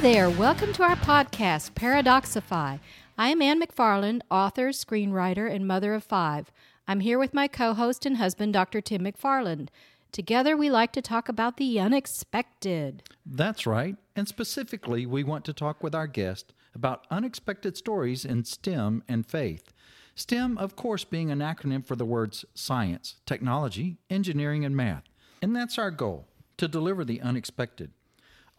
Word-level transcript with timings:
there. 0.00 0.30
Welcome 0.30 0.72
to 0.74 0.82
our 0.82 0.96
podcast, 0.96 1.72
Paradoxify. 1.72 2.80
I 3.18 3.28
am 3.28 3.42
Ann 3.42 3.60
McFarland, 3.60 4.22
author, 4.30 4.70
screenwriter, 4.70 5.54
and 5.54 5.66
mother 5.66 5.92
of 5.92 6.02
five. 6.02 6.50
I'm 6.88 7.00
here 7.00 7.18
with 7.18 7.34
my 7.34 7.46
co 7.48 7.74
host 7.74 8.06
and 8.06 8.16
husband, 8.16 8.54
Dr. 8.54 8.80
Tim 8.80 9.02
McFarland. 9.02 9.68
Together, 10.10 10.56
we 10.56 10.70
like 10.70 10.92
to 10.92 11.02
talk 11.02 11.28
about 11.28 11.58
the 11.58 11.78
unexpected. 11.78 13.02
That's 13.26 13.66
right. 13.66 13.94
And 14.16 14.26
specifically, 14.26 15.04
we 15.04 15.22
want 15.22 15.44
to 15.44 15.52
talk 15.52 15.82
with 15.82 15.94
our 15.94 16.06
guest 16.06 16.54
about 16.74 17.06
unexpected 17.10 17.76
stories 17.76 18.24
in 18.24 18.46
STEM 18.46 19.02
and 19.06 19.26
faith. 19.26 19.70
STEM, 20.14 20.56
of 20.56 20.76
course, 20.76 21.04
being 21.04 21.30
an 21.30 21.40
acronym 21.40 21.86
for 21.86 21.94
the 21.94 22.06
words 22.06 22.46
science, 22.54 23.16
technology, 23.26 23.98
engineering, 24.08 24.64
and 24.64 24.74
math. 24.74 25.04
And 25.42 25.54
that's 25.54 25.78
our 25.78 25.90
goal 25.90 26.26
to 26.56 26.68
deliver 26.68 27.04
the 27.04 27.20
unexpected. 27.20 27.92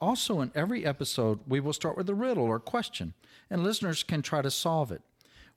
Also, 0.01 0.41
in 0.41 0.51
every 0.55 0.83
episode, 0.83 1.39
we 1.47 1.59
will 1.59 1.73
start 1.73 1.95
with 1.95 2.09
a 2.09 2.15
riddle 2.15 2.45
or 2.45 2.59
question, 2.59 3.13
and 3.51 3.63
listeners 3.63 4.01
can 4.01 4.23
try 4.23 4.41
to 4.41 4.49
solve 4.49 4.91
it. 4.91 5.03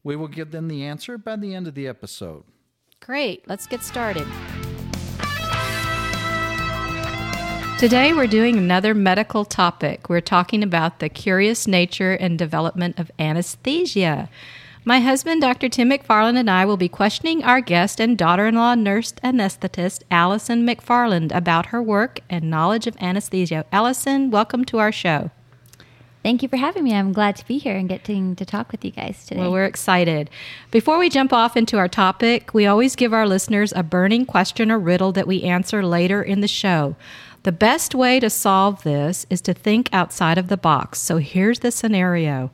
We 0.02 0.16
will 0.16 0.28
give 0.28 0.50
them 0.50 0.68
the 0.68 0.84
answer 0.84 1.16
by 1.16 1.36
the 1.36 1.54
end 1.54 1.66
of 1.66 1.74
the 1.74 1.88
episode. 1.88 2.44
Great, 3.00 3.48
let's 3.48 3.66
get 3.66 3.82
started. 3.82 4.26
Today, 7.78 8.12
we're 8.12 8.26
doing 8.26 8.58
another 8.58 8.92
medical 8.92 9.46
topic. 9.46 10.10
We're 10.10 10.20
talking 10.20 10.62
about 10.62 10.98
the 10.98 11.08
curious 11.08 11.66
nature 11.66 12.12
and 12.12 12.38
development 12.38 12.98
of 12.98 13.10
anesthesia. 13.18 14.28
My 14.87 15.01
husband, 15.01 15.41
Dr. 15.41 15.70
Tim 15.70 15.88
McFarland, 15.88 16.37
and 16.37 16.51
I 16.51 16.66
will 16.66 16.77
be 16.77 16.91
questioning 16.91 17.43
our 17.43 17.62
guest 17.62 18.01
and 18.01 18.19
daughter 18.19 18.47
in 18.47 18.56
law 18.56 18.74
nurse 18.74 19.12
anesthetist, 19.24 20.02
Allison 20.10 20.66
McFarland, 20.66 21.35
about 21.35 21.66
her 21.66 21.82
work 21.82 22.21
and 22.29 22.51
knowledge 22.51 22.87
of 22.87 22.95
anesthesia. 23.01 23.65
Allison, 23.73 24.30
welcome 24.30 24.63
to 24.66 24.76
our 24.76 24.93
show. 24.93 25.30
Thank 26.23 26.43
you 26.43 26.51
for 26.51 26.59
having 26.59 26.85
me. 26.85 26.95
I'm 26.95 27.15
glad 27.15 27.35
to 27.37 27.46
be 27.46 27.57
here 27.57 27.74
and 27.74 27.88
getting 27.88 28.37
to 28.37 28.45
talk 28.45 28.71
with 28.73 28.85
you 28.85 28.91
guys 28.91 29.24
today. 29.24 29.41
Well, 29.41 29.52
we're 29.52 29.65
excited. 29.65 30.29
Before 30.71 30.98
we 30.98 31.09
jump 31.09 31.32
off 31.32 31.57
into 31.57 31.79
our 31.79 31.88
topic, 31.88 32.52
we 32.52 32.66
always 32.66 32.95
give 32.95 33.15
our 33.15 33.26
listeners 33.26 33.73
a 33.74 33.82
burning 33.82 34.26
question 34.26 34.71
or 34.71 34.79
riddle 34.79 35.13
that 35.13 35.26
we 35.26 35.45
answer 35.45 35.82
later 35.82 36.23
in 36.23 36.43
the 36.43 36.48
show. 36.48 36.95
The 37.45 37.52
best 37.52 37.95
way 37.95 38.21
to 38.21 38.29
solve 38.29 38.82
this 38.82 39.24
is 39.30 39.41
to 39.43 39.54
think 39.54 39.88
outside 39.95 40.37
of 40.37 40.48
the 40.48 40.59
box. 40.59 41.01
So 41.01 41.16
here's 41.16 41.60
the 41.60 41.71
scenario. 41.71 42.51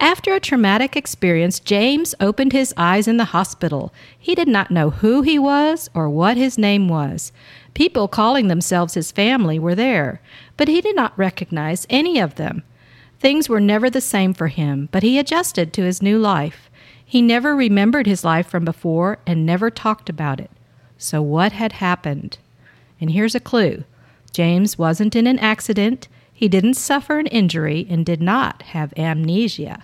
After 0.00 0.32
a 0.32 0.40
traumatic 0.40 0.96
experience, 0.96 1.58
James 1.58 2.14
opened 2.20 2.52
his 2.52 2.72
eyes 2.76 3.08
in 3.08 3.16
the 3.16 3.26
hospital. 3.26 3.92
He 4.16 4.36
did 4.36 4.46
not 4.46 4.70
know 4.70 4.90
who 4.90 5.22
he 5.22 5.38
was 5.40 5.90
or 5.92 6.08
what 6.08 6.36
his 6.36 6.56
name 6.56 6.88
was. 6.88 7.32
People 7.74 8.06
calling 8.06 8.46
themselves 8.46 8.94
his 8.94 9.10
family 9.10 9.58
were 9.58 9.74
there, 9.74 10.20
but 10.56 10.68
he 10.68 10.80
did 10.80 10.94
not 10.94 11.18
recognize 11.18 11.86
any 11.90 12.20
of 12.20 12.36
them. 12.36 12.62
Things 13.18 13.48
were 13.48 13.60
never 13.60 13.90
the 13.90 14.00
same 14.00 14.34
for 14.34 14.46
him, 14.46 14.88
but 14.92 15.02
he 15.02 15.18
adjusted 15.18 15.72
to 15.72 15.82
his 15.82 16.00
new 16.00 16.18
life. 16.18 16.70
He 17.04 17.20
never 17.20 17.56
remembered 17.56 18.06
his 18.06 18.24
life 18.24 18.46
from 18.46 18.64
before 18.64 19.18
and 19.26 19.44
never 19.44 19.70
talked 19.70 20.08
about 20.08 20.38
it. 20.38 20.50
So, 20.96 21.20
what 21.20 21.52
had 21.52 21.72
happened? 21.72 22.38
And 23.00 23.10
here's 23.10 23.34
a 23.34 23.40
clue 23.40 23.82
James 24.32 24.78
wasn't 24.78 25.16
in 25.16 25.26
an 25.26 25.38
accident, 25.40 26.06
he 26.32 26.46
didn't 26.46 26.74
suffer 26.74 27.18
an 27.18 27.26
injury, 27.26 27.84
and 27.90 28.06
did 28.06 28.22
not 28.22 28.62
have 28.62 28.94
amnesia. 28.96 29.82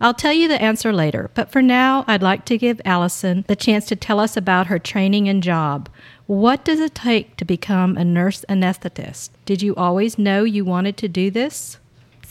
I'll 0.00 0.14
tell 0.14 0.32
you 0.32 0.48
the 0.48 0.60
answer 0.60 0.92
later, 0.92 1.30
but 1.34 1.50
for 1.50 1.62
now, 1.62 2.04
I'd 2.06 2.22
like 2.22 2.44
to 2.46 2.58
give 2.58 2.80
Allison 2.84 3.44
the 3.46 3.56
chance 3.56 3.86
to 3.86 3.96
tell 3.96 4.20
us 4.20 4.36
about 4.36 4.66
her 4.66 4.78
training 4.78 5.28
and 5.28 5.42
job. 5.42 5.88
What 6.26 6.64
does 6.64 6.80
it 6.80 6.94
take 6.94 7.36
to 7.36 7.44
become 7.44 7.96
a 7.96 8.04
nurse 8.04 8.44
anesthetist? 8.48 9.30
Did 9.44 9.62
you 9.62 9.74
always 9.76 10.18
know 10.18 10.44
you 10.44 10.64
wanted 10.64 10.96
to 10.98 11.08
do 11.08 11.30
this? 11.30 11.78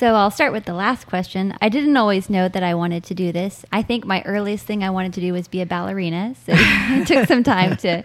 So 0.04 0.16
I'll 0.16 0.32
start 0.32 0.52
with 0.52 0.66
the 0.66 0.74
last 0.74 1.08
question. 1.08 1.56
I 1.62 1.70
didn't 1.70 1.96
always 1.96 2.30
know 2.30 2.50
that 2.50 2.62
I 2.62 2.76
wanted 2.76 3.06
to 3.06 3.14
do 3.14 3.32
this. 3.32 3.64
I 3.72 3.84
think 3.84 4.04
my 4.04 4.22
earliest 4.24 4.66
thing 4.66 4.84
I 4.84 4.90
wanted 4.90 5.14
to 5.14 5.22
do 5.22 5.32
was 5.32 5.48
be 5.48 5.62
a 5.62 5.66
ballerina. 5.66 6.36
So 6.46 6.52
it 6.58 7.08
took 7.08 7.26
some 7.26 7.42
time 7.42 7.78
to 7.78 8.04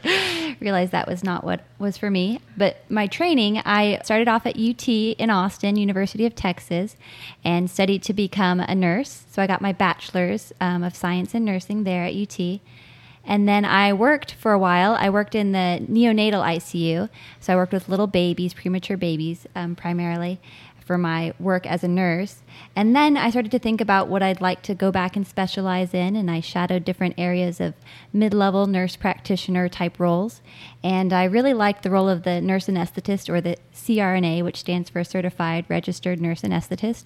realize 0.60 0.92
that 0.92 1.08
was 1.08 1.24
not 1.24 1.42
what 1.42 1.64
was 1.80 1.98
for 1.98 2.08
me. 2.08 2.38
But 2.56 2.88
my 2.88 3.08
training, 3.08 3.58
I 3.64 4.00
started 4.04 4.28
off 4.28 4.46
at 4.46 4.56
UT 4.56 4.88
in 4.88 5.28
Austin, 5.28 5.74
University 5.74 6.24
of 6.24 6.36
Texas, 6.36 6.96
and 7.42 7.68
studied 7.68 8.04
to 8.04 8.12
become 8.12 8.60
a 8.60 8.76
nurse. 8.76 9.24
So 9.32 9.42
I 9.42 9.48
got 9.48 9.60
my 9.60 9.72
bachelor's 9.72 10.52
um, 10.60 10.84
of 10.84 10.94
science 10.94 11.34
in 11.34 11.44
nursing 11.44 11.82
there 11.82 12.04
at 12.04 12.14
UT. 12.14 12.60
And 13.24 13.46
then 13.46 13.64
I 13.64 13.92
worked 13.92 14.32
for 14.34 14.52
a 14.52 14.58
while. 14.58 14.92
I 14.92 15.10
worked 15.10 15.34
in 15.34 15.50
the 15.52 15.84
neonatal 15.86 16.42
ICU. 16.42 17.10
So 17.40 17.52
I 17.52 17.56
worked 17.56 17.72
with 17.72 17.88
little 17.88 18.06
babies, 18.06 18.54
premature 18.54 18.96
babies 18.96 19.46
um, 19.56 19.74
primarily 19.74 20.40
for 20.88 20.98
my 20.98 21.34
work 21.38 21.66
as 21.66 21.84
a 21.84 21.88
nurse. 21.88 22.38
And 22.74 22.96
then 22.96 23.18
I 23.18 23.28
started 23.28 23.52
to 23.52 23.58
think 23.58 23.80
about 23.80 24.08
what 24.08 24.22
I'd 24.22 24.40
like 24.40 24.62
to 24.62 24.74
go 24.74 24.90
back 24.90 25.16
and 25.16 25.26
specialize 25.26 25.92
in, 25.92 26.16
and 26.16 26.30
I 26.30 26.40
shadowed 26.40 26.86
different 26.86 27.16
areas 27.18 27.60
of 27.60 27.74
mid 28.10 28.32
level 28.32 28.66
nurse 28.66 28.96
practitioner 28.96 29.68
type 29.68 30.00
roles. 30.00 30.40
And 30.82 31.12
I 31.12 31.24
really 31.24 31.52
liked 31.52 31.82
the 31.82 31.90
role 31.90 32.08
of 32.08 32.22
the 32.22 32.40
nurse 32.40 32.68
anesthetist 32.68 33.28
or 33.28 33.42
the 33.42 33.58
CRNA, 33.74 34.42
which 34.42 34.60
stands 34.60 34.88
for 34.88 35.04
Certified 35.04 35.66
Registered 35.68 36.22
Nurse 36.22 36.40
Anesthetist. 36.40 37.04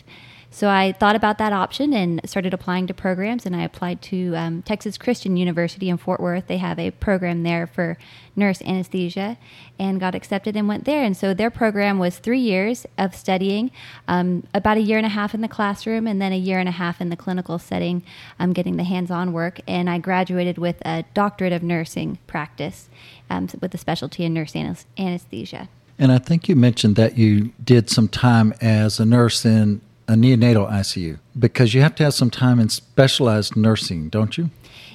So 0.54 0.68
I 0.68 0.92
thought 0.92 1.16
about 1.16 1.38
that 1.38 1.54
option 1.54 1.94
and 1.94 2.20
started 2.26 2.52
applying 2.52 2.86
to 2.88 2.94
programs. 2.94 3.46
And 3.46 3.56
I 3.56 3.62
applied 3.62 4.02
to 4.02 4.36
um, 4.36 4.60
Texas 4.62 4.98
Christian 4.98 5.38
University 5.38 5.88
in 5.88 5.96
Fort 5.96 6.20
Worth. 6.20 6.46
They 6.46 6.58
have 6.58 6.78
a 6.78 6.90
program 6.90 7.42
there 7.42 7.66
for 7.66 7.96
nurse 8.36 8.60
anesthesia 8.60 9.38
and 9.78 9.98
got 9.98 10.14
accepted 10.14 10.54
and 10.54 10.68
went 10.68 10.84
there. 10.84 11.04
And 11.04 11.16
so 11.16 11.32
their 11.32 11.50
program 11.50 11.98
was 11.98 12.18
three 12.18 12.38
years 12.38 12.84
of 12.98 13.14
studying, 13.14 13.70
um, 14.06 14.46
about 14.52 14.76
a 14.76 14.82
year 14.82 14.98
and 14.98 15.06
a 15.06 15.10
half 15.10 15.32
in 15.32 15.40
the 15.40 15.48
classroom, 15.48 16.06
and 16.06 16.20
then 16.20 16.32
a 16.32 16.38
year 16.38 16.58
and 16.58 16.68
a 16.68 16.72
half 16.72 17.00
in 17.00 17.08
the 17.08 17.16
clinical 17.16 17.58
setting, 17.58 18.02
um, 18.38 18.52
getting 18.52 18.76
the 18.76 18.84
hands 18.84 19.10
on 19.10 19.32
work. 19.32 19.60
And 19.66 19.88
I 19.88 19.96
graduated 19.96 20.58
with 20.58 20.76
a 20.84 21.04
doctorate 21.14 21.54
of 21.54 21.62
nursing 21.62 22.18
practice 22.26 22.90
um, 23.30 23.48
with 23.62 23.74
a 23.74 23.78
specialty 23.78 24.26
in 24.26 24.34
nurse 24.34 24.54
anesthesia. 24.54 25.70
And 25.98 26.12
I 26.12 26.18
think 26.18 26.46
you 26.46 26.56
mentioned 26.56 26.96
that 26.96 27.16
you 27.16 27.52
did 27.64 27.88
some 27.88 28.08
time 28.08 28.52
as 28.60 29.00
a 29.00 29.06
nurse 29.06 29.46
in 29.46 29.80
a 30.12 30.14
neonatal 30.14 30.70
ICU 30.70 31.18
because 31.38 31.72
you 31.72 31.80
have 31.80 31.94
to 31.94 32.04
have 32.04 32.12
some 32.12 32.30
time 32.30 32.60
in 32.60 32.68
specialized 32.68 33.56
nursing, 33.56 34.10
don't 34.10 34.36
you? 34.36 34.50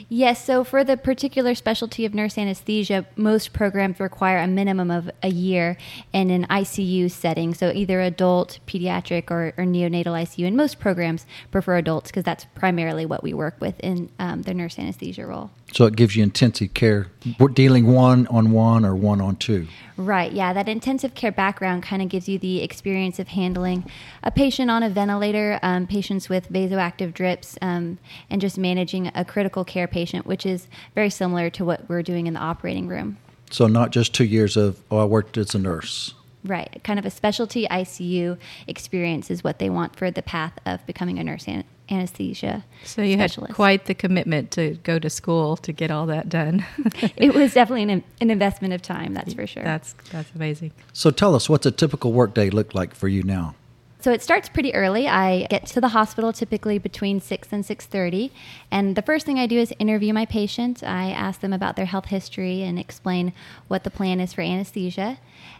Yes, 0.09 0.45
so 0.45 0.63
for 0.63 0.85
the 0.85 0.95
particular 0.95 1.53
specialty 1.53 2.05
of 2.05 2.13
nurse 2.13 2.37
anesthesia, 2.37 3.05
most 3.17 3.51
programs 3.51 3.99
require 3.99 4.37
a 4.37 4.47
minimum 4.47 4.89
of 4.89 5.09
a 5.21 5.27
year 5.27 5.75
in 6.13 6.29
an 6.29 6.45
ICU 6.45 7.11
setting, 7.11 7.53
so 7.53 7.71
either 7.71 7.99
adult, 7.99 8.59
pediatric, 8.67 9.29
or, 9.29 9.53
or 9.57 9.65
neonatal 9.65 10.13
ICU. 10.13 10.47
And 10.47 10.55
most 10.55 10.79
programs 10.79 11.25
prefer 11.51 11.75
adults 11.75 12.09
because 12.09 12.23
that's 12.23 12.45
primarily 12.55 13.05
what 13.05 13.21
we 13.21 13.33
work 13.33 13.55
with 13.59 13.77
in 13.81 14.09
um, 14.17 14.43
the 14.43 14.53
nurse 14.53 14.79
anesthesia 14.79 15.25
role. 15.25 15.49
So 15.73 15.85
it 15.85 15.95
gives 15.95 16.15
you 16.15 16.23
intensive 16.23 16.73
care, 16.73 17.07
We're 17.39 17.49
dealing 17.49 17.87
one 17.87 18.25
on 18.27 18.51
one 18.51 18.85
or 18.85 18.95
one 18.95 19.19
on 19.19 19.35
two. 19.35 19.67
Right, 19.97 20.31
yeah. 20.31 20.53
That 20.53 20.69
intensive 20.69 21.13
care 21.13 21.31
background 21.31 21.83
kind 21.83 22.01
of 22.01 22.09
gives 22.09 22.29
you 22.29 22.39
the 22.39 22.61
experience 22.63 23.19
of 23.19 23.29
handling 23.29 23.89
a 24.23 24.31
patient 24.31 24.71
on 24.71 24.81
a 24.81 24.89
ventilator, 24.89 25.59
um, 25.61 25.87
patients 25.87 26.29
with 26.29 26.51
vasoactive 26.51 27.13
drips, 27.13 27.57
um, 27.61 27.97
and 28.29 28.39
just 28.39 28.57
managing 28.57 29.11
a 29.13 29.25
critical 29.25 29.65
care 29.65 29.87
patient, 29.87 30.25
which 30.25 30.45
is 30.45 30.67
very 30.95 31.09
similar 31.09 31.49
to 31.49 31.65
what 31.65 31.89
we're 31.89 32.03
doing 32.03 32.27
in 32.27 32.33
the 32.33 32.39
operating 32.39 32.87
room. 32.87 33.17
So, 33.49 33.67
not 33.67 33.91
just 33.91 34.13
two 34.13 34.25
years 34.25 34.55
of, 34.55 34.81
oh, 34.91 34.99
I 34.99 35.05
worked 35.05 35.37
as 35.37 35.55
a 35.55 35.59
nurse. 35.59 36.13
Right, 36.43 36.81
kind 36.83 36.99
of 36.99 37.05
a 37.05 37.09
specialty 37.09 37.65
ICU 37.67 38.37
experience 38.67 39.29
is 39.29 39.43
what 39.43 39.59
they 39.59 39.69
want 39.69 39.95
for 39.95 40.11
the 40.11 40.21
path 40.21 40.53
of 40.65 40.85
becoming 40.85 41.17
a 41.19 41.23
nurse 41.23 41.47
anesthesia. 41.89 42.65
So 42.83 43.01
you 43.01 43.13
specialist. 43.13 43.51
had 43.51 43.55
quite 43.55 43.85
the 43.85 43.93
commitment 43.93 44.51
to 44.51 44.75
go 44.83 44.99
to 44.99 45.09
school 45.09 45.57
to 45.57 45.71
get 45.71 45.91
all 45.91 46.05
that 46.07 46.29
done. 46.29 46.65
it 47.15 47.33
was 47.33 47.53
definitely 47.53 47.83
an, 47.83 48.03
an, 48.21 48.29
investment 48.29 48.73
of 48.73 48.81
time, 48.81 49.13
that's 49.13 49.33
for 49.33 49.47
sure. 49.47 49.63
That's 49.63 49.93
that's 50.11 50.29
amazing. 50.35 50.71
So 50.93 51.11
tell 51.11 51.35
us, 51.35 51.49
what's 51.49 51.65
a 51.65 51.71
typical 51.71 52.11
workday 52.13 52.49
look 52.49 52.73
like 52.73 52.93
for 52.93 53.07
you 53.07 53.23
now? 53.23 53.55
So 53.99 54.11
it 54.13 54.21
starts 54.21 54.47
pretty 54.47 54.73
early. 54.75 55.07
I 55.07 55.47
get 55.49 55.65
to 55.67 55.81
the 55.81 55.89
hospital 55.89 56.31
typically 56.31 56.77
between 56.77 57.19
6 57.19 57.47
and 57.51 57.65
6:30, 57.65 58.31
and 58.69 58.95
the 58.95 59.01
first 59.01 59.25
thing 59.25 59.39
I 59.39 59.47
do 59.47 59.59
is 59.59 59.73
interview 59.79 60.13
my 60.13 60.25
patient. 60.25 60.83
I 60.83 61.09
ask 61.09 61.41
them 61.41 61.51
about 61.51 61.75
their 61.75 61.85
health 61.85 62.05
history 62.05 62.61
and 62.61 62.77
explain 62.77 63.33
what 63.67 63.83
the 63.83 63.89
plan 63.89 64.19
is 64.19 64.33
for 64.33 64.41
anesthesia. 64.41 65.17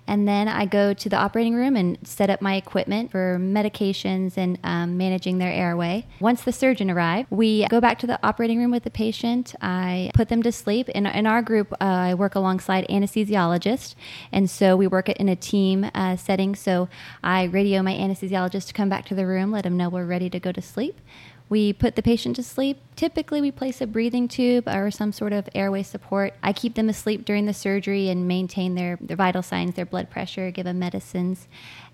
And 0.07 0.27
then 0.27 0.47
I 0.47 0.65
go 0.65 0.93
to 0.93 1.09
the 1.09 1.17
operating 1.17 1.53
room 1.53 1.75
and 1.75 1.97
set 2.03 2.29
up 2.29 2.41
my 2.41 2.55
equipment 2.55 3.11
for 3.11 3.37
medications 3.39 4.37
and 4.37 4.57
um, 4.63 4.97
managing 4.97 5.37
their 5.37 5.51
airway. 5.51 6.05
Once 6.19 6.43
the 6.43 6.51
surgeon 6.51 6.89
arrives, 6.89 7.27
we 7.29 7.67
go 7.67 7.81
back 7.81 7.99
to 7.99 8.07
the 8.07 8.19
operating 8.25 8.59
room 8.59 8.71
with 8.71 8.83
the 8.83 8.89
patient. 8.89 9.53
I 9.61 10.11
put 10.13 10.29
them 10.29 10.41
to 10.43 10.51
sleep. 10.51 10.89
In, 10.89 11.05
in 11.05 11.27
our 11.27 11.41
group, 11.41 11.73
uh, 11.73 11.75
I 11.79 12.13
work 12.13 12.35
alongside 12.35 12.87
anesthesiologists, 12.87 13.95
and 14.31 14.49
so 14.49 14.75
we 14.75 14.87
work 14.87 15.09
in 15.09 15.29
a 15.29 15.35
team 15.35 15.89
uh, 15.93 16.15
setting. 16.15 16.55
So 16.55 16.87
I 17.23 17.43
radio 17.43 17.81
my 17.81 17.93
anesthesiologist 17.93 18.67
to 18.67 18.73
come 18.73 18.89
back 18.89 19.05
to 19.07 19.15
the 19.15 19.25
room, 19.25 19.51
let 19.51 19.63
them 19.63 19.77
know 19.77 19.89
we're 19.89 20.05
ready 20.05 20.29
to 20.29 20.39
go 20.39 20.51
to 20.51 20.61
sleep. 20.61 20.99
We 21.49 21.71
put 21.71 21.95
the 21.95 22.01
patient 22.01 22.35
to 22.35 22.43
sleep. 22.43 22.79
Typically, 22.97 23.39
we 23.39 23.51
place 23.51 23.79
a 23.79 23.87
breathing 23.87 24.27
tube 24.27 24.67
or 24.67 24.91
some 24.91 25.13
sort 25.13 25.31
of 25.31 25.47
airway 25.55 25.83
support. 25.83 26.33
I 26.43 26.51
keep 26.51 26.75
them 26.75 26.89
asleep 26.89 27.23
during 27.23 27.45
the 27.45 27.53
surgery 27.53 28.09
and 28.09 28.27
maintain 28.27 28.75
their, 28.75 28.97
their 28.99 29.15
vital 29.15 29.41
signs, 29.41 29.75
their 29.75 29.85
blood 29.85 30.09
pressure, 30.09 30.51
give 30.51 30.65
them 30.65 30.79
medicines. 30.79 31.47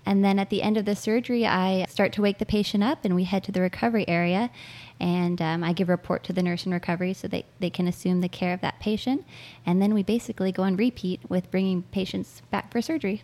And 0.04 0.24
then 0.24 0.40
at 0.40 0.50
the 0.50 0.62
end 0.62 0.76
of 0.76 0.84
the 0.84 0.96
surgery, 0.96 1.46
I 1.46 1.86
start 1.88 2.12
to 2.14 2.22
wake 2.22 2.38
the 2.38 2.46
patient 2.46 2.82
up 2.82 3.04
and 3.04 3.14
we 3.14 3.24
head 3.24 3.44
to 3.44 3.52
the 3.52 3.60
recovery 3.60 4.08
area. 4.08 4.50
And 4.98 5.40
um, 5.40 5.62
I 5.62 5.72
give 5.72 5.88
a 5.88 5.92
report 5.92 6.24
to 6.24 6.32
the 6.32 6.42
nurse 6.42 6.66
in 6.66 6.72
recovery 6.72 7.14
so 7.14 7.28
they, 7.28 7.44
they 7.60 7.70
can 7.70 7.86
assume 7.86 8.20
the 8.20 8.28
care 8.28 8.54
of 8.54 8.60
that 8.60 8.80
patient. 8.80 9.24
And 9.64 9.80
then 9.80 9.94
we 9.94 10.02
basically 10.02 10.50
go 10.50 10.64
on 10.64 10.76
repeat 10.76 11.20
with 11.28 11.50
bringing 11.50 11.82
patients 11.84 12.42
back 12.50 12.72
for 12.72 12.82
surgery. 12.82 13.22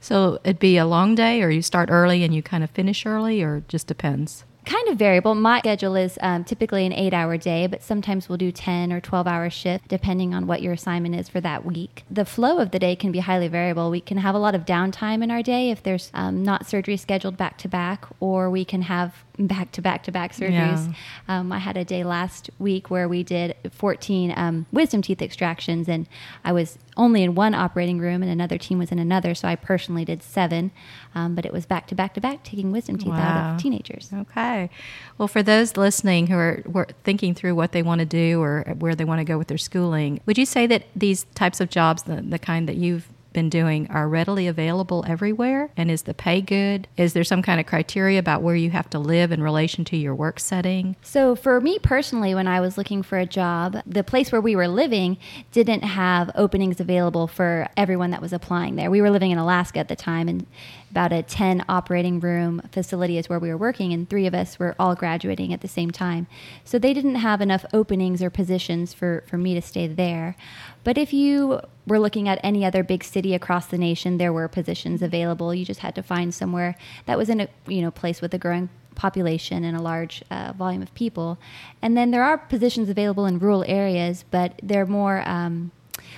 So 0.00 0.38
it'd 0.42 0.58
be 0.58 0.78
a 0.78 0.86
long 0.86 1.14
day, 1.14 1.42
or 1.42 1.50
you 1.50 1.62
start 1.62 1.90
early 1.90 2.24
and 2.24 2.34
you 2.34 2.42
kind 2.42 2.64
of 2.64 2.70
finish 2.70 3.04
early, 3.04 3.42
or 3.42 3.62
just 3.68 3.86
depends? 3.86 4.44
Kind 4.66 4.88
of 4.88 4.98
variable. 4.98 5.34
My 5.34 5.60
schedule 5.60 5.96
is 5.96 6.18
um, 6.20 6.44
typically 6.44 6.84
an 6.84 6.92
eight 6.92 7.14
hour 7.14 7.36
day, 7.36 7.66
but 7.66 7.82
sometimes 7.82 8.28
we'll 8.28 8.38
do 8.38 8.52
10 8.52 8.92
or 8.92 9.00
12 9.00 9.26
hour 9.26 9.48
shift 9.48 9.88
depending 9.88 10.34
on 10.34 10.46
what 10.46 10.60
your 10.60 10.74
assignment 10.74 11.14
is 11.14 11.28
for 11.28 11.40
that 11.40 11.64
week. 11.64 12.04
The 12.10 12.24
flow 12.24 12.58
of 12.58 12.72
the 12.72 12.78
day 12.78 12.96
can 12.96 13.12
be 13.12 13.20
highly 13.20 13.48
variable. 13.48 13.90
We 13.90 14.00
can 14.00 14.18
have 14.18 14.34
a 14.34 14.38
lot 14.38 14.54
of 14.54 14.66
downtime 14.66 15.22
in 15.22 15.30
our 15.30 15.42
day 15.42 15.70
if 15.70 15.82
there's 15.82 16.10
um, 16.12 16.42
not 16.42 16.66
surgery 16.66 16.96
scheduled 16.96 17.36
back 17.36 17.56
to 17.58 17.68
back, 17.68 18.06
or 18.20 18.50
we 18.50 18.64
can 18.64 18.82
have 18.82 19.24
back 19.38 19.72
to 19.72 19.82
back 19.82 20.02
to 20.04 20.12
back 20.12 20.32
surgeries. 20.32 20.86
Yeah. 20.86 20.94
Um, 21.28 21.52
I 21.52 21.58
had 21.58 21.76
a 21.76 21.84
day 21.84 22.04
last 22.04 22.50
week 22.58 22.90
where 22.90 23.08
we 23.08 23.22
did 23.22 23.54
14 23.70 24.32
um, 24.36 24.66
wisdom 24.72 25.02
teeth 25.02 25.20
extractions, 25.20 25.88
and 25.88 26.08
I 26.44 26.52
was 26.52 26.78
only 26.96 27.22
in 27.22 27.34
one 27.34 27.54
operating 27.54 27.98
room, 27.98 28.22
and 28.22 28.30
another 28.30 28.58
team 28.58 28.78
was 28.78 28.90
in 28.90 28.98
another. 28.98 29.34
So 29.34 29.48
I 29.48 29.56
personally 29.56 30.04
did 30.04 30.22
seven, 30.22 30.70
um, 31.14 31.34
but 31.34 31.44
it 31.44 31.52
was 31.52 31.66
back 31.66 31.86
to 31.88 31.94
back 31.94 32.14
to 32.14 32.20
back 32.20 32.42
taking 32.42 32.72
wisdom 32.72 32.96
teeth 32.96 33.08
wow. 33.08 33.18
out 33.18 33.54
of 33.54 33.62
teenagers. 33.62 34.10
Okay. 34.12 34.70
Well, 35.18 35.28
for 35.28 35.42
those 35.42 35.76
listening 35.76 36.28
who 36.28 36.36
are, 36.36 36.62
who 36.64 36.78
are 36.78 36.88
thinking 37.04 37.34
through 37.34 37.54
what 37.54 37.72
they 37.72 37.82
want 37.82 37.98
to 38.00 38.06
do 38.06 38.40
or 38.40 38.62
where 38.78 38.94
they 38.94 39.04
want 39.04 39.20
to 39.20 39.24
go 39.24 39.38
with 39.38 39.48
their 39.48 39.58
schooling, 39.58 40.20
would 40.26 40.38
you 40.38 40.46
say 40.46 40.66
that 40.66 40.84
these 40.94 41.24
types 41.34 41.60
of 41.60 41.68
jobs, 41.68 42.04
the, 42.04 42.22
the 42.22 42.38
kind 42.38 42.68
that 42.68 42.76
you've 42.76 43.08
been 43.36 43.50
doing 43.50 43.86
are 43.90 44.08
readily 44.08 44.46
available 44.46 45.04
everywhere? 45.06 45.70
And 45.76 45.90
is 45.90 46.02
the 46.02 46.14
pay 46.14 46.40
good? 46.40 46.88
Is 46.96 47.12
there 47.12 47.22
some 47.22 47.42
kind 47.42 47.60
of 47.60 47.66
criteria 47.66 48.18
about 48.18 48.40
where 48.40 48.56
you 48.56 48.70
have 48.70 48.88
to 48.90 48.98
live 48.98 49.30
in 49.30 49.42
relation 49.42 49.84
to 49.84 49.96
your 49.96 50.14
work 50.14 50.40
setting? 50.40 50.96
So, 51.02 51.36
for 51.36 51.60
me 51.60 51.78
personally, 51.78 52.34
when 52.34 52.48
I 52.48 52.60
was 52.60 52.78
looking 52.78 53.02
for 53.02 53.18
a 53.18 53.26
job, 53.26 53.76
the 53.86 54.02
place 54.02 54.32
where 54.32 54.40
we 54.40 54.56
were 54.56 54.68
living 54.68 55.18
didn't 55.52 55.82
have 55.82 56.30
openings 56.34 56.80
available 56.80 57.26
for 57.26 57.68
everyone 57.76 58.10
that 58.10 58.22
was 58.22 58.32
applying 58.32 58.76
there. 58.76 58.90
We 58.90 59.02
were 59.02 59.10
living 59.10 59.32
in 59.32 59.38
Alaska 59.38 59.80
at 59.80 59.88
the 59.88 59.96
time, 59.96 60.28
and 60.28 60.46
about 60.90 61.12
a 61.12 61.22
10 61.22 61.64
operating 61.68 62.20
room 62.20 62.62
facility 62.72 63.18
is 63.18 63.28
where 63.28 63.38
we 63.38 63.48
were 63.48 63.56
working, 63.56 63.92
and 63.92 64.08
three 64.08 64.26
of 64.26 64.34
us 64.34 64.58
were 64.58 64.74
all 64.78 64.94
graduating 64.94 65.52
at 65.52 65.60
the 65.60 65.68
same 65.68 65.90
time. 65.90 66.26
So, 66.64 66.78
they 66.78 66.94
didn't 66.94 67.16
have 67.16 67.40
enough 67.40 67.64
openings 67.72 68.22
or 68.22 68.30
positions 68.30 68.92
for, 68.92 69.24
for 69.26 69.38
me 69.38 69.54
to 69.54 69.62
stay 69.62 69.86
there. 69.86 70.36
But 70.84 70.96
if 70.96 71.12
you 71.12 71.60
were 71.86 71.98
looking 71.98 72.28
at 72.28 72.38
any 72.44 72.64
other 72.64 72.84
big 72.84 73.02
city 73.02 73.34
across 73.34 73.66
the 73.66 73.78
nation, 73.78 74.18
there 74.18 74.32
were 74.32 74.46
positions 74.46 75.02
available. 75.02 75.52
You 75.52 75.64
just 75.64 75.80
had 75.80 75.94
to 75.96 76.02
find 76.02 76.32
somewhere 76.32 76.76
that 77.06 77.18
was 77.18 77.28
in 77.28 77.40
a 77.40 77.48
you 77.66 77.82
know 77.82 77.90
place 77.90 78.20
with 78.20 78.32
a 78.34 78.38
growing 78.38 78.68
population 78.94 79.62
and 79.62 79.76
a 79.76 79.80
large 79.80 80.22
uh, 80.30 80.52
volume 80.56 80.82
of 80.82 80.92
people. 80.94 81.38
And 81.82 81.96
then 81.96 82.10
there 82.10 82.24
are 82.24 82.38
positions 82.38 82.88
available 82.88 83.26
in 83.26 83.38
rural 83.38 83.64
areas, 83.66 84.24
but 84.30 84.58
they're 84.62 84.86
more 84.86 85.22
um, 85.26 85.70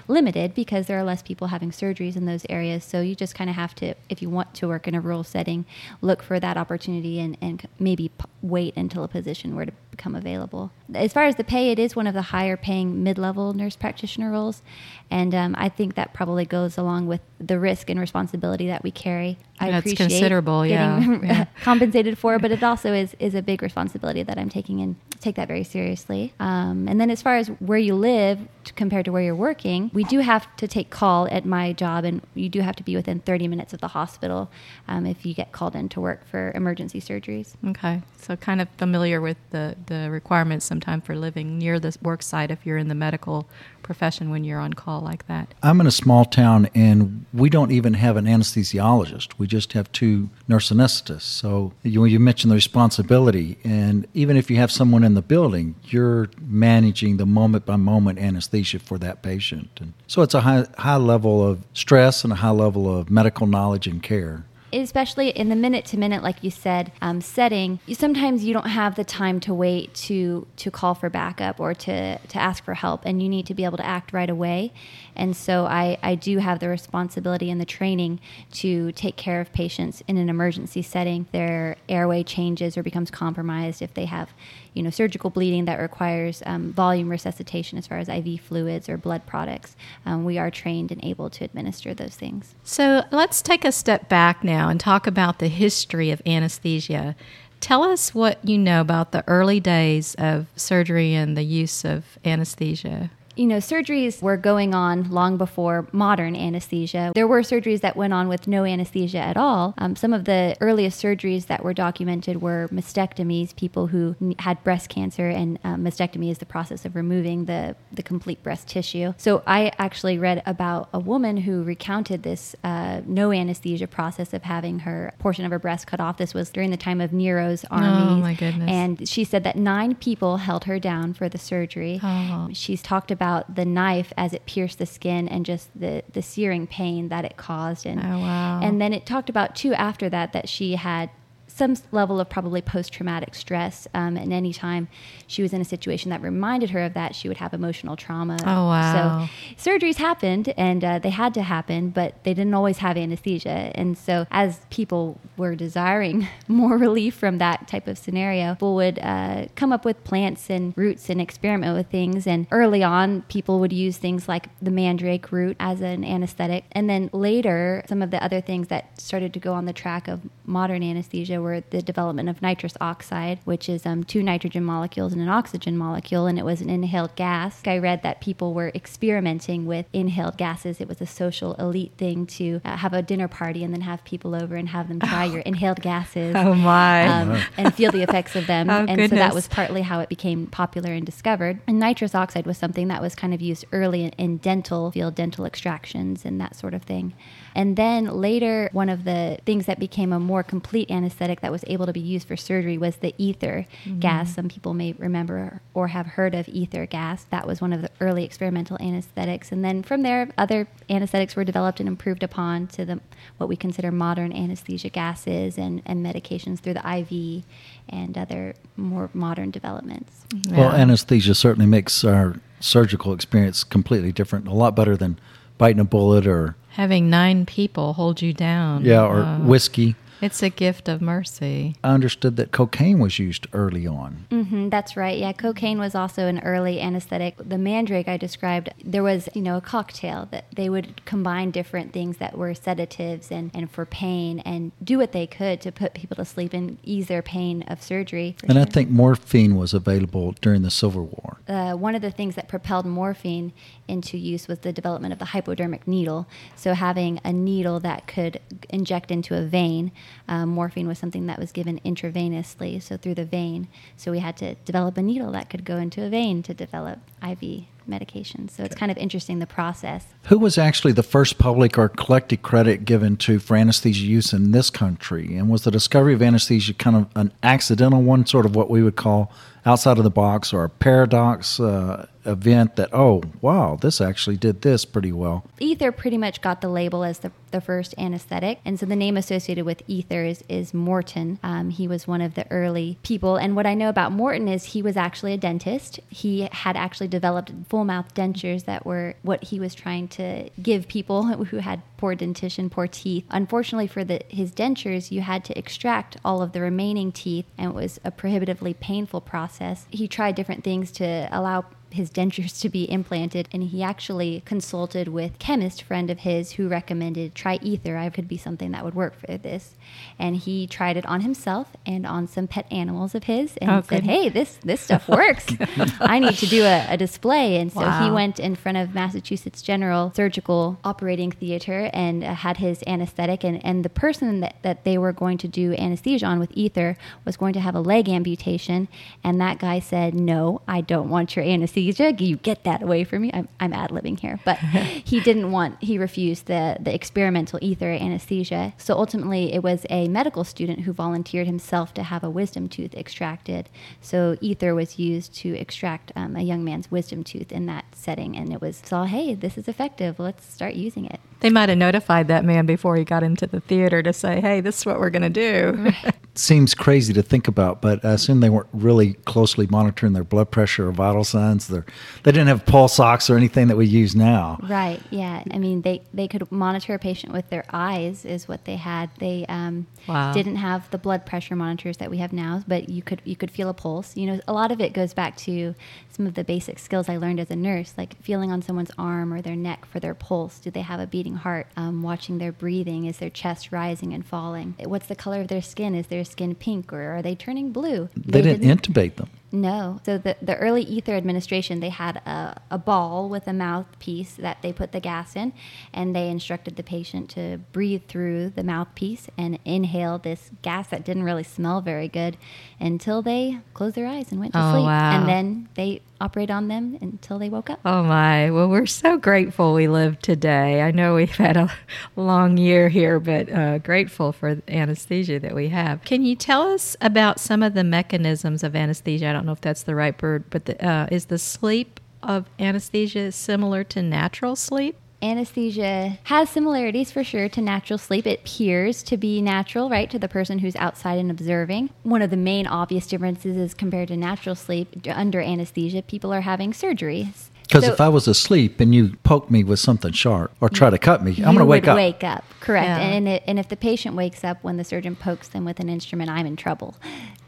limited 0.09 0.55
because 0.55 0.87
there 0.87 0.99
are 0.99 1.05
less 1.05 1.23
people 1.23 1.49
having 1.49 1.71
surgeries 1.71 2.17
in 2.17 2.27
those 2.27 2.45
areas. 2.49 2.83
So 2.85 3.01
you 3.01 3.15
just 3.15 3.35
kind 3.35 3.49
of 3.49 3.57
have 3.57 3.75
to, 3.77 3.95
if 4.09 4.21
you 4.23 4.31
want 4.31 4.55
to 4.55 4.69
work 4.69 4.89
in 4.89 4.95
a 4.95 5.01
rural 5.01 5.25
setting, 5.25 5.65
look 6.01 6.23
for 6.23 6.41
that 6.41 6.57
opportunity 6.57 7.21
and, 7.21 7.37
and 7.41 7.69
maybe 7.79 8.11
wait 8.43 8.77
until 8.77 9.05
a 9.05 9.09
position 9.09 9.55
were 9.57 9.67
to 9.67 9.73
become 9.91 10.15
available. 10.15 10.71
As 10.95 11.13
far 11.13 11.25
as 11.25 11.37
the 11.37 11.45
pay, 11.45 11.73
it 11.73 11.79
is 11.79 11.97
one 11.97 12.07
of 12.07 12.15
the 12.15 12.23
higher 12.23 12.57
paying 12.57 13.03
mid 13.03 13.19
level 13.19 13.53
nurse 13.53 13.77
practitioner 13.77 14.31
roles. 14.31 14.63
And 15.11 15.35
um, 15.35 15.55
I 15.59 15.69
think 15.69 15.97
that 15.97 16.15
probably 16.15 16.45
goes 16.45 16.79
along 16.79 17.07
with 17.07 17.21
the 17.39 17.59
risk 17.59 17.91
and 17.91 17.99
responsibility 17.99 18.69
that 18.69 18.83
we 18.83 18.91
carry. 18.91 19.39
I 19.61 19.71
That's 19.71 19.87
appreciate 19.87 20.11
considerable, 20.11 20.65
getting 20.65 21.25
yeah. 21.25 21.47
compensated 21.63 22.17
for, 22.17 22.39
but 22.39 22.51
it 22.53 22.63
also 22.63 22.93
is, 22.93 23.17
is 23.19 23.35
a 23.35 23.43
big 23.43 23.63
responsibility 23.63 24.23
that 24.23 24.39
I'm 24.39 24.49
taking 24.49 24.81
and 24.81 24.97
take 25.21 25.35
that 25.37 25.49
very 25.49 25.65
seriously. 25.65 26.33
Um, 26.39 26.87
and 26.89 27.01
then 27.01 27.11
as 27.11 27.23
far 27.23 27.37
as 27.37 27.49
where 27.49 27.79
you 27.79 27.95
live 27.95 28.39
compared 28.77 29.05
to 29.07 29.13
where 29.13 29.23
you're 29.23 29.35
working, 29.35 29.91
we 29.93 30.05
do 30.05 30.21
have 30.21 30.55
to 30.57 30.69
take 30.69 30.91
call 30.91 31.27
at 31.31 31.45
my 31.45 31.73
job, 31.73 32.05
and 32.05 32.23
you 32.35 32.49
do 32.49 32.61
have 32.61 32.77
to 32.77 32.83
be 32.83 32.95
within 32.95 33.19
30 33.21 33.49
minutes 33.49 33.73
of 33.73 33.81
the 33.81 33.89
hospital 33.89 34.51
um, 34.87 35.07
if 35.07 35.27
you 35.27 35.35
get 35.35 35.53
called 35.53 35.75
in 35.75 35.89
to 35.91 36.01
work 36.01 36.27
for 36.27 36.53
emergency 36.55 37.01
surgeries. 37.01 37.55
Okay, 37.67 38.03
so 38.29 38.37
kind 38.37 38.61
of 38.61 38.69
familiar 38.77 39.21
with 39.21 39.39
the 39.51 39.75
the 39.87 40.11
requirements 40.11 40.65
sometimes 40.67 41.05
for 41.05 41.17
living 41.17 41.59
near 41.59 41.81
the 41.81 41.97
work 42.03 42.23
site 42.23 42.51
if 42.51 42.65
you're 42.65 42.77
in 42.77 42.89
the 42.89 42.95
medical 42.95 43.49
profession 43.83 44.29
when 44.29 44.45
you're 44.45 44.61
on 44.61 44.75
call 44.75 45.01
like 45.01 45.27
that. 45.29 45.55
I'm 45.63 45.81
in 45.81 45.87
a 45.87 45.91
small 45.91 46.27
town 46.27 46.69
and 46.75 47.25
we 47.33 47.49
don't 47.49 47.73
even 47.73 47.95
have 47.95 48.19
an 48.19 48.27
anesthesiologist. 48.27 49.39
We 49.39 49.47
just 49.47 49.73
have 49.73 49.91
two 49.93 50.29
nurse 50.47 50.71
anesthetists. 50.71 51.23
So 51.23 51.73
you, 51.83 52.05
you 52.05 52.21
mentioned 52.21 52.51
the 52.51 52.55
responsibility, 52.55 53.57
and 53.65 54.07
even 54.13 54.37
if 54.37 54.51
you 54.51 54.59
have 54.59 54.71
someone 54.71 55.05
in 55.05 55.15
the 55.15 55.23
building, 55.23 55.75
you're 55.85 56.29
managing 56.39 57.17
the 57.17 57.25
moment 57.25 57.65
by 57.65 57.77
moment 57.77 58.19
anesthesia 58.19 58.79
for 58.79 58.99
that 58.99 59.23
patient. 59.23 59.71
And 59.81 59.95
so 60.07 60.21
it's 60.21 60.35
a 60.35 60.43
high, 60.43 60.67
high 60.77 60.97
level 60.97 61.43
of 61.43 61.65
stress 61.73 62.25
and 62.25 62.33
a 62.35 62.37
high 62.37 62.51
level 62.51 62.95
of 62.95 63.11
medical 63.11 63.47
knowledge 63.47 63.87
and 63.87 64.03
care 64.03 64.45
especially 64.73 65.31
in 65.31 65.49
the 65.49 65.57
minute 65.57 65.85
to 65.87 65.99
minute, 65.99 66.23
like 66.23 66.43
you 66.43 66.51
said, 66.51 66.93
um, 67.01 67.21
setting, 67.21 67.81
you, 67.87 67.95
sometimes 67.95 68.45
you 68.45 68.53
don't 68.53 68.69
have 68.69 68.95
the 68.95 69.05
time 69.05 69.41
to 69.41 69.55
wait 69.55 69.95
to 69.95 70.47
to 70.57 70.71
call 70.71 70.95
for 70.95 71.09
backup 71.11 71.61
or 71.61 71.75
to 71.75 72.19
to 72.19 72.39
ask 72.39 72.65
for 72.65 72.75
help, 72.75 73.03
and 73.05 73.23
you 73.23 73.29
need 73.29 73.47
to 73.47 73.55
be 73.55 73.65
able 73.65 73.77
to 73.77 73.87
act 73.87 74.13
right 74.13 74.31
away. 74.31 74.73
And 75.17 75.37
so 75.37 75.67
I, 75.67 75.99
I 76.03 76.15
do 76.15 76.39
have 76.39 76.61
the 76.61 76.69
responsibility 76.69 77.51
and 77.51 77.61
the 77.61 77.65
training 77.65 78.21
to 78.53 78.93
take 78.93 79.17
care 79.17 79.41
of 79.41 79.53
patients 79.53 80.03
in 80.07 80.17
an 80.17 80.29
emergency 80.29 80.83
setting. 80.83 81.27
Their 81.33 81.77
airway 81.89 82.23
changes 82.23 82.77
or 82.77 82.83
becomes 82.83 83.11
compromised 83.11 83.83
if 83.83 83.95
they 83.95 84.05
have, 84.05 84.31
you 84.79 84.85
know, 84.85 84.91
surgical 84.91 85.29
bleeding 85.29 85.65
that 85.65 85.81
requires 85.81 86.41
um, 86.47 86.73
volume 86.73 87.09
resuscitation 87.09 87.77
as 87.79 87.89
far 87.89 87.99
as 87.99 88.09
IV 88.09 88.41
fluids 88.41 88.89
or 88.89 88.97
blood 88.97 89.27
products. 89.27 89.75
Um, 90.07 90.25
we 90.25 90.39
are 90.39 90.53
trained 90.53 90.93
and 90.93 91.05
able 91.05 91.29
to 91.31 91.45
administer 91.45 91.95
those 91.95 92.15
things. 92.15 92.55
So 92.63 93.03
let's 93.11 93.43
take 93.43 93.65
a 93.65 93.73
step 93.73 94.09
back 94.09 94.45
now 94.45 94.69
and 94.69 94.79
talk 94.79 95.09
about 95.09 95.41
the 95.41 95.49
history 95.49 96.13
of 96.13 96.23
anesthesia. 96.25 97.17
Tell 97.59 97.83
us 97.83 98.15
what 98.15 98.39
you 98.49 98.57
know 98.57 98.81
about 98.81 99.11
the 99.11 99.25
early 99.27 99.59
days 99.59 100.15
of 100.17 100.47
surgery 100.55 101.13
and 101.13 101.37
the 101.37 101.43
use 101.43 101.85
of 101.85 102.17
anesthesia 102.25 103.11
you 103.39 103.47
know, 103.47 103.59
surgeries 103.59 104.21
were 104.21 104.37
going 104.37 104.75
on 104.75 105.09
long 105.11 105.37
before 105.37 105.87
modern 105.93 106.35
anesthesia. 106.35 107.13
There 107.15 107.29
were 107.29 107.43
surgeries 107.43 107.83
that 107.83 107.95
went 107.95 108.13
on 108.13 108.29
with 108.29 108.49
no 108.49 108.65
anesthesia 108.65 109.19
at 109.19 109.37
all. 109.37 109.75
Um, 109.79 109.95
some 109.95 110.13
of 110.13 110.25
the 110.25 110.57
earliest 110.61 111.01
surgeries 111.01 111.47
that 111.47 111.63
were 111.63 111.73
documented 111.73 112.43
were 112.43 112.69
mastectomies, 112.73 113.55
people 113.55 113.87
who 113.87 114.17
had 114.41 114.63
breast 114.65 114.89
cancer, 114.89 115.29
and 115.29 115.57
um, 115.63 115.85
mastectomy 115.85 116.33
is 116.33 116.39
the 116.39 116.47
process 116.47 116.85
of 116.85 116.97
removing 116.97 117.45
the, 117.45 117.77
the 117.93 118.03
complete 118.03 118.43
breast 118.43 118.67
tissue. 118.67 119.15
So 119.19 119.45
I 119.47 119.71
actually 119.79 120.19
read 120.19 120.43
about 120.45 120.89
a 120.93 120.99
woman 120.99 121.37
who 121.37 121.63
recounted 121.63 122.25
this 122.25 122.57
uh, 122.65 123.03
no 123.07 123.31
anesthesia 123.31 123.87
process 123.87 124.35
of 124.35 124.43
having 124.43 124.81
her 124.81 125.15
portion 125.21 125.45
of 125.45 125.53
her 125.53 125.61
breast 125.61 125.87
cut 125.87 126.01
off. 126.01 126.17
This 126.17 126.35
was 126.35 126.51
during 126.51 126.73
the 126.73 126.77
time 126.77 127.01
of 127.01 127.13
Nero's 127.13 127.65
army. 127.71 127.87
Oh, 127.87 128.17
my 128.17 128.35
goodness. 128.35 128.69
And 128.69 129.09
she 129.09 129.23
said 129.23 129.45
that 129.45 129.55
nine 129.55 129.95
people 129.95 130.39
held 130.39 130.65
her 130.65 130.81
down 130.81 131.15
for 131.15 131.29
the 131.29 131.39
surgery. 131.39 132.01
Oh. 132.03 132.49
She's 132.53 132.83
talked 132.83 133.13
about 133.13 133.28
about 133.29 133.55
the 133.55 133.65
knife 133.65 134.13
as 134.17 134.33
it 134.33 134.47
pierced 134.47 134.79
the 134.79 134.87
skin 134.87 135.29
and 135.29 135.45
just 135.45 135.69
the, 135.79 136.03
the 136.13 136.23
searing 136.23 136.67
pain 136.67 137.09
that 137.09 137.25
it 137.25 137.37
caused. 137.37 137.85
And, 137.87 138.01
oh, 138.01 138.19
wow. 138.21 138.61
and 138.63 138.81
then 138.81 138.93
it 138.93 139.05
talked 139.05 139.29
about, 139.29 139.55
too, 139.55 139.75
after 139.75 140.09
that, 140.09 140.33
that 140.33 140.49
she 140.49 140.77
had 140.77 141.11
some 141.59 141.77
level 141.93 142.21
of 142.21 142.31
probably 142.31 142.63
post 142.63 142.93
traumatic 142.93 143.35
stress. 143.35 143.89
Um, 143.93 144.17
and 144.17 144.33
anytime 144.33 144.89
she 145.27 145.43
was 145.43 145.53
in 145.53 145.61
a 145.61 145.65
situation 145.65 146.11
that 146.11 146.23
reminded 146.23 146.71
her 146.71 146.85
of 146.85 146.95
that, 146.95 147.15
she 147.15 147.29
would 147.29 147.37
have 147.39 147.53
emotional 147.53 147.97
trauma. 147.97 148.39
Oh, 148.43 148.67
wow. 148.69 149.29
So 149.59 149.71
surgeries 149.71 149.97
happened 149.97 150.55
and 150.57 150.85
uh, 150.85 150.99
they 151.01 151.11
had 151.11 151.35
to 151.35 151.43
happen, 151.43 151.91
but 151.91 152.23
they 152.23 152.33
didn't 152.33 152.55
always 152.55 152.79
have 152.79 152.97
anesthesia. 152.97 153.73
And 153.75 153.99
so 153.99 154.27
as 154.31 154.61
people 154.71 155.21
were 155.37 155.57
desiring 155.57 156.29
more 156.49 156.79
relief 156.79 157.15
from 157.15 157.39
that 157.39 157.67
type 157.67 157.89
of 157.89 157.99
scenario, 157.99 158.55
people 158.55 158.77
would 158.77 158.99
uh, 159.01 159.47
come 159.57 159.73
up 159.73 159.85
with 159.85 160.03
plants 160.05 160.49
and 160.49 160.73
roots 160.77 161.11
and 161.11 161.21
experiment 161.21 161.77
with 161.77 161.89
things. 161.89 162.27
And 162.27 162.47
early 162.53 162.83
on, 162.85 163.23
people 163.23 163.59
would 163.59 163.73
use 163.73 163.97
things 163.97 164.29
like 164.29 164.49
the 164.63 164.71
mandrake 164.71 165.33
root 165.33 165.57
as 165.59 165.81
an 165.81 166.05
anesthetic. 166.05 166.65
And 166.73 166.89
then 166.89 167.11
later, 167.13 167.83
some 167.89 168.01
of 168.01 168.13
the 168.13 168.23
other 168.23 168.41
things 168.41 168.69
that 168.69 169.01
started 169.01 169.35
to 169.35 169.41
go 169.41 169.55
on 169.55 169.65
the 169.65 169.73
track 169.73 170.07
of 170.07 170.21
modern 170.47 170.83
anesthesia 170.83 171.41
were 171.41 171.48
the 171.71 171.83
development 171.83 172.29
of 172.29 172.43
nitrous 172.43 172.75
oxide, 172.81 173.41
which 173.45 173.69
is 173.69 173.85
um, 173.87 174.05
two 174.05 174.23
nitrogen 174.23 174.65
molecules 174.65 175.13
and 175.13 175.23
an 175.23 175.29
oxygen 175.29 175.77
molecule, 175.77 176.27
and 176.27 176.39
it 176.39 176.45
was 176.45 176.61
an 176.61 176.71
inhaled 176.71 177.15
gas. 177.17 177.61
I 177.67 177.79
read 177.79 178.03
that 178.03 178.21
people 178.21 178.55
were 178.55 178.71
experimenting 178.75 179.67
with 179.67 179.87
inhaled 179.93 180.37
gases. 180.37 180.81
It 180.81 180.89
was 180.89 181.01
a 181.01 181.07
social 181.07 181.55
elite 181.55 181.93
thing 181.97 182.27
to 182.27 182.61
uh, 182.65 182.77
have 182.77 182.93
a 182.93 183.03
dinner 183.03 183.29
party 183.29 183.65
and 183.65 183.73
then 183.73 183.83
have 183.83 184.05
people 184.05 184.35
over 184.35 184.57
and 184.57 184.69
have 184.69 184.89
them 184.89 185.01
try 185.01 185.25
your 185.25 185.41
inhaled 185.41 185.81
gases. 185.81 186.35
Oh 186.37 186.55
my! 186.55 187.07
Um, 187.07 187.43
and 187.57 187.75
feel 187.75 187.91
the 187.91 188.03
effects 188.03 188.37
of 188.37 188.47
them. 188.47 188.69
Oh, 188.79 188.85
and 188.87 189.11
so 189.11 189.17
that 189.17 189.35
was 189.35 189.49
partly 189.49 189.83
how 189.83 190.01
it 190.01 190.09
became 190.09 190.47
popular 190.47 190.93
and 190.93 191.07
discovered. 191.07 191.59
And 191.67 191.79
nitrous 191.79 192.15
oxide 192.15 192.47
was 192.47 192.59
something 192.59 192.89
that 192.89 193.01
was 193.01 193.15
kind 193.15 193.33
of 193.33 193.41
used 193.41 193.65
early 193.73 194.05
in, 194.05 194.11
in 194.11 194.37
dental 194.37 194.91
field, 194.91 195.15
dental 195.15 195.47
extractions, 195.47 196.25
and 196.25 196.41
that 196.41 196.55
sort 196.55 196.75
of 196.75 196.83
thing. 196.83 197.15
And 197.59 197.75
then 197.75 198.05
later, 198.05 198.71
one 198.73 198.89
of 198.89 199.03
the 199.03 199.39
things 199.45 199.67
that 199.67 199.81
became 199.81 200.13
a 200.13 200.21
more 200.21 200.45
complete 200.45 200.93
anesthetic 200.93 201.41
that 201.41 201.51
was 201.51 201.65
able 201.67 201.87
to 201.87 201.93
be 201.93 201.99
used 201.99 202.29
for 202.29 202.37
surgery 202.37 202.79
was 202.79 202.99
the 202.99 203.17
ether 203.19 203.67
mm-hmm. 203.85 203.99
gas. 203.99 204.33
Some 204.33 204.49
people 204.49 204.75
may 204.75 204.93
remember 204.93 205.61
or 205.75 205.89
have 205.89 206.07
heard 206.07 206.37
of 206.37 206.47
ether 206.49 206.87
gas. 206.87 207.25
That 207.31 207.49
was 207.49 207.61
one 207.61 207.73
of 207.73 207.83
the 207.83 207.91
early 208.01 208.25
experimental 208.25 208.81
anesthetics. 208.81 209.51
And 209.51 209.65
then 209.65 209.83
from 209.83 210.03
there, 210.03 210.29
other 210.39 210.69
anesthetics 210.89 211.35
were 211.35 211.43
developed 211.43 211.81
and 211.81 211.89
improved 211.89 212.23
upon 212.23 212.69
to 212.69 212.85
the 212.85 213.01
what 213.39 213.49
we 213.49 213.57
consider 213.57 213.91
modern 213.91 214.33
anesthesia 214.33 214.89
gases 214.89 215.59
and, 215.59 215.83
and 215.85 216.07
medications 216.07 216.61
through 216.61 216.75
the 216.75 216.99
IV 216.99 217.43
and 217.89 218.17
other 218.17 218.55
more 218.77 219.11
modern 219.13 219.51
developments. 219.51 220.27
Well, 220.49 220.71
anesthesia 220.71 221.35
certainly 221.35 221.67
makes 221.67 222.05
our 222.05 222.37
surgical 222.61 223.13
experience 223.13 223.65
completely 223.65 224.13
different. 224.13 224.47
A 224.47 224.55
lot 224.55 224.77
better 224.77 224.97
than 224.97 225.19
biting 225.59 225.81
a 225.81 225.85
bullet 225.85 226.27
or 226.27 226.55
Having 226.71 227.11
nine 227.11 227.45
people 227.45 227.95
hold 227.95 228.23
you 228.23 228.33
down. 228.33 228.85
yeah, 228.85 229.03
or 229.05 229.21
uh, 229.23 229.39
whiskey. 229.41 229.97
It's 230.21 230.43
a 230.43 230.51
gift 230.51 230.89
of 230.89 231.01
mercy. 231.01 231.77
I 231.85 231.95
understood 231.95 232.37
that 232.37 232.51
cocaine 232.51 232.99
was 232.99 233.19
used 233.19 233.47
early 233.53 233.87
on. 233.87 234.27
hmm 234.31 234.69
that's 234.69 234.97
right. 234.97 235.19
Yeah, 235.19 235.33
cocaine 235.33 235.79
was 235.79 235.95
also 235.95 236.27
an 236.27 236.41
early 236.41 236.81
anesthetic. 236.81 237.35
The 237.39 237.59
mandrake 237.59 238.09
I 238.09 238.17
described, 238.17 238.71
there 238.85 239.03
was, 239.03 239.29
you 239.35 239.43
know, 239.43 239.57
a 239.57 239.61
cocktail 239.61 240.29
that 240.31 240.45
they 240.55 240.69
would 240.69 241.05
combine 241.05 241.51
different 241.51 241.93
things 241.93 242.19
that 242.19 242.37
were 242.37 242.55
sedatives 242.55 243.31
and, 243.31 243.51
and 243.55 243.71
for 243.71 243.87
pain 243.87 244.41
and 244.41 244.73
do 244.83 244.99
what 244.99 245.13
they 245.13 245.27
could 245.27 245.61
to 245.63 245.73
put 245.73 245.95
people 245.95 246.17
to 246.17 246.25
sleep 246.25 246.53
and 246.53 246.79
ease 246.83 247.07
their 247.09 247.23
pain 247.23 247.63
of 247.69 247.83
surgery. 247.83 248.37
for 248.39 248.47
And 248.47 248.59
I 248.59 248.65
think 248.65 248.91
morphine 248.91 249.57
was 249.57 249.73
available 249.73 250.33
during 250.41 250.63
the 250.63 250.71
Civil 250.71 251.07
War. 251.07 251.39
uh, 251.49 251.75
one 251.75 251.95
of 251.95 252.03
the 252.03 252.11
things 252.11 252.35
that 252.35 252.49
propelled 252.49 252.87
morphine 252.87 253.53
into 253.87 254.19
use 254.19 254.49
was 254.49 254.59
the 254.61 254.73
development 254.73 255.13
of 255.13 255.19
the 255.19 255.27
hypodermic 255.27 255.87
needle. 255.87 256.27
So, 256.57 256.75
having 256.75 257.21
a 257.25 257.33
needle 257.33 257.81
that 257.81 258.07
could 258.07 258.41
inject 258.69 259.11
into 259.11 259.37
a 259.37 259.43
vein, 259.43 259.93
um, 260.29 260.51
morphine 260.51 260.87
was 260.87 260.99
something 260.99 261.27
that 261.27 261.39
was 261.39 261.53
given 261.53 261.81
intravenously, 261.85 262.83
so 262.83 262.97
through 262.97 263.15
the 263.15 263.25
vein. 263.25 263.69
So, 263.97 264.11
we 264.11 264.19
had 264.19 264.37
to 264.39 264.55
develop 264.57 264.97
a 264.97 265.03
needle 265.03 265.33
that 265.33 265.51
could 265.51 265.65
go 265.65 265.77
into 265.77 266.05
a 266.05 266.09
vein 266.09 266.43
to 266.45 266.55
develop 266.55 266.99
IV 267.23 267.65
medication. 267.87 268.49
So, 268.49 268.63
it's 268.63 268.75
kind 268.75 268.91
of 268.91 268.99
interesting 268.99 269.39
the 269.39 269.47
process. 269.47 270.05
Who 270.25 270.39
was 270.39 270.59
actually 270.59 270.93
the 270.93 271.03
first 271.03 271.39
public 271.39 271.79
or 271.79 271.89
collective 271.89 272.43
credit 272.43 272.85
given 272.85 273.17
to 273.19 273.39
for 273.39 273.57
anesthesia 273.57 274.05
use 274.05 274.33
in 274.33 274.53
this 274.53 274.71
country? 274.71 275.37
And 275.37 275.49
was 275.49 275.65
the 275.65 275.71
discovery 275.71 276.15
of 276.15 276.23
anesthesia 276.23 276.75
kind 276.75 276.97
of 276.97 277.07
an 277.15 277.33
accidental 277.43 278.03
one, 278.03 278.27
sort 278.27 278.47
of 278.47 278.55
what 278.55 278.71
we 278.71 278.83
would 278.83 278.97
call 278.97 279.33
outside 279.65 279.99
of 279.99 280.05
the 280.05 280.11
box 280.11 280.53
or 280.53 280.65
a 280.65 280.69
paradox 280.69 281.61
uh, 281.61 282.07
event 282.29 282.77
that, 282.77 282.91
oh, 282.93 283.23
wow, 283.41 283.77
this 283.81 284.01
actually 284.01 284.37
did 284.37 284.63
this 284.63 284.85
pretty 284.85 285.13
well? 285.13 285.45
Ether 285.59 285.91
pretty 285.91 286.19
much 286.19 286.41
got 286.41 286.61
the 286.61 286.69
label 286.69 287.05
as 287.05 287.21
the, 287.21 287.33
the 287.51 287.61
first 287.61 287.95
anesthetic. 287.99 288.61
And 288.65 288.79
so 288.79 288.87
the 288.87 288.97
name 288.97 289.17
associated 289.17 289.65
with 289.65 289.83
ether 289.87 290.25
is, 290.25 290.45
is 290.49 290.75
Morton. 290.75 291.39
Um, 291.43 291.71
he 291.71 291.89
was 291.89 292.07
one 292.07 292.21
of 292.21 292.35
the 292.35 292.51
early 292.51 292.99
people. 293.03 293.37
And 293.37 293.57
what 293.57 293.67
I 293.67 293.75
know 293.75 293.89
about 293.89 294.13
Morton 294.13 294.49
is 294.49 294.67
he 294.67 294.83
was 294.83 294.97
actually 294.97 295.33
a 295.33 295.39
dentist. 295.39 296.01
He 296.09 296.49
had 296.53 296.77
actually 296.77 297.09
developed 297.09 297.53
full 297.69 297.85
mouth 297.85 298.15
dentures 298.15 298.65
that 298.67 298.85
were 298.85 299.15
what 299.23 299.45
he 299.45 299.59
was 299.59 299.75
trying 299.75 300.09
to 300.09 300.51
give 300.63 300.89
people 300.89 301.23
who 301.47 301.59
had 301.59 301.83
poor 301.97 302.15
dentition, 302.15 302.71
poor 302.71 302.87
teeth. 302.87 303.25
Unfortunately 303.31 303.87
for 303.87 304.05
the, 304.05 304.23
his 304.29 304.53
dentures, 304.53 305.11
you 305.11 305.21
had 305.21 305.45
to 305.45 305.59
extract 305.59 306.17
all 306.25 306.41
of 306.41 306.53
the 306.53 306.61
remaining 306.61 307.13
teeth, 307.13 307.47
and 307.59 307.71
it 307.71 307.75
was 307.75 308.01
a 308.05 308.11
prohibitively 308.11 308.73
painful 308.73 309.21
process. 309.21 309.87
He 309.91 310.09
tried 310.09 310.35
different 310.35 310.65
things 310.65 310.91
to 310.93 311.29
allow 311.31 311.67
his 311.91 312.11
dentures 312.11 312.61
to 312.61 312.69
be 312.69 312.91
implanted 312.91 313.49
and 313.53 313.63
he 313.65 313.83
actually 313.83 314.43
consulted 314.45 315.09
with 315.09 315.39
chemist 315.39 315.83
friend 315.83 316.11
of 316.11 316.21
his 316.21 316.53
who 316.53 316.69
recommended 316.69 317.35
try 317.35 317.59
ether 317.63 317.97
i 317.97 318.09
could 318.11 318.29
be 318.29 318.37
something 318.37 318.71
that 318.73 318.85
would 318.85 318.95
work 318.95 319.15
for 319.19 319.37
this. 319.39 319.75
And 320.19 320.37
he 320.37 320.67
tried 320.67 320.97
it 320.97 321.07
on 321.07 321.23
himself 321.23 321.69
and 321.87 322.07
on 322.07 322.27
some 322.27 322.47
pet 322.47 322.67
animals 322.71 323.15
of 323.15 323.25
his 323.25 323.57
and 323.59 323.71
Oh, 323.71 323.81
said 323.81 324.03
good. 324.03 324.05
hey 324.05 324.29
this 324.29 324.59
this 324.65 324.81
stuff 324.83 325.09
works. 325.09 325.47
I 326.01 326.19
need 326.19 326.35
to 326.37 326.47
do 326.47 326.63
a, 326.65 326.87
a 326.91 326.97
display. 326.97 327.57
And 327.57 327.73
so 327.73 327.81
he 327.89 328.11
went 328.11 328.39
in 328.39 328.55
front 328.55 328.77
of 328.79 328.95
massachusetts 328.95 329.63
general 329.63 330.13
surgical 330.15 330.79
operating 330.85 331.31
theater 331.33 331.91
and 331.93 332.23
uh, 332.23 332.35
had 332.35 332.59
his 332.59 332.83
anesthetic 332.87 333.45
and, 333.45 333.65
and 333.65 333.85
the 333.85 333.89
person 333.89 334.41
that, 334.41 334.57
that 334.63 334.85
they 334.85 334.99
were 334.99 335.13
going 335.13 335.39
to 335.39 335.49
do 335.49 335.75
anesthesia 335.75 336.27
on 336.27 336.39
with 336.39 336.51
ether 336.55 336.97
was 337.25 337.37
going 337.37 337.53
to 337.55 337.61
have 337.61 337.75
a 337.75 337.81
leg 337.81 338.09
amputation. 338.09 338.89
And 339.25 339.41
that 339.41 339.59
guy 339.59 339.79
said 339.81 340.15
no 340.15 340.61
i 340.69 340.81
don't 340.81 341.09
want 341.09 341.35
your 341.37 341.45
anesthesia 341.45 341.78
you 341.81 342.37
get 342.37 342.65
that 342.65 342.83
away 342.83 343.05
from 343.05 343.23
me. 343.23 343.31
I'm, 343.33 343.49
I'm 343.61 343.73
ad-libbing 343.73 344.21
here. 344.21 344.41
But 344.45 344.59
he 344.59 345.21
didn't 345.21 345.51
want 345.51 345.83
he 345.83 345.99
refused 345.99 346.47
the, 346.47 346.77
the 346.81 346.95
experimental 346.95 347.59
ether 347.63 347.91
anesthesia. 347.91 348.75
So 348.79 348.95
ultimately 348.95 349.53
it 349.53 349.63
was 349.63 349.87
a 349.91 350.09
medical 350.09 350.45
student 350.45 350.81
who 350.81 350.93
volunteered 350.93 351.47
himself 351.47 351.95
to 351.95 352.03
have 352.03 352.25
a 352.25 352.31
wisdom 352.31 352.69
tooth 352.69 352.95
extracted. 352.95 353.69
So 354.01 354.37
ether 354.41 354.75
was 354.75 354.99
used 354.99 355.35
to 355.37 355.55
extract 355.59 356.13
um, 356.17 356.37
a 356.37 356.43
young 356.43 356.65
man's 356.65 356.91
wisdom 356.91 357.25
tooth 357.25 357.53
in 357.53 357.67
that 357.67 357.85
setting. 357.95 358.37
And 358.37 358.53
it 358.53 358.61
was 358.61 358.83
saw 358.85 359.05
hey 359.05 359.35
this 359.35 359.59
is 359.59 359.69
effective. 359.69 360.19
Let's 360.19 360.45
start 360.45 360.75
using 360.75 361.07
it 361.07 361.21
They 361.41 361.51
might 361.51 361.69
have 361.69 361.79
notified 361.79 362.29
that 362.29 362.45
man 362.45 362.67
before 362.67 362.97
he 362.97 363.05
got 363.05 363.23
into 363.23 363.47
the 363.47 363.61
theater 363.61 364.03
to 364.03 364.13
say, 364.13 364.41
"Hey, 364.41 364.61
this 364.61 364.79
is 364.81 364.87
what 364.87 364.99
we're 364.99 365.11
going 365.11 365.23
to 365.23 365.29
do." 365.31 365.93
Seems 366.35 366.73
crazy 366.75 367.13
to 367.15 367.23
think 367.23 367.49
about, 367.49 367.81
but 367.83 368.05
I 368.05 368.13
assume 368.13 368.39
they 368.41 368.51
weren't 368.51 368.69
really 368.73 369.15
closely 369.25 369.67
monitoring 369.67 370.13
their 370.13 370.23
blood 370.23 370.51
pressure 370.53 370.89
or 370.89 370.93
vital 370.93 371.25
signs. 371.25 371.67
They're, 371.67 371.85
they 372.23 372.31
didn't 372.31 372.47
have 372.47 372.65
pulse 372.65 373.01
ox 373.01 373.29
or 373.29 373.37
anything 373.37 373.67
that 373.69 373.77
we 373.77 373.87
use 373.87 374.15
now. 374.15 374.59
Right. 374.69 375.01
Yeah. 375.11 375.43
I 375.51 375.59
mean, 375.59 375.83
they 375.83 376.03
they 376.15 376.29
could 376.29 376.51
monitor 376.53 376.95
a 376.95 376.99
patient 376.99 377.33
with 377.33 377.51
their 377.51 377.65
eyes 377.73 378.25
is 378.25 378.47
what 378.47 378.65
they 378.67 378.77
had. 378.77 379.11
They 379.19 379.47
um, 379.49 379.87
Wow. 380.07 380.33
didn't 380.33 380.57
have 380.57 380.89
the 380.91 380.99
blood 380.99 381.27
pressure 381.27 381.57
monitors 381.57 381.97
that 381.99 382.11
we 382.11 382.19
have 382.19 382.33
now, 382.33 382.63
but 382.69 382.89
you 382.89 383.03
could 383.03 383.21
you 383.25 383.35
could 383.37 383.51
feel 383.51 383.69
a 383.69 383.75
pulse. 383.75 384.17
You 384.17 384.27
know, 384.27 384.41
a 384.47 384.53
lot 384.53 384.71
of 384.71 384.81
it 384.81 384.93
goes 384.93 385.13
back 385.15 385.37
to 385.39 385.75
some 386.19 386.27
of 386.27 386.35
the 386.35 386.43
basic 386.43 386.81
skills 386.81 387.09
I 387.09 387.17
learned 387.17 387.39
as 387.39 387.49
a 387.49 387.55
nurse, 387.55 387.95
like 387.97 388.21
feeling 388.21 388.51
on 388.51 388.61
someone's 388.61 388.91
arm 388.99 389.33
or 389.33 389.41
their 389.41 389.55
neck 389.55 389.87
for 389.87 390.01
their 390.01 390.15
pulse. 390.15 390.59
Do 390.59 390.69
they 390.69 390.81
have 390.81 390.99
a 390.99 391.07
beating 391.07 391.37
heart? 391.37 391.69
Um, 391.77 392.03
watching 392.03 392.39
their 392.39 392.51
breathing. 392.51 393.05
Is 393.05 393.19
their 393.19 393.31
chest 393.31 393.71
rising 393.71 394.13
and 394.13 394.27
falling? 394.27 394.75
What's 394.83 395.07
the 395.07 395.15
color 395.15 395.41
of 395.41 395.47
their 395.47 395.63
skin? 395.63 395.95
Is 395.95 396.09
their 396.09 396.25
skin 396.25 396.57
pink 396.57 396.93
or 396.93 397.17
are 397.17 397.23
they 397.23 397.37
turning 397.37 397.71
blue? 397.71 398.09
They, 398.17 398.43
didn't 398.43 398.69
intubate 398.69 399.15
them. 399.15 399.31
No. 399.53 400.01
So 400.05 400.19
the, 400.19 400.37
the 400.43 400.57
early 400.57 400.83
ether 400.83 401.15
administration, 401.15 401.79
they 401.79 401.89
had 401.91 402.17
a, 402.17 402.61
a 402.73 402.79
ball 402.79 403.29
with 403.29 403.47
a 403.47 403.53
mouthpiece 403.53 404.33
that 404.35 404.61
they 404.61 404.73
put 404.73 404.91
the 404.91 405.01
gas 405.01 405.37
in, 405.37 405.53
and 405.95 406.15
they 406.15 406.29
instructed 406.29 406.75
the 406.75 406.83
patient 406.83 407.31
to 407.31 407.59
breathe 407.73 408.03
through 408.09 408.51
the 408.51 408.65
mouthpiece 408.65 409.29
and 409.39 409.59
inhale 409.65 410.19
this 410.19 410.51
gas 410.63 410.89
that 410.89 411.05
didn't 411.05 411.23
really 411.23 411.45
smell 411.45 411.81
very 411.81 412.09
good 412.09 412.37
until 412.81 413.23
they 413.23 413.61
closed 413.73 413.95
their 413.95 414.07
eyes 414.09 414.33
and 414.33 414.41
went 414.41 414.53
to 414.53 414.61
Oh, 414.61 414.73
sleep. 414.73 414.85
wow. 414.85 415.21
And 415.21 415.29
then 415.29 415.69
they 415.77 416.03
operate 416.21 416.51
on 416.51 416.69
them 416.69 416.99
until 417.01 417.39
they 417.39 417.49
woke 417.49 417.71
up. 417.71 417.81
Oh 417.85 418.03
my. 418.03 418.51
Well, 418.51 418.69
we're 418.69 418.87
so 418.87 419.17
grateful 419.17 419.75
we 419.75 419.89
live 419.89 420.19
today. 420.21 420.83
I 420.83 420.91
know 420.91 421.15
we've 421.15 421.31
had 421.31 421.57
a 421.57 421.71
long 422.17 422.57
year 422.57 422.89
here, 422.89 423.21
but 423.21 423.51
uh, 423.51 423.79
grateful 423.79 424.33
for 424.33 424.61
anesthesia 424.69 425.39
that 425.41 425.55
we 425.55 425.69
have. 425.69 426.05
Can 426.05 426.25
you 426.25 426.35
tell 426.35 426.63
us 426.63 426.97
about 427.01 427.41
some 427.41 427.63
of 427.63 427.75
the 427.75 427.85
mechanisms 427.85 428.63
of 428.63 428.75
anesthesia? 428.75 429.29
I 429.29 429.33
don't 429.33 429.47
know 429.47 429.53
if 429.53 429.61
that's 429.61 429.85
the 429.85 429.95
right 429.95 430.21
word, 430.21 430.45
but 430.51 430.65
the, 430.67 430.87
uh, 430.87 431.09
is 431.11 431.27
the 431.27 431.39
sleep 431.39 432.01
of 432.23 432.47
anesthesia 432.59 433.33
similar 433.33 433.85
to 433.85 434.03
natural 434.03 434.57
sleep? 434.57 434.97
Anesthesia 435.21 436.19
has 436.25 436.49
similarities 436.49 437.11
for 437.11 437.25
sure 437.25 437.49
to 437.49 437.61
natural 437.61 437.99
sleep. 437.99 438.27
It 438.27 438.41
appears 438.41 439.03
to 439.05 439.17
be 439.17 439.43
natural, 439.43 439.91
right, 439.91 440.09
to 440.11 440.19
the 440.19 440.29
person 440.29 440.61
who's 440.61 440.77
outside 440.77 441.19
and 441.19 441.31
observing. 441.31 441.91
One 442.05 442.23
of 442.23 442.31
the 442.31 442.37
main 442.37 442.67
obvious 442.67 443.07
differences 443.07 443.57
is 443.57 443.75
compared 443.75 444.09
to 444.09 444.17
natural 444.17 444.55
sleep, 444.55 445.07
under 445.09 445.41
anesthesia, 445.41 446.03
people 446.03 446.33
are 446.33 446.43
having 446.43 446.73
surgeries. 446.73 447.51
Because 447.63 447.85
So- 447.85 447.93
if 447.93 448.01
I 448.01 448.09
was 448.09 448.27
asleep 448.29 448.81
and 448.81 448.95
you 448.95 449.17
poke 449.25 449.51
me 449.51 449.63
with 449.63 449.79
something 449.79 450.13
sharp 450.13 450.53
or 450.61 450.71
try 450.71 450.89
to 450.89 450.97
cut 450.99 451.23
me, 451.23 451.33
I'm 451.39 451.55
going 451.55 451.59
to 451.59 451.65
wake 451.67 451.83
would 451.83 451.91
up. 451.91 451.97
wake 451.97 452.25
up, 452.25 452.45
correct. 452.61 452.87
Yeah. 452.87 452.99
And, 452.99 453.29
it, 453.29 453.43
and 453.47 453.59
if 453.59 453.69
the 453.69 453.77
patient 453.77 454.15
wakes 454.15 454.43
up 454.43 454.59
when 454.63 454.79
the 454.79 454.85
surgeon 454.85 455.17
pokes 455.17 455.49
them 455.49 455.65
with 455.67 455.79
an 455.79 455.89
instrument, 455.91 456.31
I'm 456.31 456.47
in 456.47 456.57
trouble. 456.57 456.95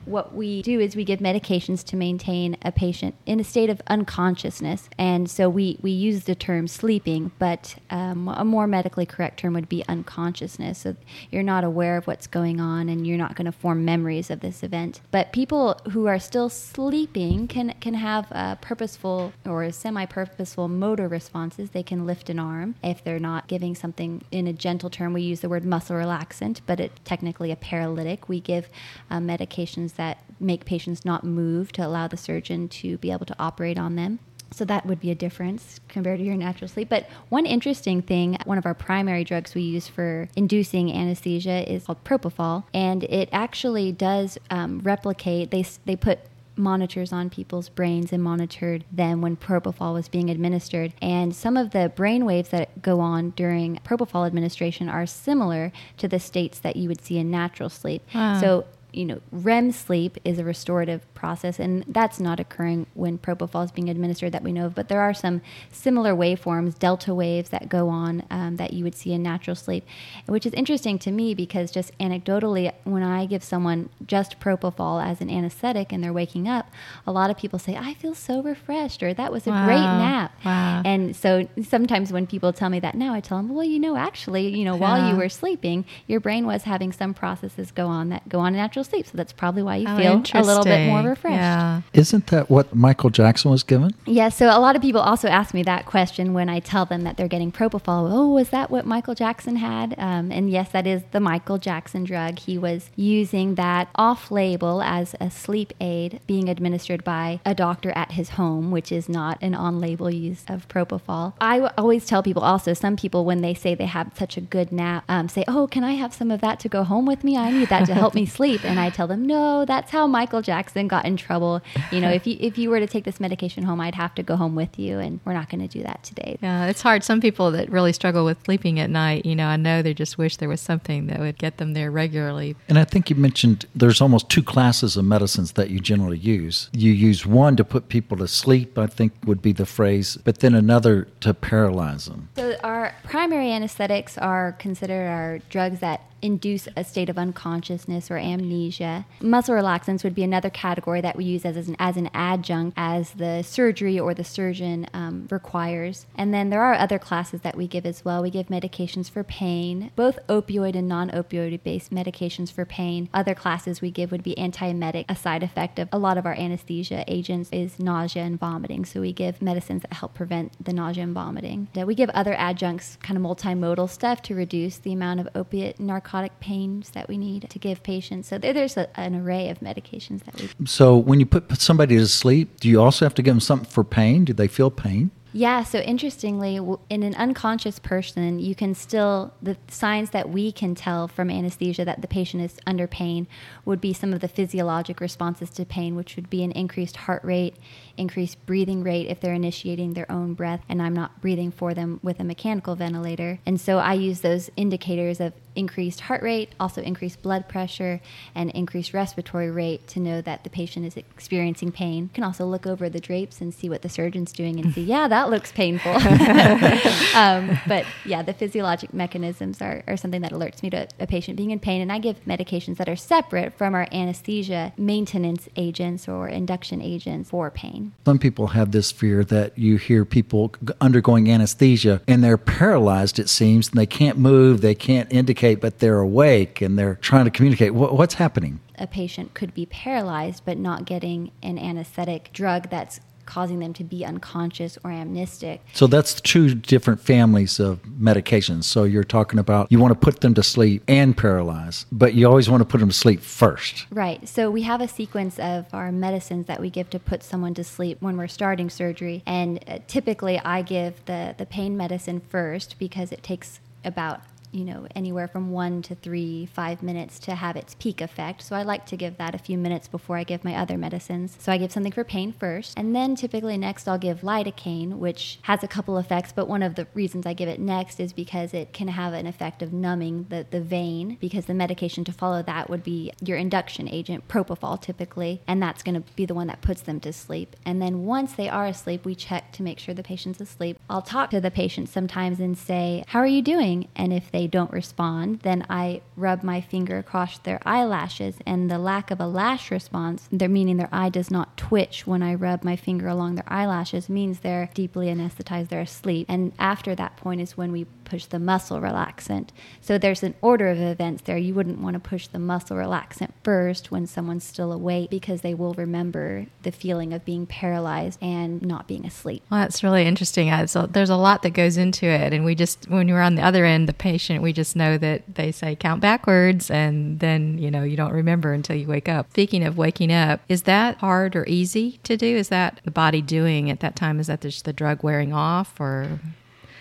What 0.05 0.35
we 0.35 0.63
do 0.63 0.81
is 0.81 0.97
we 0.97 1.05
give 1.05 1.21
medications 1.21 1.85
to 1.85 1.97
maintain 1.97 2.57
a 2.63 2.73
patient 2.73 3.15
in 3.27 3.41
a 3.41 3.45
state 3.45 3.71
of 3.71 3.81
unconsciousness. 3.87 4.89
And 4.99 5.31
so 5.31 5.49
we, 5.49 5.79
we 5.83 5.91
use 5.91 6.25
the 6.25 6.35
term 6.35 6.69
sleeping, 6.69 7.33
but 7.39 7.77
um, 7.91 8.29
a 8.29 8.45
more 8.45 8.67
medically 8.67 9.07
correct 9.07 9.41
term 9.41 9.55
would 9.55 9.69
be 9.69 9.85
unconsciousness. 9.89 10.79
So 10.79 10.97
you're 11.31 11.43
not 11.43 11.65
aware 11.65 11.97
of 11.97 12.07
what's 12.07 12.27
going 12.27 12.61
on 12.61 12.89
and 12.89 13.07
you're 13.07 13.19
not 13.19 13.37
going 13.37 13.47
to 13.47 13.53
form 13.53 13.85
memories 13.85 14.31
of 14.31 14.41
this 14.41 14.63
event. 14.63 15.01
But 15.11 15.33
people 15.33 15.81
who 15.91 16.07
are 16.07 16.19
still 16.19 16.49
sleeping 16.49 17.49
can, 17.49 17.75
can 17.81 17.95
have 17.95 18.61
purposeful 18.61 19.33
or 19.45 19.71
semi 19.71 20.07
purposeful 20.07 20.69
motor 20.69 21.09
responses. 21.09 21.71
They 21.71 21.83
can 21.83 22.07
lift 22.07 22.31
an 22.31 22.39
arm 22.39 22.75
if 22.83 23.05
they're 23.05 23.19
not 23.19 23.49
giving 23.49 23.75
something 23.75 24.23
in 24.31 24.47
a 24.47 24.53
gentle 24.53 24.91
term. 24.91 25.13
We 25.13 25.23
use 25.23 25.41
the 25.41 25.49
word 25.49 25.65
muscle 25.65 25.97
relaxant, 25.97 26.61
but 26.67 26.81
it's 26.81 27.01
technically 27.05 27.51
a 27.51 27.57
paralytic. 27.57 28.29
We 28.29 28.41
give 28.41 28.69
uh, 29.11 29.19
medications 29.19 29.90
that 29.95 30.19
make 30.39 30.65
patients 30.65 31.05
not 31.05 31.25
move 31.25 31.73
to 31.73 31.87
allow 31.87 32.09
the 32.09 32.17
surgeon 32.17 32.69
to 32.69 32.99
be 32.99 33.11
able 33.11 33.27
to 33.27 33.37
operate 33.39 33.79
on 33.79 33.97
them. 33.97 34.19
So 34.53 34.65
that 34.65 34.85
would 34.85 34.99
be 34.99 35.11
a 35.11 35.15
difference 35.15 35.79
compared 35.89 36.19
to 36.19 36.25
your 36.25 36.35
natural 36.35 36.69
sleep. 36.69 36.89
But 36.89 37.09
one 37.29 37.47
interesting 37.47 38.03
thing, 38.03 38.37
one 38.47 38.59
of 38.59 38.67
our 38.67 38.75
primary 38.75 39.23
drugs 39.23 39.55
we 39.55 39.63
use 39.63 39.87
for 39.87 40.29
inducing 40.35 40.93
anesthesia 40.93 41.73
is 41.73 41.85
called 41.87 42.03
propofol, 42.03 42.65
and 42.75 43.05
it 43.05 43.29
actually 43.33 43.93
does 43.93 44.39
um, 44.51 44.81
replicate. 44.81 45.53
They 45.53 45.65
they 45.85 45.95
put 45.95 46.19
monitors 46.57 47.13
on 47.13 47.31
people's 47.31 47.69
brains 47.69 48.13
and 48.13 48.23
monitored 48.23 48.85
them 48.93 49.21
when 49.21 49.37
propofol 49.37 49.95
was 49.95 50.09
being 50.09 50.31
administered. 50.31 50.93
And 51.01 51.35
some 51.35 51.57
of 51.57 51.71
the 51.71 51.91
brain 51.95 52.25
waves 52.25 52.51
that 52.51 52.83
go 52.83 53.01
on 53.01 53.31
during 53.31 53.77
propofol 53.85 54.27
administration 54.27 54.89
are 54.89 55.07
similar 55.07 55.73
to 55.97 56.09
the 56.09 56.21
states 56.21 56.59
that 56.61 56.77
you 56.77 56.89
would 56.89 57.03
see 57.03 57.19
in 57.19 57.31
natural 57.31 57.69
sleep. 57.69 58.03
Wow. 58.15 58.41
So 58.41 58.67
you 58.93 59.05
know, 59.05 59.21
REM 59.33 59.73
sleep 59.73 60.19
is 60.25 60.39
a 60.39 60.45
restorative 60.45 61.13
process, 61.15 61.59
and 61.59 61.85
that's 61.87 62.21
not 62.21 62.41
occurring 62.41 62.87
when 62.95 63.19
propofol 63.19 63.65
is 63.65 63.71
being 63.71 63.89
administered 63.89 64.33
that 64.33 64.43
we 64.43 64.53
know 64.53 64.67
of. 64.67 64.75
But 64.75 64.89
there 64.89 65.01
are 65.01 65.15
some 65.15 65.43
similar 65.71 66.15
waveforms, 66.15 66.79
delta 66.79 67.15
waves, 67.15 67.51
that 67.51 67.69
go 67.69 67.89
on 67.89 68.25
um, 68.31 68.57
that 68.57 68.73
you 68.73 68.85
would 68.85 68.95
see 68.95 69.13
in 69.13 69.23
natural 69.23 69.55
sleep, 69.55 69.85
which 70.27 70.47
is 70.47 70.53
interesting 70.55 70.99
to 71.01 71.11
me 71.11 71.35
because 71.35 71.71
just 71.71 71.97
anecdotally, 71.99 72.73
when 72.85 73.03
I 73.03 73.27
give 73.27 73.45
someone 73.45 73.91
just 74.07 74.41
propofol 74.41 75.05
as 75.05 75.21
an 75.21 75.31
anesthetic 75.31 75.93
and 75.93 76.03
they're 76.03 76.13
waking 76.13 76.49
up, 76.49 76.71
a 77.07 77.13
lot 77.13 77.31
of 77.31 77.37
people 77.37 77.59
say, 77.59 77.77
"I 77.77 77.95
feel 77.95 78.15
so 78.15 78.43
refreshed," 78.43 79.03
or 79.03 79.13
"That 79.13 79.33
was 79.33 79.47
a 79.47 79.51
wow. 79.51 79.67
great 79.67 79.81
nap." 79.81 80.35
Wow. 80.45 80.83
And 80.85 81.15
so 81.15 81.49
sometimes 81.63 82.13
when 82.13 82.27
people 82.27 82.53
tell 82.53 82.71
me 82.71 82.81
that 82.81 82.95
now, 82.95 83.13
I 83.13 83.21
tell 83.21 83.39
them, 83.39 83.49
"Well, 83.49 83.65
you 83.65 83.79
know, 83.79 83.97
actually, 83.97 84.49
you 84.49 84.65
know, 84.65 84.75
yeah. 84.75 84.81
while 84.81 85.11
you 85.11 85.17
were 85.17 85.29
sleeping, 85.29 85.85
your 86.07 86.21
brain 86.21 86.47
was 86.47 86.63
having 86.63 86.93
some 86.93 87.15
processes 87.15 87.71
go 87.71 87.87
on 87.87 88.09
that 88.09 88.29
go 88.29 88.41
on 88.41 88.55
in 88.55 88.61
natural 88.61 88.80
natural 88.81 88.99
sleep. 88.99 89.07
So 89.07 89.17
that's 89.17 89.33
probably 89.33 89.63
why 89.63 89.77
you 89.77 89.87
oh, 89.89 89.97
feel 89.97 90.43
a 90.43 90.45
little 90.45 90.65
bit 90.65 90.87
more 90.87 91.03
refreshed. 91.03 91.35
Yeah. 91.35 91.83
Isn't 91.93 92.27
that 92.29 92.51
what 92.51 92.75
Michael 92.75 93.11
Jackson 93.11 93.51
was 93.51 93.63
given? 93.63 93.95
Yeah. 94.07 94.29
So 94.29 94.47
a 94.47 94.59
lot 94.59 94.77
of 94.77 94.83
people 94.83 95.01
also 95.01 95.29
ask 95.29 95.55
me 95.55 95.63
that 95.65 95.87
question 95.87 96.33
when 96.35 96.49
I 96.49 96.61
tell 96.61 96.85
them 96.85 97.03
that 97.03 97.17
they're 97.17 97.29
getting 97.29 97.53
propofol. 97.53 98.11
Oh, 98.13 98.29
was 98.29 98.51
that 98.51 98.71
what 98.71 98.87
Michael 98.87 99.15
Jackson 99.15 99.57
had? 99.57 99.95
Um, 99.99 100.31
and 100.33 100.51
yes, 100.51 100.71
that 100.73 100.87
is 100.87 101.03
the 101.13 101.21
Michael 101.21 101.59
Jackson 101.59 102.05
drug. 102.05 102.39
He 102.39 102.59
was 102.59 102.91
using 102.97 103.55
that 103.57 103.89
off 103.95 104.31
label 104.31 104.83
as 104.83 105.15
a 105.21 105.31
sleep 105.31 105.73
aid 105.81 106.21
being 106.27 106.49
administered 106.49 107.05
by 107.05 107.41
a 107.45 107.55
doctor 107.55 107.91
at 107.93 108.13
his 108.13 108.31
home, 108.31 108.71
which 108.71 108.93
is 108.93 109.09
not 109.09 109.39
an 109.41 109.55
on 109.55 109.81
label 109.81 110.11
use 110.11 110.45
of 110.49 110.69
propofol. 110.69 111.35
I 111.41 111.59
w- 111.59 111.73
always 111.77 112.07
tell 112.07 112.23
people 112.23 112.43
also, 112.43 112.75
some 112.75 112.97
people, 112.97 113.25
when 113.25 113.43
they 113.43 113.55
say 113.55 113.75
they 113.75 113.87
have 113.87 114.13
such 114.17 114.37
a 114.37 114.41
good 114.41 114.73
nap, 114.73 115.05
um, 115.09 115.29
say, 115.29 115.45
Oh, 115.49 115.67
can 115.67 115.85
I 115.85 115.93
have 115.93 116.15
some 116.15 116.31
of 116.31 116.41
that 116.41 116.61
to 116.61 116.69
go 116.69 116.85
home 116.85 117.07
with 117.07 117.25
me? 117.25 117.37
I 117.37 117.51
need 117.51 117.69
that 117.69 117.87
to 117.87 117.95
help 117.95 118.15
me 118.15 118.27
sleep 118.31 118.65
and 118.71 118.81
I 118.81 118.91
tell 118.91 119.07
them, 119.07 119.27
no, 119.27 119.65
that's 119.65 119.91
how 119.91 120.07
Michael 120.07 120.43
Jackson 120.43 120.89
got 120.89 121.05
in 121.05 121.17
trouble. 121.17 121.61
You 121.91 122.01
know, 122.01 122.11
if 122.11 122.27
you 122.27 122.37
if 122.41 122.57
you 122.59 122.71
were 122.71 122.81
to 122.81 122.87
take 122.87 123.05
this 123.05 123.21
medication 123.21 123.65
home, 123.65 123.81
I'd 123.81 123.95
have 123.95 124.15
to 124.15 124.23
go 124.23 124.37
home 124.37 124.55
with 124.55 124.79
you, 124.79 124.99
and 124.99 125.21
we're 125.25 125.35
not 125.35 125.51
going 125.51 125.67
to 125.67 125.69
do 125.69 125.83
that 125.83 126.03
today. 126.03 126.39
Yeah, 126.41 126.67
it's 126.67 126.83
hard. 126.83 127.05
Some 127.05 127.21
people 127.21 127.51
that 127.53 127.71
really 127.71 127.93
struggle 127.93 128.25
with 128.25 128.43
sleeping 128.45 128.79
at 128.79 128.91
night, 128.91 129.27
you 129.27 129.35
know, 129.35 129.47
I 129.47 129.57
know 129.57 129.83
they 129.83 129.95
just 129.95 130.19
wish 130.19 130.37
there 130.37 130.49
was 130.49 130.61
something 130.61 131.07
that 131.09 131.19
would 131.19 131.39
get 131.39 131.59
them 131.59 131.73
there 131.73 131.91
regularly. 131.91 132.57
And 132.69 132.79
I 132.79 132.85
think 132.85 133.11
you 133.11 133.17
mentioned 133.17 133.67
there's 133.75 134.01
almost 134.01 134.29
two 134.29 134.43
classes 134.43 134.97
of 134.97 135.05
medicines 135.05 135.53
that 135.53 135.71
you 135.71 135.81
generally 135.81 136.19
use. 136.19 136.71
You 136.73 136.93
use 136.93 137.27
one 137.27 137.57
to 137.57 137.65
put 137.65 137.89
people 137.89 138.17
to 138.19 138.29
sleep, 138.29 138.79
I 138.79 138.87
think 138.87 139.13
would 139.25 139.43
be 139.43 139.53
the 139.53 139.67
phrase, 139.67 140.17
but 140.25 140.41
then 140.41 140.55
another 140.55 141.09
to 141.21 141.35
paralyze 141.35 142.07
them. 142.07 142.29
So 142.37 142.57
our 142.63 142.95
primary 143.05 143.53
anesthetics 143.53 144.17
are 144.19 144.53
considered 144.53 145.09
our 145.09 145.39
drugs 145.51 145.81
that 145.81 146.03
induce 146.23 146.69
a 146.77 146.85
state 146.85 147.09
of 147.09 147.19
unconsciousness 147.19 148.11
or 148.11 148.19
amnesia. 148.19 149.07
Muscle 149.21 149.55
relaxants 149.55 150.05
would 150.05 150.15
be 150.15 150.23
another 150.23 150.51
category 150.51 151.01
that 151.01 151.17
we 151.17 151.25
use 151.25 151.45
as, 151.45 151.57
as, 151.57 151.69
an, 151.69 151.77
as 151.79 151.97
an 151.97 152.11
adjunct 152.13 152.75
as 152.77 153.13
the 153.13 153.43
surgery 153.43 153.99
or 153.99 154.15
the 154.15 154.25
surgeon 154.25 154.87
um, 154.93 155.27
requires. 155.31 156.07
And 156.17 156.33
then 156.35 156.51
there 156.51 156.63
are 156.63 156.75
other 156.75 156.99
classes 156.99 157.41
that 157.43 157.57
we 157.57 157.67
give 157.67 157.87
as 157.87 158.05
well. 158.05 158.23
We 158.23 158.31
give 158.31 158.49
medications 158.49 159.11
for 159.11 159.25
pain, 159.25 159.91
both 159.97 160.19
opioid 160.29 160.77
and 160.77 160.89
non 160.89 161.11
opioid 161.11 161.63
based 161.63 161.91
medications 161.91 162.53
for 162.53 162.65
pain. 162.65 163.09
Other 163.15 163.35
classes 163.35 163.81
we 163.81 163.91
give 163.91 164.13
would 164.13 164.23
be 164.23 164.35
antiemetic. 164.37 165.07
A 165.09 165.17
side 165.17 165.43
effect 165.43 165.79
of 165.79 165.89
a 165.93 165.99
lot 165.99 166.19
of 166.19 166.27
our 166.27 166.35
anesthesia 166.35 167.05
agents 167.07 167.49
is 167.53 167.79
nausea 167.79 168.23
and 168.23 168.39
vomiting. 168.39 168.85
So 168.85 169.01
we 169.01 169.13
give 169.13 169.43
medicines 169.43 169.83
that 169.83 169.95
help 169.95 170.15
prevent 170.15 170.65
the 170.65 170.73
nausea 170.73 171.05
and 171.05 171.15
vomiting. 171.15 171.69
We 171.75 171.95
give 171.95 172.11
other 172.11 172.35
adjuncts, 172.35 172.97
kind 173.03 173.17
of 173.17 173.23
multimodal 173.23 173.89
stuff 173.89 174.23
to 174.23 174.35
reduce 174.35 174.79
the 174.79 174.93
amount 174.93 175.21
of 175.21 175.29
opiate 175.35 175.81
narcotics 175.81 176.10
narcotic 176.11 176.41
pains 176.41 176.91
that 176.91 177.09
we 177.09 177.17
need 177.17 177.49
to 177.49 177.59
give 177.59 177.83
patients. 177.83 178.29
So 178.29 178.39
there's 178.39 178.77
a, 178.77 178.89
an 178.99 179.15
array 179.15 179.49
of 179.49 179.61
medications 179.61 180.25
that 180.25 180.41
we. 180.41 180.67
So 180.67 180.97
when 180.97 181.21
you 181.21 181.27
put 181.27 181.61
somebody 181.61 181.97
to 181.97 182.07
sleep, 182.09 182.59
do 182.61 182.69
you 182.69 182.83
also 182.83 183.05
have 183.05 183.15
to 183.15 183.23
give 183.23 183.35
them 183.35 183.41
something 183.41 183.69
for 183.69 183.85
pain? 183.85 184.25
Do 184.25 184.33
they 184.33 184.49
feel 184.49 184.71
pain? 184.71 185.13
Yeah, 185.33 185.63
so 185.63 185.79
interestingly, 185.79 186.57
in 186.89 187.05
an 187.05 187.15
unconscious 187.15 187.79
person, 187.79 188.41
you 188.41 188.57
can 188.57 188.75
still, 188.75 189.33
the 189.41 189.57
signs 189.69 190.11
that 190.11 190.29
we 190.29 190.51
can 190.51 190.75
tell 190.75 191.07
from 191.07 191.31
anesthesia 191.31 191.85
that 191.85 192.03
the 192.03 192.09
patient 192.09 192.43
is 192.43 192.59
under 192.67 192.89
pain 192.89 193.29
would 193.65 193.81
be 193.81 193.93
some 193.93 194.13
of 194.13 194.21
the 194.21 194.27
physiologic 194.27 195.01
responses 195.01 195.51
to 195.51 195.65
pain, 195.65 195.95
which 195.95 196.17
would 196.17 196.31
be 196.31 196.43
an 196.43 196.51
increased 196.51 196.97
heart 196.97 197.23
rate, 197.23 197.55
increased 197.97 198.45
breathing 198.45 198.83
rate 198.83 199.07
if 199.07 199.21
they're 199.21 199.33
initiating 199.33 199.95
their 199.95 200.11
own 200.11 200.35
breath 200.35 200.63
and 200.69 200.83
I'm 200.83 200.95
not 200.95 201.21
breathing 201.21 201.53
for 201.53 201.75
them 201.75 202.01
with 202.03 202.19
a 202.19 202.25
mechanical 202.25 202.75
ventilator. 202.75 203.39
And 203.47 203.61
so 203.61 203.79
I 203.79 203.95
use 203.95 204.23
those 204.23 204.51
indicators 204.57 205.21
of 205.21 205.33
increased 205.55 206.01
heart 206.01 206.23
rate, 206.23 206.55
also 206.59 206.83
increased 206.83 207.23
blood 207.23 207.49
pressure, 207.49 208.01
and 208.35 208.51
increased 208.51 208.95
respiratory 208.95 209.51
rate 209.51 209.87
to 209.89 210.01
know 210.01 210.21
that 210.21 210.45
the 210.45 210.51
patient 210.51 210.87
is 210.87 210.97
experiencing 210.97 211.73
pain. 211.73 212.05
You 212.05 212.11
can 212.15 212.25
also 212.25 212.47
look 212.47 212.67
over 212.67 212.89
the 212.89 213.01
drapes 213.01 213.41
and 213.41 213.53
see 213.53 213.69
what 213.69 213.83
the 213.83 213.89
surgeon's 213.89 214.33
doing 214.33 214.61
and 214.61 214.73
see, 214.73 214.83
yeah, 214.83 215.09
that 215.09 215.31
looks 215.31 215.53
painful. 215.53 215.93
um, 217.15 217.59
but 217.67 217.85
yeah, 218.05 218.23
the 218.23 218.33
physiologic 218.33 218.95
mechanisms 218.95 219.61
are, 219.61 219.83
are 219.87 219.97
something 219.97 220.23
that 220.23 220.33
alerts 220.33 220.63
me 220.63 220.71
to 220.71 220.87
a 220.99 221.07
patient 221.07 221.37
being 221.37 221.51
in 221.51 221.59
pain. 221.59 221.81
And 221.81 221.93
I 221.93 221.99
give 221.99 222.25
medications 222.25 222.77
that 222.77 222.89
are 222.89 222.97
separate 222.97 223.55
from 223.55 223.75
our 223.75 223.87
anesthesia 223.93 224.73
maintenance 224.77 225.49
agents 225.57 226.09
or 226.09 226.29
induction 226.29 226.81
agents 226.81 227.31
for 227.31 227.51
pain. 227.51 227.93
Some 228.05 228.19
people 228.19 228.49
have 228.49 228.73
this 228.73 228.91
fear 228.91 229.25
that 229.25 229.59
you 229.59 229.77
hear 229.77 230.05
people 230.05 230.53
undergoing 230.81 231.31
anesthesia 231.31 232.03
and 232.07 232.23
they're 232.23 232.39
paralyzed, 232.39 233.19
it 233.19 233.29
seems, 233.29 233.69
and 233.69 233.79
they 233.79 233.87
can't 233.87 234.19
move, 234.19 234.61
they 234.61 234.75
can't 234.75 235.13
indicate, 235.13 235.40
but 235.41 235.79
they're 235.79 236.01
awake 236.01 236.61
and 236.61 236.79
they're 236.79 236.97
trying 236.97 237.25
to 237.25 237.31
communicate. 237.31 237.75
What's 237.75 238.15
happening? 238.15 238.61
A 238.79 238.87
patient 238.87 239.35
could 239.35 239.55
be 239.55 239.67
paralyzed 239.67 240.43
but 240.45 240.59
not 240.59 240.85
getting 240.85 241.31
an 241.43 241.59
anesthetic 241.59 242.33
drug 242.33 242.71
that's 242.71 243.01
causing 243.31 243.61
them 243.61 243.73
to 243.73 243.85
be 243.85 244.05
unconscious 244.05 244.77
or 244.83 244.91
amnestic. 244.91 245.61
So 245.73 245.87
that's 245.87 246.21
two 246.21 246.55
different 246.55 247.01
families 247.01 247.61
of 247.61 247.81
medications. 247.85 248.65
So 248.65 248.83
you're 248.83 249.05
talking 249.05 249.39
about 249.39 249.71
you 249.71 249.79
want 249.79 249.93
to 249.93 249.99
put 249.99 250.21
them 250.21 250.35
to 250.35 250.43
sleep 250.43 250.83
and 250.89 251.17
paralyze, 251.17 251.87
but 251.93 252.15
you 252.15 252.27
always 252.27 252.51
want 252.51 252.61
to 252.61 252.65
put 252.65 252.79
them 252.79 252.89
to 252.89 252.95
sleep 252.95 253.21
first. 253.21 253.87
Right. 253.91 254.29
So 254.29 254.51
we 254.51 254.63
have 254.63 254.81
a 254.81 254.89
sequence 254.89 255.39
of 255.39 255.67
our 255.73 255.93
medicines 255.93 256.47
that 256.47 256.61
we 256.61 256.71
give 256.71 256.91
to 256.91 256.99
put 256.99 257.23
someone 257.23 257.55
to 257.55 257.63
sleep 257.63 257.99
when 258.01 258.17
we're 258.17 258.27
starting 258.27 258.69
surgery. 258.69 259.23
And 259.27 259.63
uh, 259.69 259.79
typically 259.87 260.41
I 260.41 260.63
give 260.63 261.05
the, 261.05 261.37
the 261.39 261.47
pain 261.47 261.77
medicine 261.77 262.21
first 262.29 262.81
because 262.81 263.13
it 263.13 263.23
takes 263.23 263.61
about 263.85 264.23
you 264.53 264.65
know, 264.65 264.87
anywhere 264.95 265.29
from 265.29 265.51
one 265.51 265.83
to 265.83 265.95
three, 265.95 266.47
five 266.47 266.83
minutes 266.83 267.19
to 267.21 267.35
have 267.35 267.57
its 267.57 267.75
peak 267.77 268.01
effect. 268.01 268.43
So 268.43 268.57
I 268.57 268.63
like 268.63 268.87
to 268.87 268.97
give 268.97 269.17
that 269.19 269.35
a 269.35 269.39
few 269.39 269.57
minutes 269.57 269.89
before 269.89 270.17
I 270.17 270.25
give 270.25 270.45
my 270.45 270.55
other 270.55 270.77
medicines. 270.77 271.37
So 271.39 271.53
I 271.53 271.59
give 271.59 271.73
something 271.73 271.93
for 271.93 272.05
pain 272.05 272.33
first. 272.33 272.75
And 272.77 272.95
then 272.95 273.15
typically 273.15 273.57
next 273.57 273.89
I'll 273.89 273.99
give 273.99 274.21
lidocaine, 274.21 274.99
which 274.99 275.39
has 275.43 275.63
a 275.63 275.69
couple 275.69 275.99
effects. 275.99 276.33
But 276.33 276.49
one 276.49 276.63
of 276.63 276.75
the 276.75 276.87
reasons 276.95 277.27
I 277.27 277.35
give 277.35 277.49
it 277.49 277.61
next 277.61 278.01
is 278.01 278.13
because 278.13 278.55
it 278.55 278.73
can 278.73 278.89
have 278.89 279.13
an 279.13 279.27
effect 279.27 279.63
of 279.63 279.73
numbing 279.73 280.27
the, 280.29 280.47
the 280.51 280.61
vein, 280.61 281.17
because 281.21 281.47
the 281.47 281.55
medication 281.55 282.05
to 282.05 282.13
follow 282.13 282.43
that 282.43 282.69
would 282.69 282.83
be 282.83 283.13
your 283.21 283.37
induction 283.37 283.89
agent, 283.89 284.29
propofol 284.29 284.81
typically. 284.81 285.43
And 285.47 285.63
that's 285.63 285.83
going 285.83 285.95
to 285.95 286.13
be 286.15 286.27
the 286.27 286.35
one 286.35 286.49
that 286.49 286.63
puts 286.63 286.83
them 286.83 287.01
to 287.01 287.13
sleep. 287.13 287.57
And 287.65 287.81
then 287.81 288.05
once 288.05 288.33
they 288.33 288.49
are 288.49 288.67
asleep, 288.67 289.05
we 289.05 289.15
check 289.15 289.53
to 289.53 289.63
make 289.63 289.79
sure 289.79 289.95
the 289.95 290.03
patient's 290.03 290.41
asleep. 290.41 290.79
I'll 290.89 291.03
talk 291.03 291.31
to 291.31 291.41
the 291.41 291.51
patient 291.51 291.89
sometimes 291.89 292.41
and 292.41 292.57
say, 292.57 293.05
How 293.09 293.21
are 293.21 293.27
you 293.27 293.43
doing? 293.43 293.89
And 293.95 294.13
if 294.13 294.31
they 294.31 294.40
they 294.41 294.47
don't 294.47 294.73
respond, 294.73 295.41
then 295.41 295.67
I 295.69 296.01
rub 296.17 296.43
my 296.43 296.63
finger 296.63 296.97
across 296.97 297.37
their 297.37 297.61
eyelashes, 297.67 298.37
and 298.47 298.71
the 298.71 298.79
lack 298.79 299.11
of 299.11 299.21
a 299.21 299.27
lash 299.27 299.71
response, 299.71 300.27
meaning 300.33 300.79
their 300.79 300.89
eye 300.91 301.11
does 301.11 301.31
not 301.31 301.59
twitch 301.59 302.07
when 302.07 302.23
I 302.23 302.35
rub 302.35 302.65
my 302.65 302.75
finger 302.75 303.07
along 303.07 303.35
their 303.35 303.53
eyelashes, 303.53 304.09
means 304.09 304.41
they're 304.41 304.71
deeply 304.73 305.09
anesthetized, 305.09 305.69
they're 305.69 305.83
asleep. 305.83 306.25
And 306.31 306.53
after 306.59 306.95
that 306.95 307.19
point 307.19 307.43
is 307.43 307.59
when 307.59 307.71
we 307.71 307.85
push 308.07 308.25
the 308.25 308.39
muscle 308.39 308.81
relaxant. 308.81 309.51
So 309.83 309.99
there's 309.99 310.23
an 310.23 310.35
order 310.41 310.69
of 310.69 310.81
events 310.81 311.23
there. 311.23 311.37
You 311.37 311.55
wouldn't 311.55 311.81
want 311.81 311.95
to 311.95 312.01
push 312.01 312.27
the 312.27 312.41
muscle 312.41 312.77
relaxant 312.77 313.31
first 313.45 313.93
when 313.93 314.07
someone's 314.07 314.43
still 314.43 314.73
awake 314.73 315.11
because 315.11 315.43
they 315.43 315.55
will 315.55 315.75
remember 315.75 316.47
the 316.63 316.73
feeling 316.73 317.13
of 317.13 317.25
being 317.25 317.47
paralyzed 317.47 318.19
and 318.21 318.63
not 318.63 318.89
being 318.89 319.07
asleep. 319.07 319.45
Well, 319.51 319.61
that's 319.61 319.85
really 319.85 320.07
interesting. 320.07 320.49
There's 320.49 321.11
a 321.11 321.17
lot 321.17 321.43
that 321.43 321.51
goes 321.51 321.77
into 321.77 322.07
it. 322.07 322.33
And 322.33 322.45
we 322.45 322.57
just, 322.57 322.89
when 322.89 323.07
you're 323.07 323.21
on 323.21 323.37
the 323.37 323.43
other 323.43 323.65
end, 323.65 323.89
the 323.89 323.93
patient, 323.93 324.30
we 324.39 324.53
just 324.53 324.77
know 324.77 324.97
that 324.99 325.35
they 325.35 325.53
say 325.53 325.77
count 325.77 326.01
backwards 326.01 326.71
and 326.71 327.21
then, 327.21 327.59
you 327.59 327.71
know, 327.71 327.83
you 327.83 327.97
don't 327.97 328.13
remember 328.13 328.53
until 328.53 328.77
you 328.77 328.87
wake 328.87 329.09
up. 329.09 329.31
Speaking 329.31 329.65
of 329.65 329.77
waking 329.77 330.13
up, 330.13 330.41
is 330.49 330.63
that 330.63 330.99
hard 330.99 331.35
or 331.37 331.45
easy 331.47 331.99
to 332.05 332.17
do? 332.17 332.37
Is 332.37 332.49
that 332.49 332.81
the 332.85 332.91
body 332.91 333.21
doing 333.21 333.71
at 333.71 333.81
that 333.81 333.97
time? 333.97 334.21
Is 334.21 334.29
that 334.29 334.41
just 334.41 334.65
the 334.65 334.73
drug 334.73 335.03
wearing 335.03 335.33
off 335.33 335.81
or? 335.81 336.21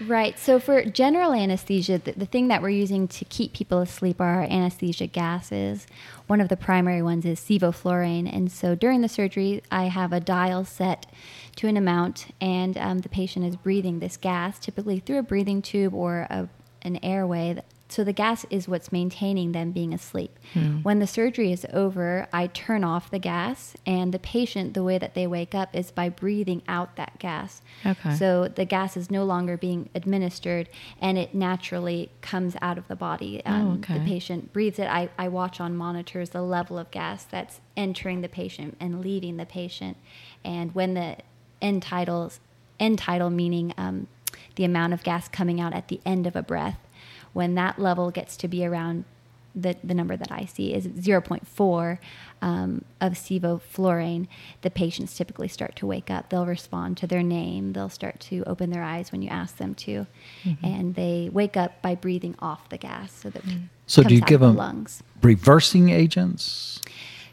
Right. 0.05 0.39
So 0.39 0.59
for 0.59 0.83
general 0.85 1.33
anesthesia, 1.33 1.97
the, 1.97 2.13
the, 2.13 2.25
thing 2.25 2.47
that 2.47 2.61
we're 2.61 2.69
using 2.69 3.07
to 3.09 3.25
keep 3.25 3.51
people 3.51 3.79
asleep 3.79 4.21
are 4.21 4.43
anesthesia 4.43 5.07
gases. 5.07 5.87
One 6.27 6.39
of 6.39 6.47
the 6.47 6.55
primary 6.55 7.01
ones 7.01 7.25
is 7.25 7.39
sevoflurane. 7.39 8.33
And 8.33 8.49
so 8.49 8.75
during 8.75 9.01
the 9.01 9.09
surgery, 9.09 9.61
I 9.69 9.85
have 9.85 10.13
a 10.13 10.21
dial 10.21 10.63
set 10.63 11.05
to 11.57 11.67
an 11.67 11.75
amount, 11.75 12.27
and 12.39 12.77
um, 12.77 12.99
the 12.99 13.09
patient 13.09 13.45
is 13.45 13.57
breathing 13.57 13.99
this 13.99 14.15
gas, 14.15 14.57
typically 14.57 14.99
through 14.99 15.17
a 15.17 15.23
breathing 15.23 15.61
tube 15.61 15.93
or 15.93 16.19
a, 16.29 16.47
an 16.81 16.97
airway 17.03 17.61
so 17.89 18.03
the 18.03 18.13
gas 18.13 18.45
is 18.51 18.67
what's 18.67 18.91
maintaining 18.91 19.51
them 19.51 19.71
being 19.71 19.95
asleep. 19.95 20.37
Hmm. 20.53 20.77
When 20.83 20.99
the 20.99 21.07
surgery 21.07 21.51
is 21.51 21.65
over, 21.73 22.27
I 22.31 22.45
turn 22.45 22.83
off 22.83 23.09
the 23.09 23.17
gas, 23.17 23.75
and 23.83 24.13
the 24.13 24.19
patient, 24.19 24.75
the 24.75 24.83
way 24.83 24.99
that 24.99 25.15
they 25.15 25.25
wake 25.25 25.55
up 25.55 25.75
is 25.75 25.89
by 25.89 26.09
breathing 26.09 26.61
out 26.67 26.95
that 26.97 27.17
gas. 27.17 27.63
Okay. 27.83 28.15
So 28.15 28.47
the 28.47 28.63
gas 28.63 28.95
is 28.95 29.09
no 29.09 29.23
longer 29.23 29.57
being 29.57 29.89
administered, 29.95 30.69
and 31.01 31.17
it 31.17 31.33
naturally 31.33 32.11
comes 32.21 32.55
out 32.61 32.77
of 32.77 32.87
the 32.87 32.95
body. 32.95 33.41
Oh, 33.43 33.51
um, 33.51 33.67
oh, 33.67 33.73
okay. 33.79 33.97
The 33.97 34.05
patient 34.05 34.53
breathes 34.53 34.77
it. 34.77 34.87
I, 34.87 35.09
I 35.17 35.27
watch 35.27 35.59
on 35.59 35.75
monitors 35.75 36.29
the 36.29 36.43
level 36.43 36.77
of 36.77 36.91
gas 36.91 37.23
that's 37.23 37.59
entering 37.75 38.21
the 38.21 38.29
patient 38.29 38.77
and 38.79 39.01
leaving 39.01 39.37
the 39.37 39.47
patient. 39.47 39.97
And 40.45 40.75
when 40.75 40.93
the 40.93 41.17
end 41.59 41.81
titles, 41.81 42.39
end 42.79 42.99
tidal 42.99 43.31
meaning 43.31 43.73
um, 43.77 44.07
the 44.59 44.65
amount 44.65 44.91
of 44.91 45.03
gas 45.03 45.29
coming 45.29 45.61
out 45.61 45.73
at 45.73 45.87
the 45.87 46.01
end 46.05 46.27
of 46.27 46.35
a 46.35 46.43
breath 46.43 46.79
when 47.31 47.55
that 47.55 47.79
level 47.79 48.11
gets 48.11 48.35
to 48.35 48.45
be 48.45 48.65
around 48.65 49.05
the, 49.55 49.77
the 49.81 49.93
number 49.93 50.17
that 50.17 50.29
I 50.33 50.43
see 50.43 50.73
is 50.73 50.85
0.4 50.85 51.97
um, 52.41 52.83
of 52.99 53.13
sevoflurane, 53.13 54.27
the 54.61 54.69
patients 54.69 55.15
typically 55.15 55.47
start 55.47 55.77
to 55.77 55.87
wake 55.87 56.11
up. 56.11 56.29
They'll 56.29 56.45
respond 56.45 56.97
to 56.97 57.07
their 57.07 57.23
name. 57.23 57.71
They'll 57.71 57.87
start 57.87 58.19
to 58.19 58.43
open 58.45 58.69
their 58.69 58.83
eyes 58.83 59.13
when 59.13 59.21
you 59.21 59.29
ask 59.29 59.55
them 59.55 59.75
to. 59.75 60.05
Mm-hmm. 60.43 60.65
And 60.65 60.95
they 60.95 61.29
wake 61.31 61.55
up 61.55 61.81
by 61.81 61.95
breathing 61.95 62.35
off 62.39 62.67
the 62.67 62.77
gas. 62.77 63.13
So, 63.13 63.29
that 63.29 63.43
so 63.87 64.03
do 64.03 64.13
you 64.13 64.21
give 64.21 64.41
them 64.41 64.57
lungs. 64.57 65.01
reversing 65.21 65.89
agents? 65.89 66.81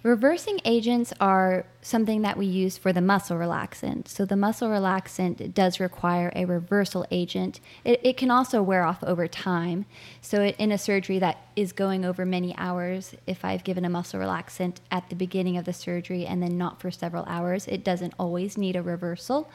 Reversing 0.06 0.60
agents 0.64 1.12
are 1.18 1.66
something 1.82 2.22
that 2.22 2.38
we 2.38 2.46
use 2.46 2.78
for 2.78 2.92
the 2.92 3.00
muscle 3.00 3.36
relaxant. 3.36 4.06
So 4.06 4.24
the 4.24 4.36
muscle 4.36 4.68
relaxant 4.68 5.52
does 5.52 5.80
require 5.80 6.32
a 6.36 6.44
reversal 6.44 7.04
agent. 7.10 7.58
It, 7.82 7.98
it 8.04 8.16
can 8.16 8.30
also 8.30 8.62
wear 8.62 8.84
off 8.84 9.02
over 9.02 9.26
time. 9.26 9.84
So 10.20 10.42
it, 10.42 10.54
in 10.60 10.70
a 10.70 10.78
surgery 10.78 11.18
that 11.18 11.38
is 11.56 11.72
going 11.72 12.04
over 12.04 12.24
many 12.24 12.54
hours, 12.56 13.16
if 13.26 13.44
I've 13.44 13.64
given 13.64 13.84
a 13.84 13.90
muscle 13.90 14.20
relaxant 14.20 14.76
at 14.92 15.08
the 15.08 15.16
beginning 15.16 15.56
of 15.56 15.64
the 15.64 15.72
surgery 15.72 16.24
and 16.24 16.40
then 16.40 16.56
not 16.56 16.80
for 16.80 16.92
several 16.92 17.24
hours, 17.24 17.66
it 17.66 17.82
doesn't 17.82 18.14
always 18.16 18.56
need 18.56 18.76
a 18.76 18.82
reversal. 18.82 19.50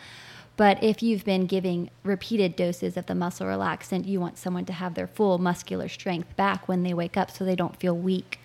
But 0.58 0.84
if 0.84 1.02
you've 1.02 1.24
been 1.24 1.46
giving 1.46 1.92
repeated 2.04 2.58
doses 2.58 2.98
of 2.98 3.06
the 3.06 3.16
muscle 3.16 3.48
relaxant, 3.48 4.06
you 4.06 4.20
want 4.20 4.38
someone 4.38 4.66
to 4.66 4.74
have 4.74 4.96
their 4.96 5.08
full 5.08 5.38
muscular 5.38 5.88
strength 5.88 6.36
back 6.36 6.68
when 6.68 6.84
they 6.84 6.94
wake 6.94 7.16
up 7.16 7.32
so 7.32 7.46
they 7.46 7.56
don't 7.56 7.80
feel 7.80 7.96
weak 7.96 8.41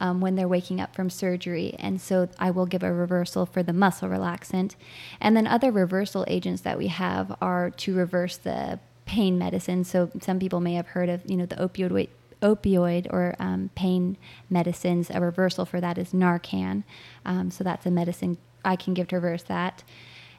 um, 0.00 0.20
when 0.20 0.36
they're 0.36 0.48
waking 0.48 0.80
up 0.80 0.94
from 0.94 1.10
surgery. 1.10 1.74
And 1.78 2.00
so 2.00 2.28
I 2.38 2.50
will 2.50 2.66
give 2.66 2.82
a 2.82 2.92
reversal 2.92 3.46
for 3.46 3.62
the 3.62 3.72
muscle 3.72 4.08
relaxant. 4.08 4.74
And 5.20 5.36
then 5.36 5.46
other 5.46 5.70
reversal 5.70 6.24
agents 6.28 6.62
that 6.62 6.78
we 6.78 6.88
have 6.88 7.36
are 7.40 7.70
to 7.70 7.94
reverse 7.94 8.36
the 8.36 8.78
pain 9.06 9.38
medicine. 9.38 9.84
So 9.84 10.10
some 10.20 10.38
people 10.38 10.60
may 10.60 10.74
have 10.74 10.88
heard 10.88 11.08
of, 11.08 11.22
you 11.28 11.36
know, 11.36 11.46
the 11.46 11.56
opioid 11.56 12.08
opioid 12.42 13.06
or 13.10 13.34
um, 13.38 13.70
pain 13.74 14.18
medicines. 14.50 15.10
A 15.10 15.20
reversal 15.20 15.64
for 15.64 15.80
that 15.80 15.96
is 15.96 16.12
Narcan. 16.12 16.84
Um, 17.24 17.50
so 17.50 17.64
that's 17.64 17.86
a 17.86 17.90
medicine 17.90 18.36
I 18.64 18.76
can 18.76 18.94
give 18.94 19.08
to 19.08 19.16
reverse 19.16 19.42
that. 19.44 19.82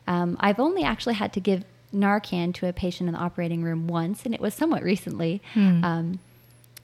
Um, 0.08 0.38
I've 0.40 0.60
only 0.60 0.84
actually 0.84 1.16
had 1.16 1.34
to 1.34 1.40
give 1.40 1.64
Narcan 1.94 2.54
to 2.56 2.68
a 2.68 2.74
patient 2.74 3.08
in 3.08 3.14
the 3.14 3.20
operating 3.20 3.64
room 3.64 3.88
once, 3.88 4.24
and 4.26 4.34
it 4.36 4.42
was 4.42 4.54
somewhat 4.54 4.84
recently. 4.84 5.42
Mm. 5.54 5.84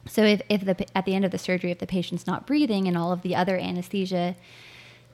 So 0.08 0.24
if, 0.24 0.42
if 0.50 0.66
the 0.66 0.98
at 0.98 1.06
the 1.06 1.16
end 1.16 1.26
of 1.26 1.32
the 1.32 1.38
surgery, 1.38 1.72
if 1.72 1.80
the 1.80 1.88
patient's 1.88 2.28
not 2.28 2.48
breathing 2.48 2.88
and 2.88 2.98
all 2.98 3.12
of 3.12 3.22
the 3.22 3.36
other 3.36 3.58
anesthesia 3.58 4.36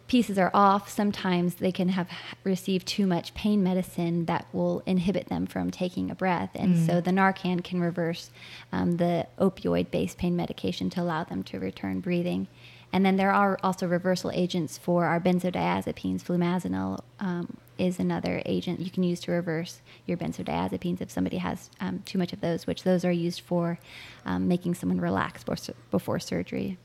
pieces 0.08 0.38
are 0.38 0.52
off, 0.54 0.89
sometimes 0.89 1.56
they 1.56 1.71
can 1.71 1.89
have 1.89 2.10
received 2.43 2.88
too 2.88 3.06
much 3.06 3.34
pain 3.34 3.62
medicine 3.62 4.26
that 4.26 4.47
will 4.54 4.82
inhibit 4.86 5.28
them 5.28 5.45
from 5.45 5.69
taking 5.69 6.10
a 6.10 6.15
breath. 6.15 6.50
And 6.56 6.76
mm. 6.76 6.86
so 6.86 7.02
the 7.02 7.12
Narcan 7.12 7.63
can 7.63 7.82
reverse 7.82 8.32
um, 8.71 8.97
the 8.97 9.28
opioid 9.38 9.91
based 9.91 10.17
pain 10.17 10.36
medication 10.36 10.89
to 10.91 11.02
allow 11.02 11.26
them 11.26 11.43
to 11.43 11.60
return 11.60 12.00
breathing. 12.00 12.47
And 12.93 13.06
then 13.06 13.17
there 13.17 13.32
are 13.32 13.60
also 13.63 13.88
reversal 13.88 14.32
agents 14.32 14.78
for 14.78 15.06
our 15.06 15.19
benzodiazepines, 15.19 16.23
flumazenil, 16.23 17.00
um, 17.19 17.58
is 17.78 18.00
another 18.00 18.41
agent 18.45 18.80
you 18.80 18.89
can 18.89 19.04
use 19.04 19.19
to 19.21 19.32
reverse 19.32 19.82
your 20.06 20.17
benzodiazepines 20.17 21.00
if 21.02 21.12
somebody 21.12 21.38
has 21.38 21.69
um, 21.80 22.02
too 22.06 22.17
much 22.17 22.34
of 22.34 22.41
those, 22.41 22.65
which 22.65 22.84
those 22.84 23.06
are 23.06 23.12
used 23.12 23.41
for 23.41 23.78
um, 24.26 24.47
making 24.47 24.73
someone 24.73 25.00
relax 25.00 25.43
before, 25.43 25.76
before 25.91 26.19
surgery. 26.19 26.78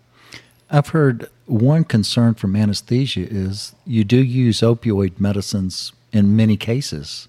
I've 0.70 0.88
heard 0.88 1.28
one 1.46 1.84
concern 1.84 2.34
from 2.34 2.56
anesthesia 2.56 3.26
is 3.30 3.74
you 3.86 4.04
do 4.04 4.22
use 4.22 4.60
opioid 4.60 5.20
medicines 5.20 5.92
in 6.12 6.36
many 6.36 6.56
cases, 6.56 7.28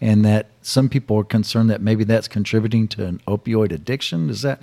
and 0.00 0.24
that 0.24 0.48
some 0.62 0.88
people 0.88 1.18
are 1.18 1.24
concerned 1.24 1.70
that 1.70 1.80
maybe 1.80 2.04
that's 2.04 2.28
contributing 2.28 2.88
to 2.88 3.06
an 3.06 3.20
opioid 3.26 3.72
addiction. 3.72 4.28
Does 4.28 4.42
that 4.42 4.62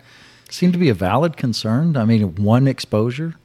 seem 0.50 0.72
to 0.72 0.78
be 0.78 0.90
a 0.90 0.94
valid 0.94 1.38
concern? 1.38 1.96
I 1.98 2.06
mean, 2.06 2.36
one 2.36 2.68
exposure? 2.68 3.36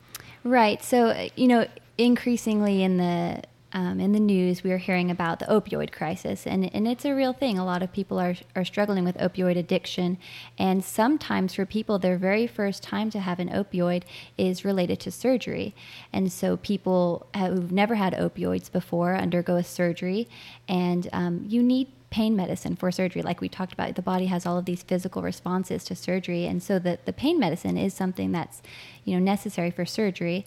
Right. 0.46 0.80
So, 0.80 1.28
you 1.34 1.48
know, 1.48 1.66
increasingly 1.98 2.84
in 2.84 2.98
the 2.98 3.42
um, 3.72 3.98
in 3.98 4.12
the 4.12 4.20
news, 4.20 4.62
we 4.62 4.70
are 4.70 4.78
hearing 4.78 5.10
about 5.10 5.40
the 5.40 5.44
opioid 5.46 5.90
crisis, 5.90 6.46
and, 6.46 6.72
and 6.72 6.86
it's 6.86 7.04
a 7.04 7.12
real 7.12 7.32
thing. 7.32 7.58
A 7.58 7.64
lot 7.64 7.82
of 7.82 7.92
people 7.92 8.18
are, 8.18 8.36
are 8.54 8.64
struggling 8.64 9.04
with 9.04 9.18
opioid 9.18 9.58
addiction, 9.58 10.18
and 10.56 10.84
sometimes 10.84 11.54
for 11.54 11.66
people, 11.66 11.98
their 11.98 12.16
very 12.16 12.46
first 12.46 12.82
time 12.84 13.10
to 13.10 13.18
have 13.18 13.40
an 13.40 13.48
opioid 13.48 14.04
is 14.38 14.64
related 14.64 15.00
to 15.00 15.10
surgery. 15.10 15.74
And 16.12 16.32
so, 16.32 16.56
people 16.56 17.26
who've 17.36 17.72
never 17.72 17.96
had 17.96 18.14
opioids 18.14 18.70
before 18.70 19.16
undergo 19.16 19.56
a 19.56 19.64
surgery, 19.64 20.28
and 20.68 21.10
um, 21.12 21.44
you 21.46 21.60
need 21.60 21.88
pain 22.16 22.34
medicine 22.34 22.74
for 22.74 22.90
surgery. 22.90 23.20
Like 23.20 23.42
we 23.42 23.48
talked 23.50 23.74
about 23.74 23.94
the 23.94 24.00
body 24.00 24.24
has 24.26 24.46
all 24.46 24.56
of 24.56 24.64
these 24.64 24.82
physical 24.82 25.20
responses 25.20 25.84
to 25.84 25.94
surgery. 25.94 26.46
And 26.46 26.62
so 26.62 26.78
the, 26.78 26.98
the 27.04 27.12
pain 27.12 27.38
medicine 27.38 27.76
is 27.76 27.92
something 27.92 28.32
that's 28.32 28.62
you 29.04 29.12
know 29.14 29.22
necessary 29.22 29.70
for 29.70 29.84
surgery. 29.84 30.46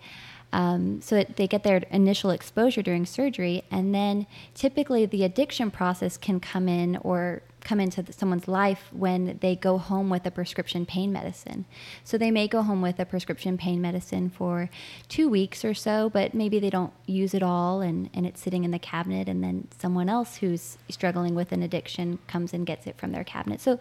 Um, 0.51 0.99
so 0.99 1.13
that 1.13 1.35
they 1.35 1.45
get 1.45 1.61
their 1.61 1.83
initial 1.91 2.31
exposure 2.31 2.81
during 2.81 3.05
surgery, 3.05 3.61
and 3.69 3.93
then 3.93 4.25
typically 4.55 5.05
the 5.05 5.23
addiction 5.23 5.69
process 5.69 6.17
can 6.17 6.39
come 6.39 6.67
in 6.67 6.97
or 7.03 7.43
come 7.69 7.79
into 7.79 8.01
the, 8.01 8.11
someone's 8.11 8.47
life 8.47 8.83
when 8.91 9.37
they 9.41 9.55
go 9.55 9.77
home 9.77 10.09
with 10.09 10.25
a 10.25 10.31
prescription 10.31 10.87
pain 10.87 11.11
medicine. 11.13 11.65
So 12.03 12.17
they 12.17 12.31
may 12.31 12.47
go 12.47 12.63
home 12.63 12.81
with 12.81 12.97
a 12.99 13.05
prescription 13.05 13.59
pain 13.59 13.79
medicine 13.79 14.31
for 14.31 14.71
two 15.07 15.29
weeks 15.29 15.63
or 15.63 15.75
so, 15.75 16.09
but 16.09 16.33
maybe 16.33 16.59
they 16.59 16.71
don't 16.71 16.93
use 17.05 17.35
it 17.35 17.43
all 17.43 17.81
and, 17.81 18.09
and 18.15 18.25
it's 18.25 18.41
sitting 18.41 18.63
in 18.63 18.71
the 18.71 18.79
cabinet, 18.79 19.29
and 19.29 19.43
then 19.43 19.67
someone 19.77 20.09
else 20.09 20.37
who's 20.37 20.79
struggling 20.89 21.35
with 21.35 21.51
an 21.51 21.61
addiction 21.61 22.17
comes 22.25 22.53
and 22.55 22.65
gets 22.65 22.87
it 22.87 22.97
from 22.97 23.11
their 23.11 23.23
cabinet. 23.23 23.61
So 23.61 23.79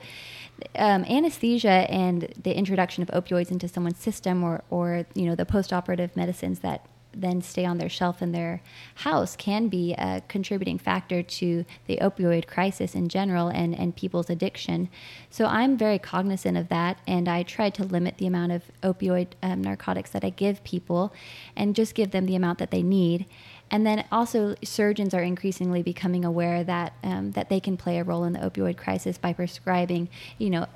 um, 0.77 1.05
anesthesia 1.05 1.90
and 2.03 2.31
the 2.42 2.55
introduction 2.55 3.03
of 3.03 3.09
opioids 3.09 3.51
into 3.51 3.68
someone's 3.68 4.01
system 4.01 4.44
or, 4.44 4.62
or 4.68 5.07
you 5.14 5.24
know 5.24 5.35
the 5.35 5.46
post-operative 5.46 6.14
medicines 6.14 6.59
that 6.59 6.85
then 7.12 7.42
stay 7.42 7.64
on 7.64 7.79
their 7.79 7.88
shelf 7.88 8.23
in 8.23 8.33
their 8.33 8.62
house 8.97 9.37
can 9.37 9.68
be 9.68 9.94
a 9.94 10.23
contributing 10.29 10.79
factor 10.79 11.23
to 11.23 11.64
the 11.87 11.99
opioid 12.01 12.47
crisis 12.47 12.94
in 12.94 13.09
general 13.09 13.49
and, 13.49 13.75
and 13.79 13.97
people's 13.97 14.31
addiction. 14.31 14.88
So 15.31 15.47
I'm 15.47 15.77
very 15.77 15.99
cognizant 15.99 16.57
of 16.57 16.68
that, 16.68 16.99
and 17.07 17.29
I 17.29 17.42
try 17.42 17.71
to 17.71 17.85
limit 17.85 18.18
the 18.18 18.27
amount 18.27 18.53
of 18.53 18.62
opioid 18.83 19.29
um, 19.42 19.62
narcotics 19.62 20.11
that 20.11 20.25
I 20.25 20.31
give 20.31 20.62
people 20.64 21.12
and 21.57 21.75
just 21.75 21.94
give 21.94 22.11
them 22.11 22.27
the 22.27 22.37
amount 22.37 22.59
that 22.59 22.71
they 22.71 22.83
need. 22.83 23.27
And 23.71 23.87
then 23.87 24.05
also, 24.11 24.55
surgeons 24.64 25.12
are 25.12 25.23
increasingly 25.23 25.83
becoming 25.83 26.25
aware 26.25 26.64
that 26.64 26.94
um, 27.03 27.33
that 27.33 27.51
they 27.51 27.61
can 27.61 27.77
play 27.77 27.99
a 27.99 28.05
role 28.05 28.25
in 28.25 28.33
the 28.33 28.38
opioid 28.38 28.79
crisis 28.79 29.18
by 29.18 29.35
prescribing, 29.35 30.09
you 30.38 30.49
know, 30.49 30.66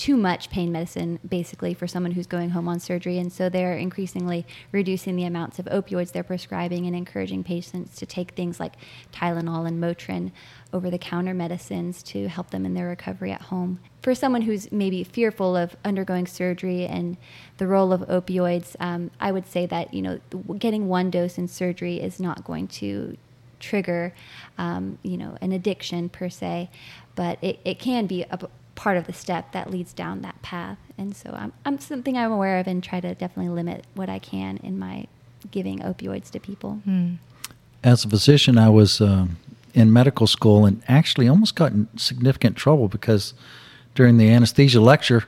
too 0.00 0.16
much 0.16 0.48
pain 0.48 0.72
medicine 0.72 1.18
basically 1.28 1.74
for 1.74 1.86
someone 1.86 2.12
who's 2.12 2.26
going 2.26 2.48
home 2.48 2.66
on 2.66 2.80
surgery. 2.80 3.18
And 3.18 3.30
so 3.30 3.50
they're 3.50 3.76
increasingly 3.76 4.46
reducing 4.72 5.14
the 5.14 5.24
amounts 5.24 5.58
of 5.58 5.66
opioids 5.66 6.10
they're 6.10 6.24
prescribing 6.24 6.86
and 6.86 6.96
encouraging 6.96 7.44
patients 7.44 7.96
to 7.96 8.06
take 8.06 8.30
things 8.30 8.58
like 8.58 8.76
Tylenol 9.12 9.68
and 9.68 9.78
Motrin 9.78 10.32
over 10.72 10.88
the 10.88 10.96
counter 10.96 11.34
medicines 11.34 12.02
to 12.04 12.28
help 12.28 12.48
them 12.48 12.64
in 12.64 12.72
their 12.72 12.88
recovery 12.88 13.30
at 13.30 13.42
home. 13.42 13.78
For 14.00 14.14
someone 14.14 14.40
who's 14.40 14.72
maybe 14.72 15.04
fearful 15.04 15.54
of 15.54 15.76
undergoing 15.84 16.26
surgery 16.26 16.86
and 16.86 17.18
the 17.58 17.66
role 17.66 17.92
of 17.92 18.00
opioids, 18.08 18.76
um, 18.80 19.10
I 19.20 19.32
would 19.32 19.46
say 19.46 19.66
that 19.66 19.92
you 19.92 20.00
know 20.00 20.18
getting 20.58 20.88
one 20.88 21.10
dose 21.10 21.36
in 21.36 21.46
surgery 21.46 22.00
is 22.00 22.18
not 22.18 22.42
going 22.42 22.68
to 22.68 23.18
trigger 23.58 24.14
um, 24.56 24.98
you 25.02 25.18
know 25.18 25.36
an 25.42 25.52
addiction 25.52 26.08
per 26.08 26.30
se, 26.30 26.70
but 27.14 27.36
it, 27.42 27.60
it 27.66 27.78
can 27.78 28.06
be 28.06 28.24
a 28.30 28.48
part 28.80 28.96
of 28.96 29.06
the 29.06 29.12
step 29.12 29.52
that 29.52 29.70
leads 29.70 29.92
down 29.92 30.22
that 30.22 30.40
path. 30.40 30.78
And 30.96 31.14
so 31.14 31.34
I'm, 31.36 31.52
I'm 31.66 31.78
something 31.78 32.16
I'm 32.16 32.32
aware 32.32 32.58
of 32.58 32.66
and 32.66 32.82
try 32.82 32.98
to 32.98 33.14
definitely 33.14 33.52
limit 33.52 33.84
what 33.92 34.08
I 34.08 34.18
can 34.18 34.56
in 34.62 34.78
my 34.78 35.04
giving 35.50 35.80
opioids 35.80 36.30
to 36.30 36.40
people. 36.40 36.80
Mm. 36.88 37.18
As 37.84 38.06
a 38.06 38.08
physician, 38.08 38.56
I 38.56 38.70
was 38.70 39.02
um, 39.02 39.36
in 39.74 39.92
medical 39.92 40.26
school 40.26 40.64
and 40.64 40.82
actually 40.88 41.28
almost 41.28 41.56
got 41.56 41.72
in 41.72 41.88
significant 41.98 42.56
trouble 42.56 42.88
because 42.88 43.34
during 43.94 44.16
the 44.16 44.30
anesthesia 44.30 44.80
lecture, 44.80 45.24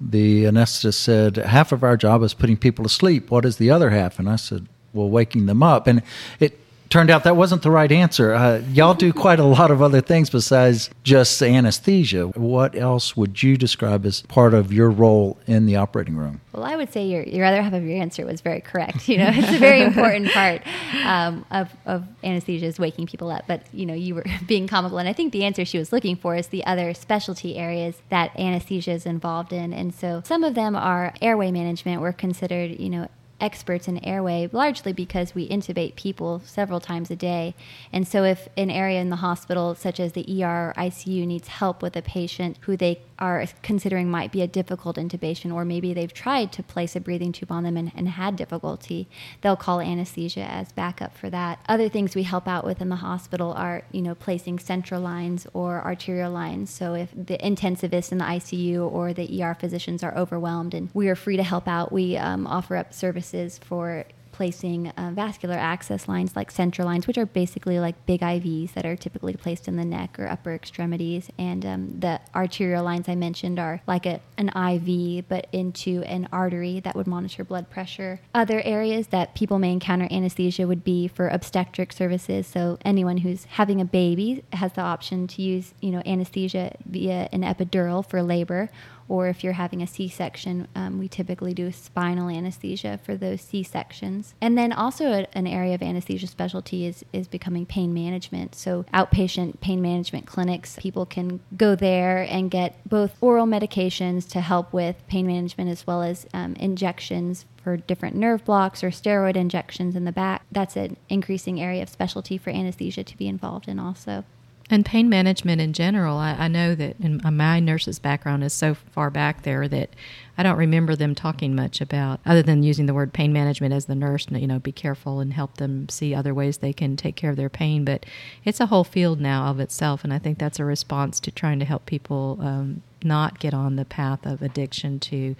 the 0.00 0.44
anesthetist 0.44 0.94
said, 0.94 1.36
Half 1.38 1.72
of 1.72 1.82
our 1.82 1.96
job 1.96 2.22
is 2.22 2.32
putting 2.32 2.56
people 2.56 2.84
to 2.84 2.88
sleep. 2.88 3.28
What 3.28 3.44
is 3.44 3.56
the 3.56 3.72
other 3.72 3.90
half? 3.90 4.20
And 4.20 4.30
I 4.30 4.36
said, 4.36 4.68
Well, 4.92 5.10
waking 5.10 5.46
them 5.46 5.64
up. 5.64 5.88
And 5.88 6.00
it 6.38 6.60
turned 6.88 7.10
out 7.10 7.24
that 7.24 7.36
wasn't 7.36 7.62
the 7.62 7.70
right 7.70 7.90
answer. 7.90 8.32
Uh, 8.32 8.62
y'all 8.72 8.94
do 8.94 9.12
quite 9.12 9.38
a 9.38 9.44
lot 9.44 9.70
of 9.70 9.82
other 9.82 10.00
things 10.00 10.30
besides 10.30 10.90
just 11.02 11.42
anesthesia. 11.42 12.28
What 12.28 12.76
else 12.76 13.16
would 13.16 13.42
you 13.42 13.56
describe 13.56 14.06
as 14.06 14.22
part 14.22 14.54
of 14.54 14.72
your 14.72 14.90
role 14.90 15.38
in 15.46 15.66
the 15.66 15.76
operating 15.76 16.16
room? 16.16 16.40
Well, 16.52 16.64
I 16.64 16.76
would 16.76 16.92
say 16.92 17.06
your, 17.06 17.22
your 17.24 17.44
other 17.44 17.62
half 17.62 17.72
of 17.72 17.84
your 17.84 18.00
answer 18.00 18.24
was 18.24 18.40
very 18.40 18.60
correct. 18.60 19.08
You 19.14 19.18
know, 19.18 19.30
it's 19.32 19.54
a 19.54 19.58
very 19.58 19.82
important 19.82 20.32
part 20.32 20.62
um, 21.04 21.44
of, 21.50 21.68
of 21.86 22.04
anesthesia 22.24 22.66
is 22.66 22.80
waking 22.80 23.06
people 23.06 23.30
up. 23.30 23.44
But, 23.46 23.62
you 23.72 23.86
know, 23.86 23.94
you 23.94 24.16
were 24.16 24.24
being 24.46 24.66
comical. 24.66 24.98
And 24.98 25.08
I 25.08 25.12
think 25.12 25.32
the 25.32 25.44
answer 25.44 25.64
she 25.64 25.78
was 25.78 25.92
looking 25.92 26.16
for 26.16 26.34
is 26.34 26.48
the 26.48 26.64
other 26.66 26.94
specialty 26.94 27.56
areas 27.56 28.02
that 28.08 28.36
anesthesia 28.36 28.90
is 28.90 29.06
involved 29.06 29.52
in. 29.52 29.72
And 29.72 29.94
so 29.94 30.22
some 30.24 30.42
of 30.42 30.54
them 30.54 30.74
are 30.74 31.14
airway 31.22 31.52
management. 31.52 32.00
We're 32.00 32.12
considered, 32.12 32.80
you 32.80 32.90
know, 32.90 33.08
experts 33.40 33.88
in 33.88 34.04
airway, 34.04 34.48
largely 34.52 34.92
because 34.92 35.34
we 35.34 35.48
intubate 35.48 35.96
people 35.96 36.40
several 36.44 36.80
times 36.80 37.10
a 37.10 37.16
day. 37.16 37.54
And 37.92 38.06
so, 38.06 38.24
if 38.24 38.48
an 38.56 38.70
area 38.70 39.00
in 39.00 39.10
the 39.10 39.16
hospital, 39.16 39.74
such 39.74 40.00
as 40.00 40.12
the 40.12 40.42
ER 40.42 40.70
or 40.70 40.74
ICU, 40.76 41.26
needs 41.26 41.48
help 41.48 41.82
with 41.82 41.96
a 41.96 42.02
patient 42.02 42.58
who 42.62 42.76
they 42.76 43.00
are 43.18 43.46
considering 43.62 44.10
might 44.10 44.32
be 44.32 44.42
a 44.42 44.46
difficult 44.46 44.96
intubation, 44.96 45.52
or 45.52 45.64
maybe 45.64 45.94
they've 45.94 46.12
tried 46.12 46.52
to 46.52 46.62
place 46.62 46.96
a 46.96 47.00
breathing 47.00 47.32
tube 47.32 47.50
on 47.50 47.64
them 47.64 47.76
and, 47.76 47.92
and 47.94 48.08
had 48.08 48.36
difficulty, 48.36 49.08
they'll 49.40 49.56
call 49.56 49.80
anesthesia 49.80 50.40
as 50.40 50.72
backup 50.72 51.16
for 51.16 51.30
that. 51.30 51.58
Other 51.68 51.88
things 51.88 52.14
we 52.14 52.24
help 52.24 52.48
out 52.48 52.64
with 52.64 52.80
in 52.80 52.88
the 52.88 52.96
hospital 52.96 53.52
are, 53.52 53.82
you 53.92 54.02
know, 54.02 54.14
placing 54.14 54.58
central 54.58 55.00
lines 55.00 55.46
or 55.52 55.84
arterial 55.84 56.30
lines. 56.30 56.70
So 56.70 56.94
if 56.94 57.10
the 57.14 57.38
intensivists 57.38 58.12
in 58.12 58.18
the 58.18 58.24
ICU 58.24 58.90
or 58.90 59.12
the 59.12 59.42
ER 59.42 59.54
physicians 59.54 60.02
are 60.02 60.16
overwhelmed 60.16 60.74
and 60.74 60.90
we 60.92 61.08
are 61.08 61.16
free 61.16 61.36
to 61.36 61.42
help 61.42 61.68
out, 61.68 61.92
we 61.92 62.16
um, 62.16 62.46
offer 62.46 62.76
up 62.76 62.92
services 62.92 63.23
for 63.58 64.04
placing 64.34 64.88
uh, 64.88 65.12
vascular 65.14 65.54
access 65.54 66.08
lines 66.08 66.34
like 66.34 66.50
central 66.50 66.86
lines, 66.88 67.06
which 67.06 67.16
are 67.16 67.24
basically 67.24 67.78
like 67.78 67.94
big 68.04 68.20
IVs 68.20 68.72
that 68.72 68.84
are 68.84 68.96
typically 68.96 69.34
placed 69.34 69.68
in 69.68 69.76
the 69.76 69.84
neck 69.84 70.18
or 70.18 70.26
upper 70.26 70.52
extremities. 70.52 71.30
And 71.38 71.64
um, 71.64 72.00
the 72.00 72.20
arterial 72.34 72.82
lines 72.82 73.08
I 73.08 73.14
mentioned 73.14 73.60
are 73.60 73.80
like 73.86 74.06
a, 74.06 74.20
an 74.36 74.48
IV, 74.48 75.28
but 75.28 75.46
into 75.52 76.02
an 76.02 76.28
artery 76.32 76.80
that 76.80 76.96
would 76.96 77.06
monitor 77.06 77.44
blood 77.44 77.70
pressure. 77.70 78.20
Other 78.34 78.60
areas 78.62 79.06
that 79.08 79.36
people 79.36 79.60
may 79.60 79.70
encounter 79.70 80.08
anesthesia 80.10 80.66
would 80.66 80.82
be 80.82 81.06
for 81.06 81.28
obstetric 81.28 81.92
services. 81.92 82.48
So 82.48 82.76
anyone 82.84 83.18
who's 83.18 83.44
having 83.44 83.80
a 83.80 83.84
baby 83.84 84.42
has 84.52 84.72
the 84.72 84.80
option 84.80 85.28
to 85.28 85.42
use, 85.42 85.74
you 85.80 85.92
know, 85.92 86.02
anesthesia 86.04 86.74
via 86.84 87.28
an 87.30 87.42
epidural 87.42 88.04
for 88.04 88.20
labor 88.20 88.68
or 89.08 89.28
if 89.28 89.44
you're 89.44 89.54
having 89.54 89.82
a 89.82 89.86
C 89.86 90.08
section, 90.08 90.68
um, 90.74 90.98
we 90.98 91.08
typically 91.08 91.54
do 91.54 91.70
spinal 91.72 92.28
anesthesia 92.28 92.98
for 93.04 93.16
those 93.16 93.40
C 93.40 93.62
sections. 93.62 94.34
And 94.40 94.56
then 94.56 94.72
also, 94.72 95.12
a, 95.12 95.26
an 95.36 95.46
area 95.46 95.74
of 95.74 95.82
anesthesia 95.82 96.26
specialty 96.26 96.86
is, 96.86 97.04
is 97.12 97.28
becoming 97.28 97.66
pain 97.66 97.92
management. 97.92 98.54
So, 98.54 98.84
outpatient 98.94 99.60
pain 99.60 99.82
management 99.82 100.26
clinics, 100.26 100.76
people 100.78 101.06
can 101.06 101.40
go 101.56 101.74
there 101.74 102.22
and 102.22 102.50
get 102.50 102.76
both 102.88 103.16
oral 103.20 103.46
medications 103.46 104.28
to 104.30 104.40
help 104.40 104.72
with 104.72 104.96
pain 105.08 105.26
management 105.26 105.70
as 105.70 105.86
well 105.86 106.02
as 106.02 106.26
um, 106.32 106.54
injections 106.54 107.44
for 107.62 107.78
different 107.78 108.14
nerve 108.14 108.44
blocks 108.44 108.84
or 108.84 108.90
steroid 108.90 109.36
injections 109.36 109.96
in 109.96 110.04
the 110.04 110.12
back. 110.12 110.42
That's 110.52 110.76
an 110.76 110.96
increasing 111.08 111.60
area 111.60 111.82
of 111.82 111.88
specialty 111.88 112.36
for 112.36 112.50
anesthesia 112.50 113.04
to 113.04 113.16
be 113.16 113.26
involved 113.26 113.68
in, 113.68 113.78
also. 113.78 114.24
And 114.70 114.84
pain 114.86 115.10
management 115.10 115.60
in 115.60 115.74
general, 115.74 116.16
I, 116.16 116.32
I 116.32 116.48
know 116.48 116.74
that 116.74 116.96
in 116.98 117.20
my 117.22 117.60
nurse's 117.60 117.98
background 117.98 118.42
is 118.42 118.54
so 118.54 118.74
far 118.74 119.10
back 119.10 119.42
there 119.42 119.68
that 119.68 119.90
I 120.38 120.42
don't 120.42 120.56
remember 120.56 120.96
them 120.96 121.14
talking 121.14 121.54
much 121.54 121.82
about, 121.82 122.20
other 122.24 122.42
than 122.42 122.62
using 122.62 122.86
the 122.86 122.94
word 122.94 123.12
pain 123.12 123.30
management 123.32 123.74
as 123.74 123.84
the 123.84 123.94
nurse, 123.94 124.26
you 124.30 124.46
know, 124.46 124.58
be 124.58 124.72
careful 124.72 125.20
and 125.20 125.34
help 125.34 125.58
them 125.58 125.88
see 125.90 126.14
other 126.14 126.32
ways 126.32 126.58
they 126.58 126.72
can 126.72 126.96
take 126.96 127.14
care 127.14 127.30
of 127.30 127.36
their 127.36 127.50
pain. 127.50 127.84
But 127.84 128.06
it's 128.44 128.60
a 128.60 128.66
whole 128.66 128.84
field 128.84 129.20
now 129.20 129.48
of 129.50 129.60
itself, 129.60 130.02
and 130.02 130.14
I 130.14 130.18
think 130.18 130.38
that's 130.38 130.58
a 130.58 130.64
response 130.64 131.20
to 131.20 131.30
trying 131.30 131.58
to 131.58 131.66
help 131.66 131.84
people 131.84 132.38
um, 132.40 132.82
not 133.02 133.38
get 133.38 133.52
on 133.52 133.76
the 133.76 133.84
path 133.84 134.24
of 134.24 134.40
addiction 134.40 134.98
to 135.00 135.36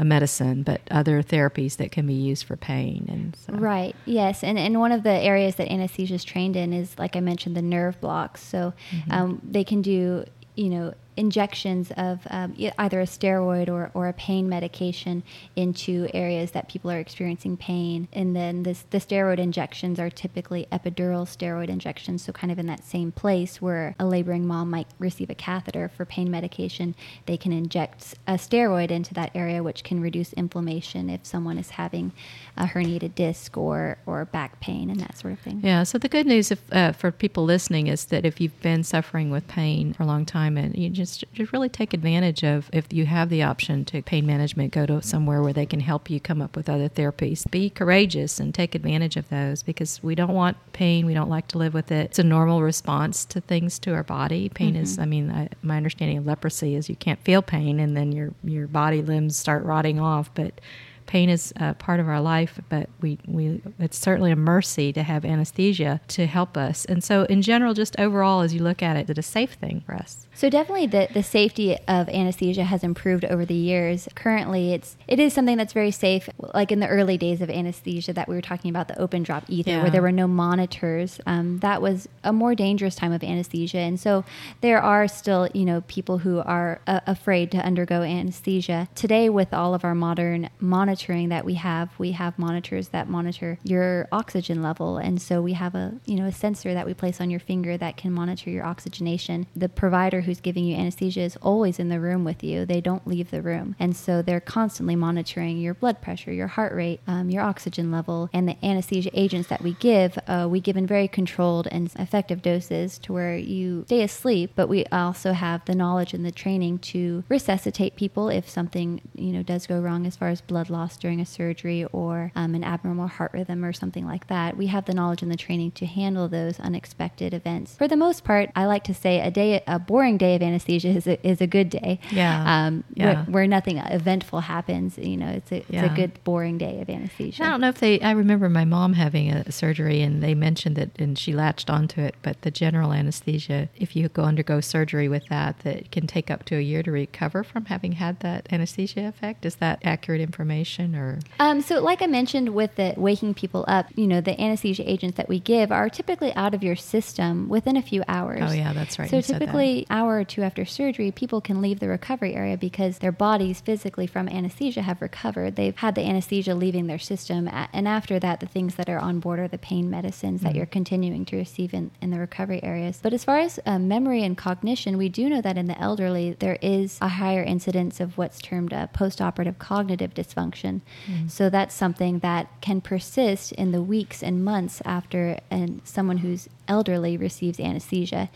a 0.00 0.04
medicine, 0.04 0.62
but 0.62 0.80
other 0.90 1.22
therapies 1.22 1.76
that 1.76 1.92
can 1.92 2.06
be 2.06 2.14
used 2.14 2.44
for 2.44 2.56
pain. 2.56 3.06
And 3.08 3.36
so. 3.36 3.52
right, 3.52 3.94
yes, 4.06 4.42
and 4.42 4.58
and 4.58 4.80
one 4.80 4.92
of 4.92 5.02
the 5.02 5.10
areas 5.10 5.56
that 5.56 5.70
anesthesia 5.70 6.14
is 6.14 6.24
trained 6.24 6.56
in 6.56 6.72
is, 6.72 6.98
like 6.98 7.16
I 7.16 7.20
mentioned, 7.20 7.54
the 7.54 7.62
nerve 7.62 8.00
blocks. 8.00 8.42
So 8.42 8.72
mm-hmm. 8.90 9.12
um, 9.12 9.42
they 9.44 9.62
can 9.62 9.82
do 9.82 10.24
you 10.56 10.70
know 10.70 10.94
injections 11.20 11.92
of 11.98 12.20
um, 12.30 12.54
either 12.78 13.00
a 13.00 13.04
steroid 13.04 13.68
or, 13.68 13.90
or 13.92 14.08
a 14.08 14.12
pain 14.14 14.48
medication 14.48 15.22
into 15.54 16.08
areas 16.14 16.52
that 16.52 16.68
people 16.68 16.90
are 16.90 16.98
experiencing 16.98 17.58
pain. 17.58 18.08
And 18.14 18.34
then 18.34 18.62
this, 18.62 18.86
the 18.88 18.98
steroid 18.98 19.38
injections 19.38 20.00
are 20.00 20.08
typically 20.08 20.66
epidural 20.72 21.26
steroid 21.28 21.68
injections, 21.68 22.24
so 22.24 22.32
kind 22.32 22.50
of 22.50 22.58
in 22.58 22.66
that 22.66 22.84
same 22.84 23.12
place 23.12 23.60
where 23.60 23.94
a 23.98 24.06
laboring 24.06 24.46
mom 24.46 24.70
might 24.70 24.88
receive 24.98 25.28
a 25.28 25.34
catheter 25.34 25.90
for 25.94 26.06
pain 26.06 26.30
medication, 26.30 26.94
they 27.26 27.36
can 27.36 27.52
inject 27.52 28.14
a 28.26 28.34
steroid 28.34 28.90
into 28.90 29.12
that 29.12 29.30
area, 29.34 29.62
which 29.62 29.84
can 29.84 30.00
reduce 30.00 30.32
inflammation 30.32 31.10
if 31.10 31.26
someone 31.26 31.58
is 31.58 31.70
having 31.70 32.12
a 32.56 32.64
herniated 32.64 33.14
disc 33.14 33.58
or, 33.58 33.98
or 34.06 34.24
back 34.24 34.58
pain 34.60 34.88
and 34.88 35.00
that 35.00 35.18
sort 35.18 35.34
of 35.34 35.40
thing. 35.40 35.60
Yeah, 35.62 35.82
so 35.82 35.98
the 35.98 36.08
good 36.08 36.26
news 36.26 36.50
if, 36.50 36.62
uh, 36.72 36.92
for 36.92 37.12
people 37.12 37.44
listening 37.44 37.88
is 37.88 38.06
that 38.06 38.24
if 38.24 38.40
you've 38.40 38.58
been 38.62 38.82
suffering 38.84 39.30
with 39.30 39.46
pain 39.48 39.92
for 39.92 40.04
a 40.04 40.06
long 40.06 40.24
time 40.24 40.56
and 40.56 40.74
you 40.74 40.88
just 40.88 41.09
just 41.18 41.32
just 41.32 41.52
really 41.52 41.68
take 41.68 41.94
advantage 41.94 42.42
of 42.42 42.70
if 42.72 42.92
you 42.92 43.06
have 43.06 43.28
the 43.28 43.42
option 43.42 43.84
to 43.86 44.02
pain 44.02 44.26
management 44.26 44.72
go 44.72 44.86
to 44.86 45.02
somewhere 45.02 45.42
where 45.42 45.52
they 45.52 45.66
can 45.66 45.80
help 45.80 46.10
you 46.10 46.20
come 46.20 46.40
up 46.40 46.56
with 46.56 46.68
other 46.68 46.88
therapies. 46.88 47.50
Be 47.50 47.70
courageous 47.70 48.40
and 48.40 48.54
take 48.54 48.74
advantage 48.74 49.16
of 49.16 49.28
those 49.28 49.62
because 49.62 50.02
we 50.02 50.14
don't 50.14 50.34
want 50.34 50.56
pain. 50.72 51.06
We 51.06 51.14
don't 51.14 51.30
like 51.30 51.48
to 51.48 51.58
live 51.58 51.74
with 51.74 51.90
it. 51.90 52.06
It's 52.06 52.18
a 52.18 52.24
normal 52.24 52.62
response 52.62 53.24
to 53.26 53.40
things 53.40 53.78
to 53.80 53.94
our 53.94 54.04
body. 54.04 54.48
Pain 54.48 54.74
mm-hmm. 54.74 54.82
is 54.82 54.98
i 54.98 55.04
mean 55.04 55.30
I, 55.30 55.48
my 55.62 55.76
understanding 55.76 56.18
of 56.18 56.26
leprosy 56.26 56.74
is 56.74 56.88
you 56.88 56.96
can't 56.96 57.20
feel 57.20 57.42
pain 57.42 57.80
and 57.80 57.96
then 57.96 58.12
your 58.12 58.32
your 58.44 58.66
body 58.66 59.02
limbs 59.02 59.36
start 59.36 59.64
rotting 59.64 60.00
off 60.00 60.30
but 60.34 60.60
pain 61.06 61.28
is 61.28 61.52
a 61.56 61.74
part 61.74 61.98
of 61.98 62.08
our 62.08 62.20
life, 62.20 62.60
but 62.68 62.88
we, 63.00 63.18
we 63.26 63.60
it's 63.78 63.98
certainly 63.98 64.30
a 64.30 64.36
mercy 64.36 64.92
to 64.92 65.02
have 65.02 65.24
anesthesia 65.24 66.00
to 66.08 66.26
help 66.26 66.56
us. 66.56 66.84
And 66.84 67.02
so, 67.02 67.24
in 67.24 67.42
general, 67.42 67.74
just 67.74 67.98
overall, 67.98 68.42
as 68.42 68.54
you 68.54 68.62
look 68.62 68.82
at 68.82 68.96
it, 68.96 69.10
it's 69.10 69.18
a 69.18 69.22
safe 69.22 69.54
thing 69.54 69.82
for 69.84 69.94
us. 69.94 70.26
So 70.34 70.48
definitely, 70.48 70.86
the, 70.86 71.08
the 71.12 71.22
safety 71.22 71.76
of 71.88 72.08
anesthesia 72.08 72.64
has 72.64 72.84
improved 72.84 73.24
over 73.24 73.44
the 73.44 73.54
years. 73.54 74.08
Currently, 74.14 74.72
it's 74.72 74.96
it 75.08 75.18
is 75.18 75.32
something 75.32 75.56
that's 75.56 75.72
very 75.72 75.90
safe. 75.90 76.28
Like 76.38 76.70
in 76.70 76.80
the 76.80 76.88
early 76.88 77.18
days 77.18 77.40
of 77.40 77.50
anesthesia, 77.50 78.12
that 78.12 78.28
we 78.28 78.36
were 78.36 78.40
talking 78.40 78.70
about 78.70 78.88
the 78.88 78.98
open 78.98 79.22
drop 79.22 79.44
ether, 79.48 79.70
yeah. 79.70 79.82
where 79.82 79.90
there 79.90 80.02
were 80.02 80.12
no 80.12 80.28
monitors. 80.28 81.20
Um, 81.26 81.58
that 81.58 81.82
was 81.82 82.08
a 82.22 82.32
more 82.32 82.54
dangerous 82.54 82.94
time 82.94 83.12
of 83.12 83.24
anesthesia, 83.24 83.78
and 83.78 83.98
so 83.98 84.24
there 84.60 84.80
are 84.80 85.08
still 85.08 85.48
you 85.54 85.64
know 85.64 85.82
people 85.82 86.18
who 86.18 86.38
are 86.40 86.80
uh, 86.86 87.00
afraid 87.06 87.50
to 87.52 87.58
undergo 87.58 88.02
anesthesia 88.02 88.88
today 88.94 89.28
with 89.28 89.52
all 89.52 89.74
of 89.74 89.84
our 89.84 89.94
modern 89.94 90.48
monitors 90.60 90.99
monitoring 91.00 91.30
that 91.30 91.44
we 91.46 91.54
have. 91.54 91.88
We 91.98 92.12
have 92.12 92.38
monitors 92.38 92.88
that 92.88 93.08
monitor 93.08 93.58
your 93.62 94.06
oxygen 94.12 94.62
level, 94.62 94.98
and 94.98 95.20
so 95.20 95.40
we 95.40 95.54
have 95.54 95.74
a 95.74 95.94
you 96.04 96.16
know 96.16 96.26
a 96.26 96.32
sensor 96.32 96.74
that 96.74 96.86
we 96.86 96.92
place 96.92 97.22
on 97.22 97.30
your 97.30 97.40
finger 97.40 97.78
that 97.78 97.96
can 97.96 98.12
monitor 98.12 98.50
your 98.50 98.66
oxygenation. 98.66 99.46
The 99.56 99.70
provider 99.70 100.20
who's 100.20 100.40
giving 100.40 100.66
you 100.66 100.76
anesthesia 100.76 101.22
is 101.22 101.38
always 101.40 101.78
in 101.78 101.88
the 101.88 102.00
room 102.00 102.22
with 102.24 102.44
you. 102.44 102.66
They 102.66 102.82
don't 102.82 103.06
leave 103.06 103.30
the 103.30 103.40
room, 103.40 103.76
and 103.78 103.96
so 103.96 104.20
they're 104.20 104.40
constantly 104.40 104.94
monitoring 104.94 105.58
your 105.58 105.72
blood 105.72 106.02
pressure, 106.02 106.32
your 106.32 106.48
heart 106.48 106.74
rate, 106.74 107.00
um, 107.06 107.30
your 107.30 107.42
oxygen 107.42 107.90
level, 107.90 108.28
and 108.34 108.46
the 108.46 108.62
anesthesia 108.62 109.10
agents 109.14 109.48
that 109.48 109.62
we 109.62 109.72
give. 109.74 110.18
Uh, 110.26 110.48
we 110.50 110.60
give 110.60 110.76
in 110.76 110.86
very 110.86 111.08
controlled 111.08 111.66
and 111.70 111.90
effective 111.98 112.42
doses 112.42 112.98
to 112.98 113.14
where 113.14 113.38
you 113.38 113.84
stay 113.86 114.02
asleep, 114.02 114.52
but 114.54 114.68
we 114.68 114.84
also 114.86 115.32
have 115.32 115.64
the 115.64 115.74
knowledge 115.74 116.12
and 116.12 116.26
the 116.26 116.32
training 116.32 116.78
to 116.78 117.24
resuscitate 117.30 117.96
people 117.96 118.28
if 118.28 118.48
something 118.48 119.00
you 119.14 119.32
know 119.32 119.42
does 119.42 119.66
go 119.66 119.80
wrong 119.80 120.06
as 120.06 120.16
far 120.16 120.28
as 120.28 120.42
blood 120.42 120.68
loss 120.68 120.79
during 120.88 121.20
a 121.20 121.26
surgery 121.26 121.84
or 121.92 122.32
um, 122.34 122.54
an 122.54 122.64
abnormal 122.64 123.06
heart 123.06 123.32
rhythm 123.32 123.64
or 123.64 123.72
something 123.72 124.06
like 124.06 124.26
that. 124.28 124.56
We 124.56 124.66
have 124.68 124.84
the 124.86 124.94
knowledge 124.94 125.22
and 125.22 125.30
the 125.30 125.36
training 125.36 125.72
to 125.72 125.86
handle 125.86 126.28
those 126.28 126.58
unexpected 126.60 127.34
events. 127.34 127.76
For 127.76 127.88
the 127.88 127.96
most 127.96 128.24
part, 128.24 128.50
I 128.56 128.66
like 128.66 128.84
to 128.84 128.94
say 128.94 129.20
a 129.20 129.30
day, 129.30 129.62
a 129.66 129.78
boring 129.78 130.16
day 130.18 130.34
of 130.36 130.42
anesthesia 130.42 130.88
is 130.88 131.06
a, 131.06 131.26
is 131.26 131.40
a 131.40 131.46
good 131.46 131.70
day. 131.70 132.00
Yeah. 132.10 132.66
Um, 132.66 132.84
Yeah. 132.94 133.04
Where, 133.06 133.24
where 133.24 133.46
nothing 133.46 133.78
eventful 133.78 134.40
happens. 134.40 134.98
You 134.98 135.16
know, 135.16 135.28
it's 135.28 135.52
a, 135.52 135.56
it's 135.56 135.70
Yeah. 135.70 135.92
a 135.92 135.96
good 135.96 136.12
boring 136.24 136.58
day 136.58 136.80
of 136.80 136.88
anesthesia. 136.90 137.44
I 137.44 137.48
don't 137.50 137.60
know 137.60 137.68
if 137.68 137.78
they. 137.80 138.00
I 138.00 138.12
remember 138.12 138.48
my 138.48 138.64
mom 138.64 138.94
having 138.94 139.30
a 139.30 139.50
surgery, 139.52 140.00
and 140.02 140.22
they 140.22 140.34
mentioned 140.34 140.76
that, 140.76 140.90
and 140.98 141.18
she 141.18 141.32
latched 141.32 141.68
onto 141.70 142.00
it. 142.00 142.14
But 142.22 142.42
the 142.42 142.50
general 142.50 142.92
anesthesia, 142.92 143.68
if 143.76 143.94
you 143.96 144.08
go 144.08 144.22
undergo 144.24 144.60
surgery 144.60 145.08
with 145.08 145.26
that, 145.28 145.60
that 145.60 145.90
can 145.90 146.06
take 146.06 146.30
up 146.30 146.44
to 146.46 146.56
a 146.56 146.60
year 146.60 146.82
to 146.82 146.90
recover 146.92 147.42
from 147.44 147.66
having 147.66 147.92
had 147.92 148.20
that 148.20 148.46
anesthesia 148.52 149.06
effect. 149.06 149.44
Is 149.44 149.56
that 149.56 149.78
accurate 149.84 150.20
information, 150.20 150.60
or 150.78 151.18
Um, 151.38 151.60
so, 151.60 151.80
like 151.80 152.02
I 152.02 152.06
mentioned 152.06 152.50
with 152.50 152.76
the 152.76 152.94
waking 152.96 153.34
people 153.34 153.64
up, 153.66 153.86
you 153.96 154.06
know, 154.06 154.20
the 154.20 154.40
anesthesia 154.40 154.88
agents 154.88 155.16
that 155.16 155.28
we 155.28 155.40
give 155.40 155.72
are 155.72 155.88
typically 155.88 156.32
out 156.34 156.54
of 156.54 156.62
your 156.62 156.76
system 156.76 157.48
within 157.48 157.76
a 157.76 157.82
few 157.82 158.02
hours. 158.06 158.40
Oh, 158.42 158.52
yeah, 158.52 158.72
that's 158.72 158.98
right. 158.98 159.10
So 159.10 159.16
You 159.16 159.22
typically, 159.22 159.86
hour 159.90 160.18
or 160.18 160.24
two 160.24 160.42
after 160.42 160.64
surgery, 160.64 161.10
people 161.10 161.40
can 161.40 161.60
leave 161.60 161.80
the 161.80 161.88
recovery 161.88 162.34
area 162.34 162.56
because 162.56 162.98
their 162.98 163.12
bodies 163.12 163.60
physically 163.60 164.06
from 164.06 164.28
anesthesia 164.28 164.82
have 164.82 165.00
recovered. 165.02 165.56
They've 165.56 165.76
had 165.76 165.94
the 165.94 166.02
anesthesia 166.02 166.54
leaving 166.54 166.86
their 166.86 166.98
system, 166.98 167.48
and 167.72 167.88
after 167.88 168.18
that, 168.20 168.40
the 168.40 168.46
things 168.46 168.74
that 168.76 168.88
are 168.88 168.98
on 168.98 169.20
board 169.20 169.38
are 169.38 169.48
the 169.48 169.58
pain 169.58 169.90
medicines 169.90 170.40
Mm. 170.40 170.44
that 170.44 170.54
you're 170.54 170.66
continuing 170.66 171.24
to 171.26 171.36
receive 171.36 171.72
in, 171.74 171.90
in 172.00 172.10
the 172.10 172.18
recovery 172.18 172.62
areas. 172.62 173.00
But 173.02 173.12
as 173.12 173.24
far 173.24 173.38
as 173.38 173.58
uh, 173.66 173.78
memory 173.78 174.22
and 174.22 174.36
cognition, 174.36 174.98
we 174.98 175.08
do 175.08 175.28
know 175.28 175.40
that 175.40 175.56
in 175.56 175.66
the 175.66 175.78
elderly, 175.80 176.36
there 176.38 176.58
is 176.62 176.98
a 177.00 177.08
higher 177.08 177.42
incidence 177.42 178.00
of 178.00 178.16
what's 178.18 178.38
termed 178.40 178.72
a 178.72 178.88
postoperative 178.92 179.58
cognitive 179.58 180.12
dysfunction. 180.14 180.59
Mm-hmm. 180.62 181.28
So 181.28 181.50
that's 181.50 181.74
something 181.74 182.20
that 182.20 182.48
can 182.60 182.80
persist 182.80 183.52
in 183.52 183.72
the 183.72 183.82
weeks 183.82 184.22
and 184.22 184.44
months 184.44 184.82
after 184.84 185.38
and 185.50 185.80
someone 185.84 186.18
who's 186.18 186.48
elderly 186.70 187.16
receives 187.18 187.58
anesthesia. 187.60 188.30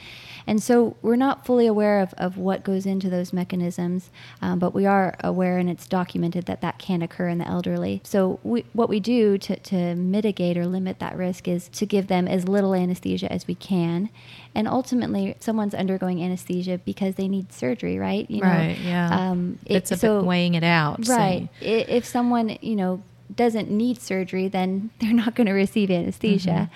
And 0.47 0.62
so 0.62 0.97
we're 1.01 1.16
not 1.16 1.47
fully 1.47 1.66
aware 1.66 2.01
of, 2.01 2.12
of 2.18 2.37
what 2.37 2.64
goes 2.64 2.85
into 2.85 3.09
those 3.09 3.33
mechanisms, 3.33 4.11
um, 4.42 4.59
but 4.59 4.75
we 4.75 4.85
are 4.85 5.14
aware 5.25 5.57
and 5.57 5.70
it's 5.70 5.87
documented 5.87 6.44
that 6.44 6.61
that 6.61 6.79
can 6.79 7.01
occur 7.01 7.29
in 7.29 7.38
the 7.38 7.49
elderly. 7.49 8.03
So 8.05 8.40
we, 8.42 8.66
what 8.75 8.90
we 8.90 9.01
do 9.01 9.38
to, 9.38 9.57
to 9.57 9.94
mitigate 9.94 10.59
or 10.59 10.66
limit 10.66 10.99
that 10.99 11.16
risk 11.16 11.49
is 11.49 11.68
to 11.68 11.87
give 11.87 12.09
them 12.09 12.29
as 12.29 12.47
little 12.47 12.75
anesthesia 12.75 13.33
as 13.33 13.47
we 13.47 13.55
can. 13.55 14.11
And 14.55 14.68
ultimately, 14.68 15.35
someone's 15.40 15.75
undergoing 15.75 16.23
anesthesia 16.23 16.79
because 16.85 17.14
they 17.14 17.27
need 17.29 17.51
surgery, 17.53 17.99
right? 17.99 18.31
You 18.31 18.42
right? 18.42 18.77
Yeah, 18.79 19.31
Um, 19.31 19.59
it- 19.64 19.77
it's 19.77 19.92
a 19.92 19.97
so- 19.97 20.20
bit 20.20 20.27
weighing 20.27 20.55
it 20.55 20.64
out. 20.64 21.09
Right. 21.09 21.49
I- 21.62 21.64
If 21.88 22.05
someone, 22.05 22.59
you 22.61 22.77
know, 22.77 23.03
doesn't 23.35 23.70
need 23.70 24.01
surgery, 24.03 24.49
then 24.49 24.90
they're 25.01 25.14
not 25.14 25.35
going 25.35 25.47
to 25.47 25.55
receive 25.55 25.90
anesthesia. 25.90 26.68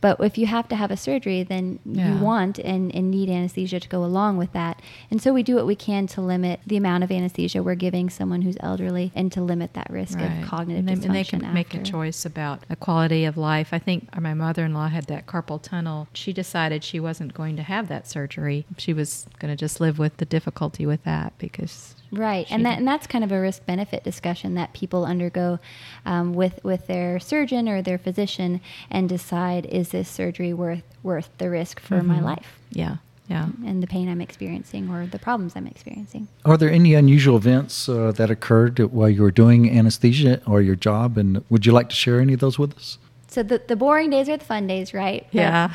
But 0.00 0.20
if 0.20 0.36
you 0.38 0.46
have 0.46 0.68
to 0.68 0.76
have 0.76 0.90
a 0.90 0.96
surgery, 0.96 1.42
then. 1.42 1.78
Yeah. 1.84 2.14
you 2.14 2.22
want 2.22 2.58
and, 2.58 2.94
and 2.94 3.10
need 3.10 3.28
anesthesia 3.30 3.80
to 3.80 3.88
go 3.88 4.04
along 4.04 4.36
with 4.36 4.52
that. 4.52 4.82
And 5.10 5.20
so 5.22 5.32
we 5.32 5.42
do 5.42 5.54
what 5.56 5.66
we 5.66 5.74
can 5.76 6.06
to 6.08 6.20
limit 6.20 6.60
the 6.66 6.76
amount 6.76 7.04
of 7.04 7.10
anesthesia 7.10 7.62
we're 7.62 7.74
giving 7.74 8.10
someone 8.10 8.42
who's 8.42 8.56
elderly 8.60 9.12
and 9.14 9.32
to 9.32 9.40
limit 9.40 9.72
that 9.74 9.88
risk 9.90 10.18
Right. 10.18 10.42
of 10.42 10.48
cognitive 10.48 10.86
and 10.86 10.88
they, 10.88 10.94
dysfunction. 10.94 11.08
and 11.08 11.14
they 11.14 11.24
can 11.24 11.54
make 11.54 11.74
a 11.74 11.82
choice 11.82 12.24
about 12.26 12.62
a 12.68 12.76
quality 12.76 13.24
of 13.24 13.36
life. 13.36 13.68
I 13.72 13.78
think 13.78 14.08
my 14.20 14.34
mother-in-law 14.34 14.88
had 14.88 15.06
that 15.06 15.26
carpal 15.26 15.60
tunnel. 15.62 16.08
She 16.12 16.32
decided 16.32 16.84
she 16.84 17.00
wasn't 17.00 17.32
going 17.34 17.56
to 17.56 17.62
have 17.62 17.88
that 17.88 18.06
surgery. 18.06 18.66
She 18.76 18.92
was 18.92 19.26
going 19.38 19.50
to 19.52 19.56
just 19.56 19.80
live 19.80 19.98
with 19.98 20.16
the 20.18 20.26
difficulty 20.26 20.86
with 20.86 21.02
that 21.04 21.32
because 21.38 21.94
Right, 22.12 22.46
She 22.46 22.54
and 22.54 22.64
that 22.64 22.78
and 22.78 22.86
that's 22.86 23.06
kind 23.06 23.24
of 23.24 23.32
a 23.32 23.40
risk 23.40 23.66
benefit 23.66 24.04
discussion 24.04 24.54
that 24.54 24.72
people 24.72 25.04
undergo 25.04 25.58
um, 26.04 26.34
with 26.34 26.60
with 26.64 26.86
their 26.86 27.18
surgeon 27.18 27.68
or 27.68 27.82
their 27.82 27.98
physician 27.98 28.60
and 28.90 29.08
decide 29.08 29.66
is 29.66 29.88
this 29.90 30.08
surgery 30.08 30.52
worth 30.52 30.82
worth 31.02 31.28
the 31.38 31.50
risk 31.50 31.80
for 31.80 32.02
my 32.02 32.18
Mhm. 32.20 32.22
life 32.24 32.58
yeah, 32.70 32.96
yeah. 33.28 33.48
and 33.64 33.82
the 33.82 33.86
pain 33.88 34.08
I'm 34.08 34.20
experiencing 34.20 34.88
or 34.88 35.06
the 35.06 35.18
problems 35.18 35.54
I'm 35.56 35.66
experiencing. 35.66 36.28
Are 36.44 36.56
there 36.56 36.70
any 36.70 36.94
unusual 36.94 37.36
events 37.36 37.88
uh, 37.88 38.12
that 38.12 38.30
occurred 38.30 38.78
while 38.78 39.10
you 39.10 39.22
were 39.22 39.32
doing 39.32 39.68
anesthesia 39.78 40.40
or 40.46 40.62
your 40.62 40.76
job? 40.76 41.18
And 41.18 41.42
would 41.50 41.66
you 41.66 41.72
like 41.72 41.88
to 41.88 41.96
share 41.96 42.20
any 42.20 42.34
of 42.34 42.40
those 42.40 42.56
with 42.58 42.74
us? 42.76 42.98
So 43.28 43.42
the 43.42 43.60
the 43.66 43.76
boring 43.76 44.10
days 44.10 44.28
are 44.28 44.36
the 44.36 44.44
fun 44.44 44.66
days, 44.68 44.94
right? 44.94 45.26
But- 45.32 45.40
Yeah. 45.42 45.68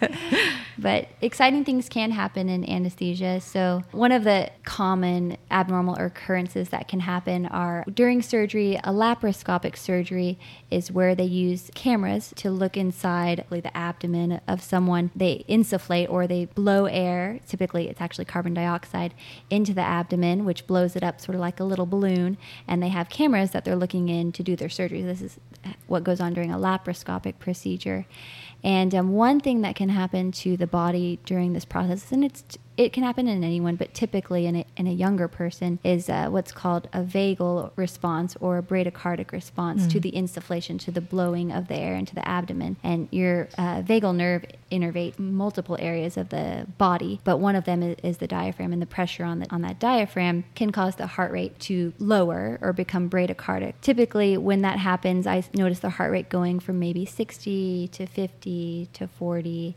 but 0.78 1.08
exciting 1.20 1.64
things 1.64 1.88
can 1.88 2.10
happen 2.10 2.48
in 2.48 2.68
anesthesia. 2.68 3.40
So, 3.40 3.82
one 3.92 4.12
of 4.12 4.24
the 4.24 4.50
common 4.64 5.36
abnormal 5.50 5.96
occurrences 5.96 6.68
that 6.70 6.88
can 6.88 7.00
happen 7.00 7.46
are 7.46 7.84
during 7.92 8.22
surgery, 8.22 8.76
a 8.76 8.92
laparoscopic 8.92 9.76
surgery 9.76 10.38
is 10.70 10.92
where 10.92 11.14
they 11.14 11.24
use 11.24 11.70
cameras 11.74 12.32
to 12.36 12.50
look 12.50 12.76
inside 12.76 13.44
like, 13.50 13.62
the 13.62 13.76
abdomen 13.76 14.40
of 14.46 14.62
someone. 14.62 15.10
They 15.14 15.44
insufflate 15.48 16.10
or 16.10 16.26
they 16.26 16.46
blow 16.46 16.86
air, 16.86 17.40
typically 17.46 17.88
it's 17.88 18.00
actually 18.00 18.26
carbon 18.26 18.54
dioxide, 18.54 19.14
into 19.50 19.72
the 19.72 19.82
abdomen, 19.82 20.44
which 20.44 20.66
blows 20.66 20.96
it 20.96 21.02
up 21.02 21.20
sort 21.20 21.34
of 21.34 21.40
like 21.40 21.60
a 21.60 21.64
little 21.64 21.86
balloon. 21.86 22.36
And 22.68 22.82
they 22.82 22.88
have 22.88 23.08
cameras 23.08 23.52
that 23.52 23.64
they're 23.64 23.76
looking 23.76 24.08
in 24.08 24.32
to 24.32 24.42
do 24.42 24.56
their 24.56 24.68
surgery. 24.68 25.02
This 25.02 25.22
is 25.22 25.38
what 25.86 26.04
goes 26.04 26.20
on 26.20 26.34
during 26.34 26.52
a 26.52 26.58
laparoscopic 26.58 27.38
procedure. 27.38 28.06
And 28.62 28.94
um, 28.94 29.12
one 29.12 29.40
thing 29.40 29.60
that 29.60 29.76
can 29.76 29.90
happen 29.90 30.32
to 30.32 30.56
the 30.56 30.65
body 30.66 31.18
during 31.24 31.52
this 31.52 31.64
process, 31.64 32.12
and 32.12 32.24
it's 32.24 32.58
it 32.76 32.92
can 32.92 33.02
happen 33.02 33.26
in 33.26 33.42
anyone, 33.42 33.76
but 33.76 33.94
typically 33.94 34.46
in 34.46 34.56
a, 34.56 34.66
in 34.76 34.86
a 34.86 34.92
younger 34.92 35.28
person, 35.28 35.78
is 35.82 36.10
uh, 36.10 36.28
what's 36.28 36.52
called 36.52 36.88
a 36.92 37.00
vagal 37.00 37.70
response 37.76 38.36
or 38.40 38.58
a 38.58 38.62
bradycardic 38.62 39.32
response 39.32 39.86
to 39.86 40.00
the 40.00 40.12
insufflation, 40.12 40.78
to 40.80 40.90
the 40.90 41.00
blowing 41.00 41.50
of 41.50 41.68
the 41.68 41.74
air 41.74 41.94
into 41.94 42.14
the 42.14 42.26
abdomen. 42.28 42.76
And 42.82 43.08
your 43.10 43.48
uh, 43.56 43.82
vagal 43.82 44.16
nerve 44.16 44.44
innervate 44.70 45.18
multiple 45.18 45.76
areas 45.80 46.16
of 46.16 46.28
the 46.28 46.66
body, 46.76 47.20
but 47.24 47.38
one 47.38 47.56
of 47.56 47.64
them 47.64 47.82
is, 47.82 47.96
is 48.02 48.18
the 48.18 48.26
diaphragm, 48.26 48.72
and 48.72 48.82
the 48.82 48.86
pressure 48.86 49.24
on 49.24 49.38
the, 49.38 49.50
on 49.50 49.62
that 49.62 49.78
diaphragm 49.78 50.44
can 50.54 50.70
cause 50.70 50.96
the 50.96 51.06
heart 51.06 51.32
rate 51.32 51.58
to 51.60 51.94
lower 51.98 52.58
or 52.60 52.72
become 52.72 53.08
bradycardic. 53.08 53.74
Typically, 53.80 54.36
when 54.36 54.62
that 54.62 54.78
happens, 54.78 55.26
I 55.26 55.44
notice 55.54 55.78
the 55.78 55.90
heart 55.90 56.12
rate 56.12 56.28
going 56.28 56.60
from 56.60 56.78
maybe 56.78 57.06
60 57.06 57.88
to 57.88 58.06
50 58.06 58.88
to 58.92 59.06
40. 59.06 59.76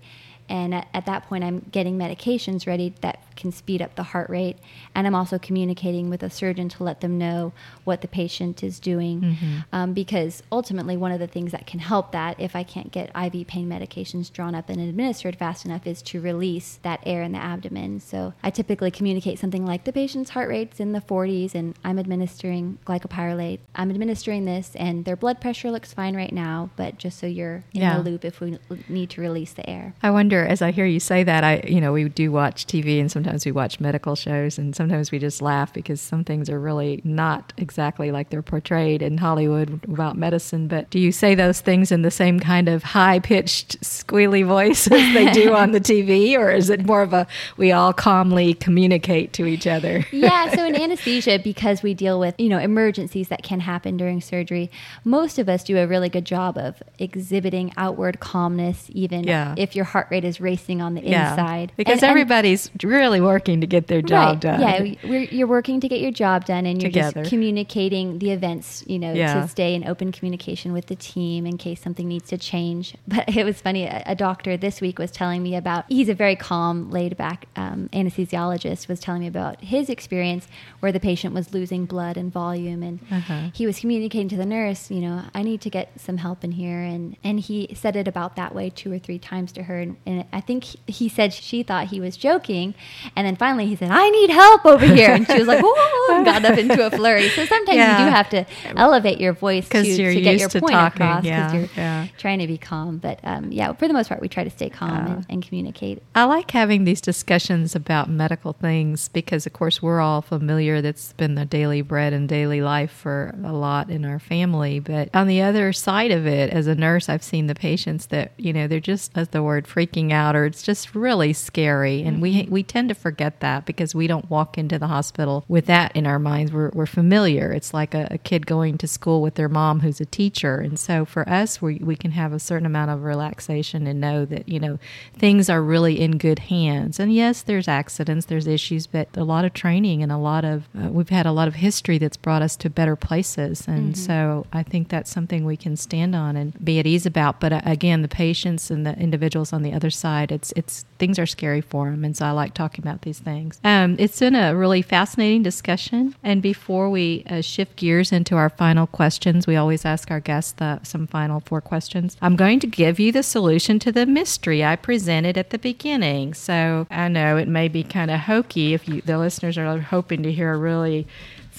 And 0.49 0.73
at, 0.73 0.87
at 0.93 1.05
that 1.05 1.27
point, 1.29 1.43
I'm 1.43 1.59
getting 1.71 1.97
medications 1.97 2.67
ready 2.67 2.93
that 3.01 3.23
can 3.39 3.51
speed 3.51 3.81
up 3.81 3.95
the 3.95 4.03
heart 4.03 4.29
rate. 4.29 4.57
And 4.93 5.07
I'm 5.07 5.15
also 5.15 5.39
communicating 5.39 6.09
with 6.09 6.21
a 6.21 6.29
surgeon 6.29 6.69
to 6.69 6.83
let 6.83 7.01
them 7.01 7.17
know 7.17 7.53
what 7.85 8.01
the 8.01 8.07
patient 8.07 8.63
is 8.63 8.79
doing. 8.79 9.35
Um, 9.73 9.93
because 9.93 10.43
ultimately, 10.51 10.95
one 10.97 11.11
of 11.11 11.19
the 11.19 11.27
things 11.27 11.51
that 11.51 11.65
can 11.65 11.79
help 11.79 12.11
that, 12.11 12.39
if 12.39 12.55
I 12.55 12.63
can't 12.63 12.91
get 12.91 13.09
IV 13.15 13.47
pain 13.47 13.67
medications 13.69 14.31
drawn 14.31 14.53
up 14.53 14.69
and 14.69 14.79
administered 14.79 15.35
fast 15.37 15.65
enough, 15.65 15.87
is 15.87 16.01
to 16.03 16.19
release 16.21 16.79
that 16.83 16.99
air 17.05 17.21
in 17.23 17.31
the 17.31 17.39
abdomen. 17.39 17.99
So 17.99 18.33
I 18.43 18.49
typically 18.49 18.91
communicate 18.91 19.39
something 19.39 19.65
like 19.65 19.85
the 19.85 19.93
patient's 19.93 20.31
heart 20.31 20.49
rate's 20.49 20.79
in 20.79 20.91
the 20.91 21.01
40s, 21.01 21.55
and 21.55 21.75
I'm 21.83 21.97
administering 21.99 22.77
glycopyrrolate. 22.85 23.59
I'm 23.75 23.89
administering 23.89 24.45
this, 24.45 24.75
and 24.75 25.05
their 25.05 25.15
blood 25.15 25.39
pressure 25.39 25.71
looks 25.71 25.93
fine 25.93 26.15
right 26.15 26.33
now, 26.33 26.69
but 26.75 26.97
just 26.97 27.19
so 27.19 27.27
you're 27.27 27.63
in 27.73 27.81
Yeah. 27.81 27.97
the 27.97 28.03
loop 28.09 28.25
if 28.25 28.41
we 28.41 28.57
need 28.89 29.09
to 29.11 29.21
release 29.21 29.53
the 29.53 29.67
air. 29.69 29.93
I 30.03 30.11
wonder, 30.11 30.45
as 30.45 30.61
I 30.61 30.71
hear 30.71 30.85
you 30.85 30.99
say 30.99 31.23
that, 31.23 31.43
I, 31.43 31.63
you 31.67 31.79
know, 31.79 31.93
we 31.93 32.09
do 32.09 32.31
watch 32.31 32.65
TV 32.65 32.99
and 32.99 33.11
sometimes 33.11 33.28
we 33.45 33.51
watch 33.51 33.79
medical 33.79 34.15
shows 34.15 34.57
and 34.57 34.75
sometimes 34.75 35.11
we 35.11 35.19
just 35.19 35.41
laugh 35.41 35.73
because 35.73 35.99
some 36.01 36.23
things 36.23 36.49
are 36.49 36.59
really 36.59 37.01
not 37.03 37.53
exactly 37.57 38.11
like 38.11 38.29
they're 38.29 38.41
portrayed 38.41 39.01
in 39.01 39.17
Hollywood 39.17 39.81
about 39.85 40.17
medicine. 40.17 40.67
But 40.67 40.89
do 40.89 40.99
you 40.99 41.11
say 41.11 41.35
those 41.35 41.61
things 41.61 41.91
in 41.91 42.01
the 42.01 42.11
same 42.11 42.39
kind 42.39 42.67
of 42.67 42.83
high 42.83 43.19
pitched, 43.19 43.79
squealy 43.81 44.45
voice 44.45 44.87
as 44.91 45.13
they 45.13 45.31
do 45.31 45.53
on 45.61 45.71
the 45.71 45.79
TV? 45.79 46.37
Or 46.37 46.51
is 46.51 46.69
it 46.69 46.85
more 46.85 47.01
of 47.01 47.13
a 47.13 47.27
we 47.57 47.71
all 47.71 47.93
calmly 47.93 48.53
communicate 48.53 49.33
to 49.33 49.45
each 49.45 49.67
other? 49.67 50.05
yeah, 50.11 50.53
so 50.55 50.65
in 50.65 50.75
anesthesia, 50.75 51.39
because 51.43 51.81
we 51.83 51.93
deal 51.93 52.19
with, 52.19 52.35
you 52.39 52.49
know, 52.49 52.57
emergencies 52.59 53.27
that 53.29 53.43
can 53.43 53.59
happen 53.59 53.97
during 53.97 54.21
surgery, 54.21 54.69
most 55.03 55.39
of 55.39 55.47
us 55.49 55.63
do 55.63 55.77
a 55.77 55.87
really 55.87 56.09
good 56.09 56.25
job 56.25 56.57
of 56.57 56.81
exhibiting 56.97 57.71
outward 57.77 58.19
calmness, 58.19 58.87
even 58.93 59.23
Yeah. 59.23 59.53
if 59.57 59.75
your 59.75 59.85
heart 59.85 60.07
rate 60.09 60.23
is 60.25 60.39
racing 60.41 60.81
on 60.81 60.93
the 60.95 61.01
Yeah, 61.03 61.31
inside. 61.31 61.71
because 61.77 61.93
And- 61.93 62.03
and- 62.03 62.09
everybody's 62.11 62.69
really 62.83 63.18
really 63.19 63.33
working 63.33 63.61
to 63.61 63.67
get 63.67 63.87
their 63.87 64.01
job 64.01 64.27
right. 64.33 64.39
done. 64.41 64.61
Yeah, 64.61 64.95
we're, 65.09 65.23
you're 65.23 65.47
working 65.47 65.79
to 65.81 65.87
get 65.87 65.99
your 66.01 66.11
job 66.11 66.45
done, 66.45 66.65
and 66.65 66.81
you're 66.81 66.91
Together. 66.91 67.21
just 67.23 67.29
communicating 67.29 68.19
the 68.19 68.31
events, 68.31 68.83
you 68.87 68.99
know, 68.99 69.13
Yeah. 69.13 69.41
to 69.41 69.47
stay 69.47 69.75
in 69.75 69.87
open 69.87 70.11
communication 70.11 70.71
with 70.73 70.87
the 70.87 70.95
team 70.95 71.45
in 71.45 71.57
case 71.57 71.81
something 71.81 72.07
needs 72.07 72.29
to 72.29 72.37
change. 72.37 72.95
But 73.07 73.35
it 73.35 73.43
was 73.43 73.59
funny. 73.61 73.85
A, 73.85 74.03
a 74.05 74.15
doctor 74.15 74.55
this 74.57 74.81
week 74.81 74.99
was 74.99 75.11
telling 75.11 75.43
me 75.43 75.55
about. 75.55 75.85
He's 75.89 76.09
a 76.09 76.13
very 76.13 76.35
calm, 76.35 76.89
laid 76.91 77.17
back 77.17 77.47
um, 77.55 77.89
anesthesiologist. 77.91 78.87
Was 78.87 78.99
telling 78.99 79.21
me 79.21 79.27
about 79.27 79.61
his 79.61 79.89
experience 79.89 80.47
where 80.79 80.91
the 80.91 80.99
patient 80.99 81.33
was 81.33 81.53
losing 81.53 81.85
blood 81.85 82.17
and 82.17 82.31
volume, 82.31 82.83
and 82.83 82.99
Uh-huh. 83.11 83.49
he 83.53 83.65
was 83.65 83.79
communicating 83.79 84.29
to 84.29 84.37
the 84.37 84.45
nurse, 84.45 84.89
you 84.91 85.01
know, 85.01 85.23
I 85.33 85.43
need 85.43 85.61
to 85.61 85.69
get 85.69 85.99
some 85.99 86.17
help 86.17 86.43
in 86.43 86.51
here, 86.53 86.79
and 86.81 87.15
and 87.23 87.39
he 87.39 87.69
said 87.75 87.95
it 87.95 88.07
about 88.07 88.35
that 88.35 88.53
way 88.55 88.69
two 88.69 88.91
or 88.91 88.99
three 88.99 89.19
times 89.19 89.51
to 89.53 89.63
her, 89.63 89.79
and, 89.79 89.97
and 90.05 90.25
I 90.31 90.41
think 90.41 90.63
he, 90.63 90.79
he 90.87 91.09
said 91.09 91.33
she 91.33 91.63
thought 91.63 91.87
he 91.87 91.99
was 91.99 92.15
joking, 92.17 92.75
and 93.15 93.25
then 93.27 93.35
finally 93.35 93.65
he 93.67 93.75
said, 93.75 93.89
I 93.91 94.09
need 94.09 94.29
help 94.29 94.65
over 94.65 94.85
here, 94.85 95.11
and 95.11 95.25
she 95.27 95.37
was 95.39 95.47
like, 95.47 95.63
whoa, 95.63 96.15
and 96.15 96.25
got 96.25 96.43
up 96.45 96.57
into 96.57 96.85
a 96.85 96.89
flurry. 96.91 97.29
So 97.29 97.45
sometimes 97.45 97.75
Yeah. 97.77 97.99
you 97.99 98.05
do 98.05 98.11
have 98.11 98.29
to 98.29 98.45
elevate 98.77 99.19
your 99.19 99.33
voice 99.33 99.67
to, 99.69 99.83
to 99.83 100.21
get 100.21 100.39
your 100.39 100.49
to 100.49 100.59
point 100.59 100.73
talking, 100.73 101.01
across 101.01 101.23
yeah, 101.23 101.53
you're 101.53 101.69
yeah. 101.75 102.07
trying 102.17 102.39
to 102.39 102.47
be 102.47 102.57
calm. 102.57 102.97
But 102.97 103.19
um, 103.23 103.51
yeah, 103.51 103.73
for 103.73 103.87
the 103.87 103.93
most 103.93 104.09
part, 104.09 104.21
we 104.21 104.27
try 104.29 104.43
to 104.43 104.49
stay 104.49 104.69
calm 104.69 104.89
Yeah. 105.07 105.13
and, 105.13 105.25
and 105.29 105.45
communicate. 105.47 106.01
I 106.15 106.23
like 106.25 106.51
having 106.51 106.83
these 106.83 107.01
discussions 107.01 107.75
about 107.75 108.09
medical 108.09 108.53
things 108.53 109.07
because, 109.09 109.45
of 109.45 109.53
course, 109.53 109.81
we're 109.81 109.99
all 110.01 110.21
familiar. 110.21 110.81
That's 110.81 111.13
been 111.13 111.35
the 111.35 111.45
daily 111.45 111.81
bread 111.81 112.13
and 112.13 112.27
daily 112.27 112.61
life 112.61 112.91
for 112.91 113.35
a 113.43 113.53
lot 113.53 113.89
in 113.89 114.05
our 114.05 114.19
family. 114.19 114.79
But 114.79 115.09
on 115.13 115.27
the 115.27 115.41
other 115.41 115.73
side 115.73 116.11
of 116.11 116.25
it, 116.27 116.49
as 116.51 116.67
a 116.67 116.75
nurse, 116.75 117.09
I've 117.09 117.23
seen 117.23 117.47
the 117.47 117.55
patients 117.55 118.07
that 118.07 118.31
you 118.37 118.53
know 118.53 118.67
they're 118.67 118.79
just, 118.79 119.11
as 119.15 119.29
the 119.29 119.43
word, 119.43 119.65
freaking 119.67 120.11
out, 120.11 120.35
or 120.35 120.45
it's 120.45 120.61
just 120.63 120.93
really 120.95 121.33
scary, 121.33 122.03
and 122.03 122.21
we 122.21 122.47
we 122.49 122.63
tend 122.63 122.88
to 122.89 122.93
forget 122.93 123.39
that 123.39 123.65
because 123.65 123.95
we 123.95 124.07
don't 124.07 124.29
walk 124.29 124.57
into 124.57 124.77
the 124.77 124.87
hospital 124.87 125.43
with 125.47 125.65
that 125.67 125.95
in 125.95 126.05
our 126.05 126.19
minds. 126.19 126.51
We're 126.51 126.69
we're 126.73 126.85
familiar. 126.85 127.51
It's 127.51 127.73
like 127.73 127.93
a, 127.93 128.07
a 128.11 128.17
kid 128.17 128.45
going 128.45 128.77
to 128.79 128.87
school 128.87 129.21
with 129.21 129.35
their 129.35 129.49
mom 129.49 129.79
who's 129.79 130.01
a 130.01 130.05
teacher, 130.05 130.57
and 130.57 130.79
so 130.79 131.05
for 131.05 131.27
us, 131.27 131.61
we 131.61 131.75
we 131.75 131.95
can 131.95 132.11
have 132.11 132.33
a 132.33 132.39
certain 132.39 132.65
amount 132.65 132.91
of 132.91 133.03
relaxation 133.03 133.87
and 133.87 134.01
know 134.01 134.25
that 134.25 134.49
you 134.49 134.59
know 134.59 134.79
things 135.17 135.49
are 135.49 135.61
really 135.61 135.99
in 135.99 136.17
good 136.17 136.39
hands. 136.39 136.99
And 136.99 137.13
yes, 137.13 137.41
there's 137.41 137.67
accidents, 137.67 138.25
there's 138.25 138.47
issues, 138.47 138.87
but 138.87 139.07
a 139.15 139.23
lot 139.23 139.45
of 139.45 139.53
training 139.53 140.03
and 140.03 140.11
a 140.11 140.17
lot 140.17 140.43
of 140.43 140.67
uh, 140.77 140.89
we've 140.89 141.09
had 141.09 141.25
a 141.25 141.31
lot 141.31 141.47
of 141.47 141.55
history 141.55 141.97
that's 141.97 142.17
brought 142.17 142.41
us 142.41 142.55
to 142.57 142.69
better 142.69 142.95
places, 142.95 143.67
and 143.67 143.97
so 143.97 144.45
I 144.51 144.63
think 144.63 144.89
that's 144.89 145.11
something 145.11 145.45
we 145.45 145.57
can 145.57 145.75
stand 145.75 146.15
on 146.15 146.35
and 146.35 146.53
be 146.63 146.79
at 146.79 146.87
ease 146.87 147.05
about. 147.05 147.39
But 147.39 147.53
uh, 147.53 147.61
again, 147.65 148.01
the 148.01 148.07
patients 148.07 148.69
and 148.69 148.85
the 148.85 148.97
individuals 148.97 149.53
on 149.53 149.63
the 149.63 149.73
other 149.73 149.89
side, 149.89 150.31
it's 150.31 150.51
it's 150.55 150.85
things 150.99 151.17
are 151.17 151.25
scary 151.25 151.61
for 151.61 151.89
them, 151.89 152.03
and 152.03 152.15
so 152.15 152.25
I 152.25 152.31
like 152.31 152.53
talking 152.53 152.83
about 152.83 153.01
these 153.01 153.19
things. 153.19 153.59
Um, 153.63 153.95
it's 153.97 154.19
been 154.19 154.35
a 154.35 154.55
really 154.55 154.81
fascinating 154.81 155.43
discussion, 155.43 156.15
and 156.23 156.41
before 156.41 156.89
we 156.89 157.23
uh, 157.29 157.41
shift 157.41 157.77
gears 157.77 158.11
into 158.11 158.35
our 158.35 158.49
final 158.49 158.85
questions, 158.87 159.47
we 159.47 159.55
always 159.55 159.85
ask 159.85 160.11
our 160.11 160.19
guests 160.19 160.51
the, 160.53 160.83
some 160.83 161.07
final 161.07 161.39
four 161.39 161.61
questions. 161.61 162.17
I'm 162.21 162.35
going 162.35 162.59
to 162.59 162.67
give 162.67 162.99
you 162.99 163.11
the 163.11 163.23
solution 163.23 163.79
to 163.79 163.91
the 163.91 164.05
mystery 164.05 164.63
I 164.63 164.75
presented 164.75 165.37
at 165.37 165.49
the 165.49 165.57
beginning. 165.57 166.33
So 166.33 166.87
I 166.91 167.07
know 167.07 167.37
it 167.37 167.47
may 167.47 167.67
be 167.67 167.83
kind 167.83 168.11
of 168.11 168.21
hokey 168.21 168.73
if 168.73 168.87
you, 168.87 169.01
the 169.01 169.17
listeners 169.17 169.57
are 169.57 169.79
hoping 169.79 170.23
to 170.23 170.31
hear 170.31 170.53
a 170.53 170.57
really 170.57 171.07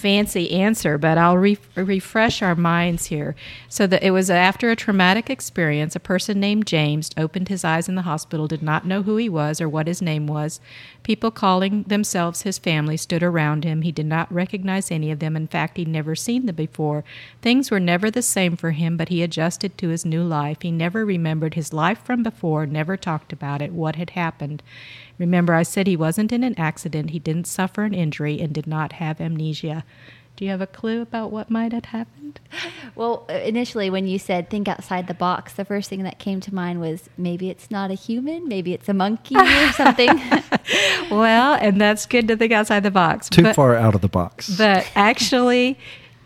fancy 0.01 0.51
answer, 0.51 0.97
but 0.97 1.17
I'll 1.17 1.37
re- 1.37 1.59
refresh 1.75 2.41
our 2.41 2.55
minds 2.55 3.05
here. 3.05 3.35
So 3.69 3.85
that 3.87 4.01
it 4.01 4.11
was 4.11 4.31
after 4.31 4.71
a 4.71 4.75
traumatic 4.75 5.29
experience, 5.29 5.95
a 5.95 5.99
person 5.99 6.39
named 6.39 6.65
James 6.65 7.11
opened 7.15 7.49
his 7.49 7.63
eyes 7.63 7.87
in 7.87 7.93
the 7.93 8.01
hospital, 8.01 8.47
did 8.47 8.63
not 8.63 8.85
know 8.85 9.03
who 9.03 9.17
he 9.17 9.29
was 9.29 9.61
or 9.61 9.69
what 9.69 9.85
his 9.85 10.01
name 10.01 10.25
was. 10.25 10.59
People 11.03 11.31
calling 11.31 11.83
themselves 11.83 12.43
his 12.43 12.59
family 12.59 12.95
stood 12.95 13.23
around 13.23 13.63
him. 13.63 13.81
He 13.81 13.91
did 13.91 14.05
not 14.05 14.31
recognize 14.31 14.91
any 14.91 15.09
of 15.09 15.17
them. 15.19 15.35
In 15.35 15.47
fact, 15.47 15.77
he'd 15.77 15.87
never 15.87 16.15
seen 16.15 16.45
them 16.45 16.55
before. 16.55 17.03
Things 17.41 17.71
were 17.71 17.79
never 17.79 18.11
the 18.11 18.21
same 18.21 18.55
for 18.55 18.71
him, 18.71 18.97
but 18.97 19.09
he 19.09 19.23
adjusted 19.23 19.77
to 19.77 19.89
his 19.89 20.05
new 20.05 20.23
life. 20.23 20.61
He 20.61 20.71
never 20.71 21.03
remembered 21.03 21.55
his 21.55 21.73
life 21.73 22.03
from 22.03 22.21
before, 22.21 22.67
never 22.67 22.97
talked 22.97 23.33
about 23.33 23.63
it, 23.63 23.73
what 23.73 23.95
had 23.95 24.11
happened. 24.11 24.61
Remember, 25.17 25.53
I 25.55 25.63
said 25.63 25.87
he 25.87 25.97
wasn't 25.97 26.31
in 26.31 26.43
an 26.43 26.57
accident, 26.57 27.09
he 27.09 27.19
didn't 27.19 27.47
suffer 27.47 27.83
an 27.83 27.93
injury, 27.93 28.39
and 28.39 28.53
did 28.53 28.67
not 28.67 28.93
have 28.93 29.19
amnesia. 29.19 29.83
Do 30.35 30.45
you 30.45 30.51
have 30.51 30.61
a 30.61 30.67
clue 30.67 31.01
about 31.01 31.31
what 31.31 31.49
might 31.49 31.73
have 31.73 31.85
happened? 31.85 32.39
Well, 32.93 33.25
uh, 33.29 33.33
initially, 33.35 33.89
when 33.89 34.05
you 34.05 34.19
said 34.19 34.49
think 34.49 34.67
outside 34.67 35.07
the 35.07 35.13
box, 35.13 35.53
the 35.53 35.63
first 35.63 35.89
thing 35.89 36.03
that 36.03 36.19
came 36.19 36.41
to 36.41 36.53
mind 36.53 36.81
was 36.81 37.09
maybe 37.17 37.49
it's 37.49 37.71
not 37.71 37.89
a 37.89 37.93
human, 37.93 38.49
maybe 38.49 38.73
it's 38.73 38.89
a 38.89 38.93
monkey 38.93 39.35
or 39.35 39.71
something. 39.71 40.09
Well, 41.09 41.55
and 41.55 41.79
that's 41.79 42.05
good 42.05 42.27
to 42.27 42.37
think 42.37 42.51
outside 42.51 42.83
the 42.83 42.91
box. 42.91 43.29
Too 43.29 43.43
but, 43.43 43.55
far 43.55 43.75
out 43.75 43.95
of 43.95 44.01
the 44.01 44.07
box. 44.07 44.55
But 44.57 44.89
actually, 44.95 45.77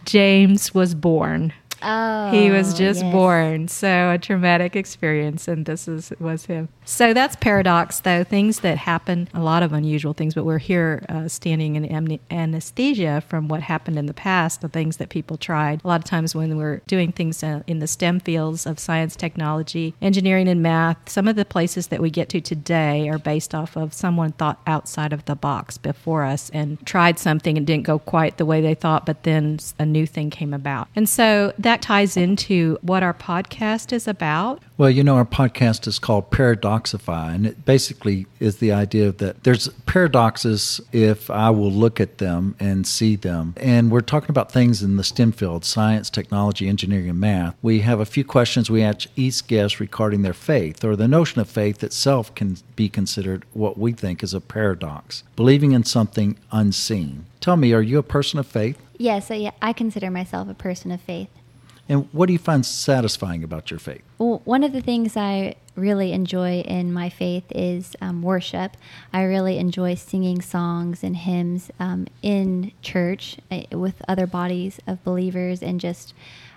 James 0.06 0.74
was 0.74 0.94
born. 0.94 1.54
Oh, 1.86 2.32
he 2.32 2.50
was 2.52 2.74
just 2.74 3.02
yes. 3.02 3.12
born, 3.12 3.68
so 3.68 4.12
a 4.12 4.18
traumatic 4.18 4.76
experience, 4.76 5.48
and 5.48 5.66
this 5.66 5.88
is 5.88 6.12
was 6.20 6.46
him. 6.46 6.70
So 6.86 7.14
that's 7.14 7.36
paradox, 7.36 8.00
though. 8.02 8.24
Things 8.24 8.60
that 8.60 8.78
happen, 8.78 9.28
a 9.34 9.42
lot 9.42 9.64
of 9.64 9.74
unusual 9.74 10.14
things, 10.14 10.34
but 10.34 10.46
we're 10.46 10.58
here 10.58 11.06
uh, 11.10 11.28
standing 11.28 11.76
in 11.76 11.84
amne- 11.88 12.20
anesthesia 12.30 13.24
from 13.28 13.48
what 13.48 13.62
happened 13.62 13.98
in 13.98 14.06
the 14.06 14.14
past, 14.14 14.62
the 14.62 14.70
things 14.70 14.98
that 14.98 15.10
people 15.10 15.38
tried. 15.38 15.84
A 15.84 15.88
lot 15.88 16.00
of 16.02 16.06
times 16.06 16.36
when 16.36 16.58
we're 16.58 16.82
doing 16.88 17.12
things 17.12 17.44
uh, 17.44 17.62
in 17.68 17.80
the 17.80 17.88
STEM 17.88 18.20
fields 18.20 18.66
of 18.66 18.80
science, 18.80 19.16
technology, 19.16 19.94
engineering, 20.02 20.48
and 20.48 20.62
math, 20.62 20.98
some 21.10 21.28
of 21.28 21.36
the 21.36 21.46
places 21.46 21.88
that 21.88 22.02
we 22.02 22.10
get 22.10 22.30
to 22.30 22.42
today 22.42 23.10
are 23.10 23.20
based 23.20 23.56
off 23.56 23.76
of 23.76 23.94
someone 23.94 24.32
thought 24.34 24.62
outside 24.68 25.14
of 25.14 25.26
the 25.26 25.36
box 25.36 25.78
before 25.78 26.24
us 26.24 26.50
and 26.52 26.84
tried 26.86 27.20
something 27.20 27.58
and 27.58 27.66
didn't 27.68 27.84
go 27.84 28.00
quite 28.00 28.38
the 28.38 28.46
way 28.46 28.62
they 28.62 28.76
thought, 28.76 29.06
but 29.06 29.24
then 29.24 29.60
a 29.80 29.86
new 29.86 30.06
thing 30.06 30.30
came 30.30 30.54
about. 30.54 30.88
And 30.96 31.10
so 31.10 31.54
that 31.58 31.75
ties 31.82 32.18
into 32.18 32.78
what 32.82 33.04
our 33.04 33.14
podcast 33.14 33.94
is 33.94 34.08
about. 34.08 34.62
Well, 34.78 34.90
you 34.90 35.04
know, 35.04 35.16
our 35.16 35.26
podcast 35.26 35.88
is 35.88 36.00
called 36.00 36.32
Paradoxify, 36.32 37.34
and 37.34 37.48
it 37.48 37.64
basically 37.66 38.28
is 38.40 38.58
the 38.58 38.74
idea 38.74 39.12
that 39.14 39.44
there's 39.44 39.70
paradoxes 39.86 40.82
if 40.92 41.30
I 41.30 41.50
will 41.50 41.72
look 41.72 42.02
at 42.02 42.18
them 42.18 42.56
and 42.60 42.86
see 42.86 43.16
them. 43.16 43.54
And 43.58 43.90
we're 43.90 44.02
talking 44.02 44.32
about 44.32 44.52
things 44.52 44.84
in 44.84 44.98
the 44.98 45.04
STEM 45.04 45.32
field 45.32 45.64
science, 45.64 46.10
technology, 46.10 46.68
engineering, 46.68 47.10
and 47.10 47.20
math. 47.20 47.56
We 47.62 47.80
have 47.82 48.00
a 48.00 48.06
few 48.06 48.26
questions 48.26 48.70
we 48.70 48.84
ask 48.84 49.08
each 49.16 49.48
guest 49.48 49.80
regarding 49.80 50.24
their 50.24 50.34
faith, 50.34 50.84
or 50.84 50.96
the 50.96 51.08
notion 51.08 51.40
of 51.40 51.50
faith 51.50 51.84
itself 51.84 52.36
can 52.36 52.58
be 52.76 52.90
considered 52.90 53.46
what 53.54 53.78
we 53.78 53.94
think 53.94 54.24
is 54.24 54.34
a 54.34 54.42
paradox 54.42 55.24
believing 55.36 55.72
in 55.72 55.84
something 55.84 56.38
unseen. 56.52 57.26
Tell 57.40 57.58
me, 57.58 57.74
are 57.74 57.82
you 57.82 57.98
a 57.98 58.04
person 58.04 58.40
of 58.40 58.48
faith? 58.48 58.78
Yes, 58.98 59.30
I, 59.30 59.52
I 59.62 59.74
consider 59.74 60.10
myself 60.10 60.50
a 60.50 60.54
person 60.54 60.92
of 60.92 61.02
faith. 61.02 61.30
And 61.88 62.10
what 62.12 62.26
do 62.26 62.34
you 62.34 62.40
find 62.40 62.66
satisfying 62.66 63.44
about 63.44 63.70
your 63.70 63.80
faith? 63.80 64.02
Well, 64.18 64.42
one 64.44 64.64
of 64.64 64.74
the 64.74 64.82
things 64.82 65.16
I 65.16 65.56
really 65.76 66.14
enjoy 66.14 66.62
in 66.62 66.92
my 66.92 67.10
faith 67.10 67.44
is 67.52 67.96
um, 68.02 68.22
worship. 68.22 68.76
I 69.14 69.24
really 69.24 69.60
enjoy 69.60 69.96
singing 69.96 70.42
songs 70.42 71.04
and 71.04 71.16
hymns 71.16 71.70
um, 71.80 72.08
in 72.22 72.72
church 72.82 73.38
uh, 73.52 73.64
with 73.72 74.02
other 74.08 74.26
bodies 74.26 74.80
of 74.88 75.04
believers 75.04 75.62
and 75.62 75.80
just 75.80 76.14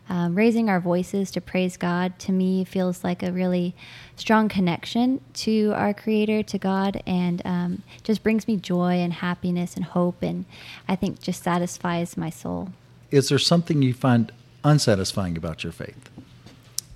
um, 0.08 0.34
raising 0.34 0.70
our 0.70 0.80
voices 0.80 1.30
to 1.32 1.40
praise 1.40 1.76
God. 1.76 2.18
To 2.20 2.32
me, 2.32 2.64
feels 2.64 3.04
like 3.04 3.22
a 3.22 3.30
really 3.30 3.74
strong 4.16 4.48
connection 4.48 5.20
to 5.34 5.72
our 5.74 5.92
Creator, 5.92 6.44
to 6.44 6.58
God, 6.58 7.02
and 7.06 7.42
um, 7.44 7.82
just 8.02 8.22
brings 8.22 8.48
me 8.48 8.56
joy 8.56 8.94
and 8.94 9.12
happiness 9.12 9.76
and 9.76 9.84
hope, 9.84 10.22
and 10.22 10.46
I 10.88 10.96
think 10.96 11.20
just 11.20 11.42
satisfies 11.42 12.16
my 12.16 12.30
soul. 12.30 12.70
Is 13.10 13.28
there 13.28 13.38
something 13.38 13.82
you 13.82 13.92
find 13.92 14.32
unsatisfying 14.64 15.36
about 15.36 15.62
your 15.64 15.72
faith? 15.72 16.10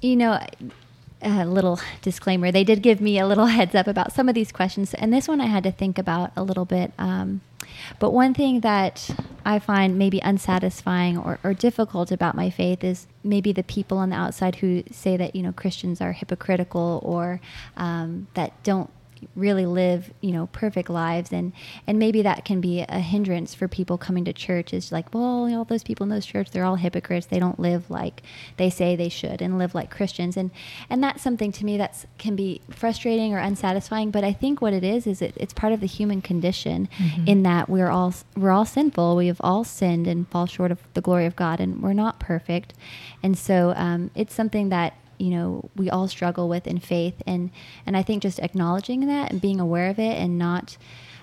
You 0.00 0.16
know, 0.16 0.40
a 1.22 1.46
little 1.46 1.80
disclaimer. 2.02 2.50
They 2.50 2.64
did 2.64 2.82
give 2.82 3.00
me 3.00 3.18
a 3.18 3.26
little 3.26 3.46
heads 3.58 3.74
up 3.74 3.86
about 3.86 4.12
some 4.12 4.28
of 4.28 4.34
these 4.34 4.52
questions, 4.52 4.94
and 4.94 5.12
this 5.12 5.28
one 5.28 5.40
I 5.40 5.46
had 5.46 5.64
to 5.64 5.72
think 5.72 5.98
about 5.98 6.32
a 6.36 6.42
little 6.42 6.64
bit. 6.64 6.92
Um, 6.98 7.40
but 7.98 8.12
one 8.12 8.34
thing 8.34 8.60
that 8.60 9.10
I 9.44 9.58
find 9.58 9.98
maybe 9.98 10.20
unsatisfying 10.22 11.16
or, 11.16 11.38
or 11.42 11.54
difficult 11.54 12.10
about 12.12 12.34
my 12.34 12.50
faith 12.50 12.84
is 12.84 13.06
maybe 13.22 13.52
the 13.52 13.62
people 13.62 13.98
on 13.98 14.10
the 14.10 14.16
outside 14.16 14.56
who 14.56 14.82
say 14.90 15.16
that 15.16 15.34
you 15.34 15.42
know 15.42 15.52
Christians 15.52 16.00
are 16.00 16.12
hypocritical 16.12 17.00
or 17.04 17.40
um, 17.76 18.26
that 18.34 18.60
don't 18.62 18.90
really 19.34 19.66
live 19.66 20.12
you 20.20 20.32
know 20.32 20.46
perfect 20.48 20.90
lives. 20.90 21.32
And 21.32 21.52
and 21.86 21.98
maybe 21.98 22.22
that 22.22 22.44
can 22.44 22.60
be 22.60 22.82
a 22.82 23.00
hindrance 23.00 23.54
for 23.54 23.68
people 23.68 23.98
coming 23.98 24.24
to 24.24 24.32
church 24.32 24.72
is 24.72 24.92
like 24.92 25.12
well 25.14 25.52
all 25.54 25.64
those 25.64 25.84
people 25.84 26.04
in 26.04 26.10
those 26.10 26.26
church 26.26 26.50
they're 26.50 26.64
all 26.64 26.76
hypocrites. 26.76 27.26
They 27.26 27.38
don't 27.38 27.58
live 27.60 27.90
like 27.90 28.22
they 28.56 28.70
say 28.70 28.96
they 28.96 29.08
should 29.08 29.42
and 29.42 29.58
live 29.58 29.74
like 29.74 29.90
christians. 29.90 30.36
And 30.36 30.50
and 30.88 31.02
that's 31.02 31.22
something 31.22 31.52
to 31.52 31.64
me 31.64 31.76
that's 31.76 32.06
can 32.18 32.36
be 32.36 32.60
frustrating 32.70 33.34
or 33.34 33.38
unsatisfying. 33.38 34.10
But 34.10 34.24
i 34.24 34.32
think 34.32 34.60
what 34.60 34.72
it 34.72 34.84
is 34.84 35.06
is 35.06 35.22
it, 35.22 35.34
it's 35.36 35.52
part 35.52 35.72
of 35.72 35.80
the 35.80 35.86
human 35.86 36.22
condition 36.22 36.88
in 37.26 37.42
that 37.42 37.68
we're 37.68 37.90
all 37.90 38.14
we're 38.36 38.50
all 38.50 38.64
sinful. 38.64 39.16
We 39.16 39.26
have 39.28 39.40
all 39.40 39.64
sinned 39.64 40.06
and 40.06 40.28
fall 40.28 40.46
short 40.46 40.70
of 40.70 40.80
the 40.94 41.00
glory 41.00 41.26
of 41.26 41.36
god 41.36 41.60
and 41.60 41.82
we're 41.82 41.92
not 41.92 42.18
perfect. 42.18 42.74
And 43.22 43.36
so 43.38 43.72
um, 43.76 44.10
it's 44.14 44.34
something 44.34 44.68
that 44.70 44.94
you 45.22 45.30
know 45.30 45.70
we 45.76 45.88
all 45.88 46.08
struggle 46.08 46.48
with 46.48 46.66
in 46.66 46.78
faith 46.78 47.22
and 47.26 47.50
and 47.86 47.96
i 47.96 48.02
think 48.02 48.22
just 48.22 48.40
acknowledging 48.40 49.06
that 49.06 49.30
and 49.30 49.40
being 49.40 49.60
aware 49.60 49.88
of 49.88 49.98
it 49.98 50.18
and 50.18 50.38
not 50.38 50.76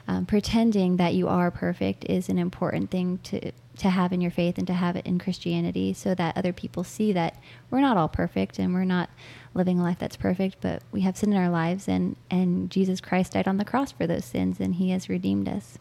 um, 0.07 0.25
pretending 0.25 0.97
that 0.97 1.13
you 1.13 1.27
are 1.27 1.51
perfect 1.51 2.03
is 2.05 2.29
an 2.29 2.39
important 2.39 2.89
thing 2.89 3.19
to 3.23 3.51
to 3.79 3.89
have 3.89 4.11
in 4.11 4.21
your 4.21 4.31
faith 4.31 4.57
and 4.57 4.67
to 4.67 4.73
have 4.73 4.95
it 4.95 5.05
in 5.05 5.17
Christianity 5.17 5.93
so 5.93 6.13
that 6.13 6.37
other 6.37 6.53
people 6.53 6.83
see 6.83 7.13
that 7.13 7.37
we're 7.71 7.79
not 7.79 7.97
all 7.97 8.09
perfect 8.09 8.59
and 8.59 8.73
we're 8.73 8.83
not 8.83 9.09
living 9.53 9.79
a 9.79 9.83
life 9.83 9.97
that's 9.99 10.17
perfect, 10.17 10.57
but 10.61 10.83
we 10.91 11.01
have 11.01 11.17
sin 11.17 11.31
in 11.31 11.39
our 11.39 11.49
lives 11.49 11.87
and, 11.87 12.15
and 12.29 12.69
Jesus 12.69 12.99
Christ 12.99 13.33
died 13.33 13.47
on 13.47 13.57
the 13.57 13.65
cross 13.65 13.91
for 13.91 14.05
those 14.05 14.25
sins 14.25 14.59
and 14.59 14.75
he 14.75 14.91
has 14.91 15.09
redeemed 15.09 15.47
us. 15.47 15.77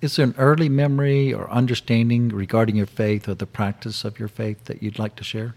Is 0.00 0.16
there 0.16 0.24
an 0.24 0.34
early 0.38 0.70
memory 0.70 1.32
or 1.32 1.50
understanding 1.50 2.30
regarding 2.30 2.76
your 2.76 2.86
faith 2.86 3.28
or 3.28 3.34
the 3.34 3.46
practice 3.46 4.02
of 4.02 4.18
your 4.18 4.28
faith 4.28 4.64
that 4.64 4.82
you'd 4.82 4.98
like 4.98 5.14
to 5.16 5.24
share? 5.24 5.54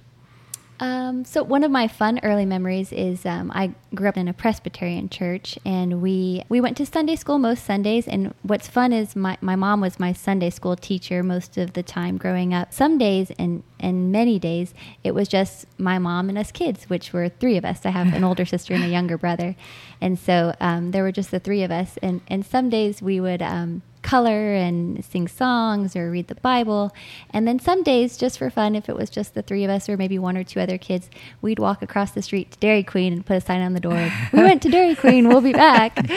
Um, 0.84 1.24
so 1.24 1.44
one 1.44 1.64
of 1.64 1.72
my 1.72 1.88
fun 1.88 2.20
early 2.24 2.44
memories 2.44 2.92
is 2.92 3.26
um, 3.26 3.54
I 3.56 3.74
grew 3.96 4.10
up 4.10 4.18
in 4.18 4.28
a 4.28 4.34
Presbyterian 4.34 5.08
church, 5.08 5.58
and 5.64 6.02
we 6.02 6.44
we 6.50 6.60
went 6.60 6.76
to 6.76 6.86
Sunday 6.86 7.16
school 7.16 7.40
most 7.40 7.64
Sundays. 7.64 8.06
And 8.06 8.34
what's 8.42 8.68
fun 8.68 8.92
is 8.92 9.16
my, 9.16 9.38
my 9.40 9.56
mom 9.56 9.80
was 9.80 9.98
my 9.98 10.12
Sunday 10.12 10.50
school 10.50 10.76
teacher 10.76 11.24
most 11.24 11.58
of 11.58 11.72
the 11.72 11.84
time 11.84 12.18
growing 12.18 12.54
up. 12.54 12.74
Some 12.74 12.98
days 12.98 13.32
and 13.40 13.64
and 13.84 14.12
many 14.12 14.40
days 14.40 14.74
it 15.04 15.14
was 15.14 15.28
just 15.28 15.66
my 15.78 16.00
mom 16.00 16.30
and 16.30 16.38
us 16.38 16.52
kids, 16.52 16.90
which 16.90 17.14
were 17.14 17.30
three 17.30 17.58
of 17.58 17.66
us. 17.66 17.86
I 17.86 17.90
have 17.90 18.14
an 18.14 18.24
older 18.24 18.46
sister 18.46 18.74
and 18.74 18.84
a 18.84 18.88
younger 18.88 19.18
brother, 19.18 19.56
and 20.02 20.18
so 20.18 20.56
um, 20.60 20.92
there 20.92 21.04
were 21.04 21.12
just 21.12 21.30
the 21.30 21.40
three 21.40 21.62
of 21.62 21.70
us. 21.72 21.98
And 22.02 22.22
and 22.28 22.46
some 22.46 22.70
days 22.70 23.02
we 23.02 23.20
would 23.20 23.42
um, 23.42 23.84
color 24.04 24.54
and 24.54 25.04
sing 25.04 25.28
songs 25.28 25.96
or 25.96 26.12
read 26.12 26.28
the 26.28 26.36
Bible. 26.36 26.94
And 27.32 27.48
then 27.48 27.58
some 27.58 27.82
days, 27.82 28.18
just 28.18 28.38
for 28.38 28.50
fun, 28.52 28.76
if 28.76 28.88
it 28.88 28.96
was 28.96 29.10
just 29.10 29.34
the 29.34 29.42
three 29.42 29.64
of 29.64 29.72
us 29.72 29.90
or 29.90 29.98
maybe 29.98 30.20
one 30.20 30.38
or 30.38 30.44
two 30.44 30.60
other 30.60 30.78
kids, 30.78 31.10
we'd 31.42 31.58
walk 31.58 31.82
across 31.82 32.12
the 32.12 32.22
street 32.22 32.52
to 32.52 32.60
Dairy 32.60 32.84
Queen 32.84 33.14
and 33.14 33.26
put 33.26 33.38
a 33.38 33.42
sign 33.42 33.62
on 33.62 33.74
the 33.74 33.80
door. 33.80 34.12
we 34.34 34.44
went 34.44 34.62
to 34.62 34.70
Dairy 34.70 34.96
Queen. 34.96 35.28
We'll 35.28 35.42
be 35.42 35.54
back. 35.54 35.98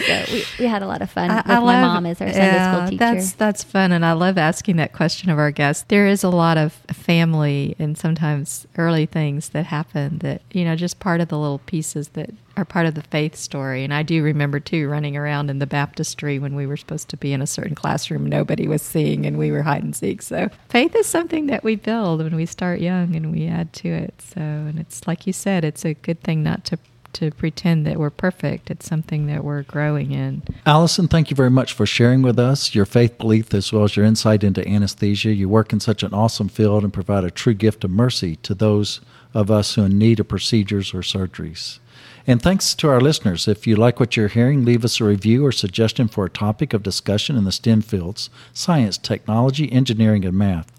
So 0.00 0.24
we, 0.32 0.44
we 0.60 0.66
had 0.66 0.82
a 0.82 0.86
lot 0.86 1.02
of 1.02 1.10
fun 1.10 1.30
I, 1.30 1.36
with 1.36 1.46
I 1.46 1.60
my 1.60 1.80
mom 1.80 2.06
as 2.06 2.20
our 2.20 2.28
Sunday 2.28 2.46
yeah, 2.46 2.74
school 2.74 2.88
teacher. 2.90 2.98
That's 2.98 3.32
that's 3.32 3.64
fun, 3.64 3.92
and 3.92 4.04
I 4.04 4.12
love 4.12 4.38
asking 4.38 4.76
that 4.76 4.92
question 4.92 5.30
of 5.30 5.38
our 5.38 5.50
guests. 5.50 5.84
There 5.88 6.06
is 6.06 6.24
a 6.24 6.28
lot 6.28 6.56
of 6.56 6.72
family 7.10 7.74
and 7.80 7.98
sometimes 7.98 8.68
early 8.78 9.04
things 9.04 9.48
that 9.48 9.66
happen 9.66 10.18
that 10.18 10.40
you 10.52 10.64
know 10.64 10.76
just 10.76 11.00
part 11.00 11.20
of 11.20 11.26
the 11.26 11.36
little 11.36 11.58
pieces 11.58 12.10
that 12.10 12.30
are 12.56 12.64
part 12.64 12.86
of 12.86 12.94
the 12.94 13.02
faith 13.02 13.34
story. 13.34 13.82
And 13.82 13.92
I 13.92 14.04
do 14.04 14.22
remember 14.22 14.60
too 14.60 14.88
running 14.88 15.16
around 15.16 15.50
in 15.50 15.58
the 15.58 15.66
baptistry 15.66 16.38
when 16.38 16.54
we 16.54 16.66
were 16.66 16.76
supposed 16.76 17.08
to 17.08 17.16
be 17.16 17.32
in 17.32 17.42
a 17.42 17.48
certain 17.48 17.74
classroom 17.74 18.26
nobody 18.26 18.68
was 18.68 18.80
seeing 18.80 19.26
and 19.26 19.38
we 19.38 19.50
were 19.50 19.62
hide 19.62 19.82
and 19.82 19.96
seek. 19.96 20.22
So 20.22 20.50
faith 20.68 20.94
is 20.94 21.06
something 21.08 21.48
that 21.48 21.64
we 21.64 21.74
build 21.74 22.22
when 22.22 22.36
we 22.36 22.46
start 22.46 22.78
young 22.78 23.16
and 23.16 23.32
we 23.32 23.48
add 23.48 23.72
to 23.74 23.88
it. 23.88 24.14
So 24.22 24.40
and 24.40 24.78
it's 24.78 25.08
like 25.08 25.26
you 25.26 25.32
said, 25.32 25.64
it's 25.64 25.84
a 25.84 25.94
good 25.94 26.22
thing 26.22 26.44
not 26.44 26.64
to 26.66 26.78
to 27.14 27.30
pretend 27.30 27.86
that 27.86 27.98
we're 27.98 28.10
perfect. 28.10 28.70
It's 28.70 28.86
something 28.86 29.26
that 29.26 29.44
we're 29.44 29.62
growing 29.62 30.12
in. 30.12 30.42
Allison, 30.66 31.08
thank 31.08 31.30
you 31.30 31.36
very 31.36 31.50
much 31.50 31.72
for 31.72 31.86
sharing 31.86 32.22
with 32.22 32.38
us 32.38 32.74
your 32.74 32.86
faith 32.86 33.18
belief 33.18 33.52
as 33.54 33.72
well 33.72 33.84
as 33.84 33.96
your 33.96 34.06
insight 34.06 34.44
into 34.44 34.66
anesthesia. 34.66 35.32
You 35.32 35.48
work 35.48 35.72
in 35.72 35.80
such 35.80 36.02
an 36.02 36.14
awesome 36.14 36.48
field 36.48 36.84
and 36.84 36.92
provide 36.92 37.24
a 37.24 37.30
true 37.30 37.54
gift 37.54 37.84
of 37.84 37.90
mercy 37.90 38.36
to 38.36 38.54
those 38.54 39.00
of 39.34 39.50
us 39.50 39.74
who 39.74 39.82
are 39.82 39.86
in 39.86 39.98
need 39.98 40.20
of 40.20 40.28
procedures 40.28 40.92
or 40.92 41.00
surgeries. 41.00 41.78
And 42.26 42.42
thanks 42.42 42.74
to 42.76 42.88
our 42.88 43.00
listeners. 43.00 43.48
If 43.48 43.66
you 43.66 43.76
like 43.76 43.98
what 43.98 44.16
you're 44.16 44.28
hearing, 44.28 44.64
leave 44.64 44.84
us 44.84 45.00
a 45.00 45.04
review 45.04 45.44
or 45.44 45.52
suggestion 45.52 46.08
for 46.08 46.24
a 46.24 46.30
topic 46.30 46.72
of 46.72 46.82
discussion 46.82 47.36
in 47.36 47.44
the 47.44 47.52
STEM 47.52 47.82
fields 47.82 48.30
science, 48.52 48.98
technology, 48.98 49.70
engineering, 49.72 50.24
and 50.24 50.36
math. 50.36 50.70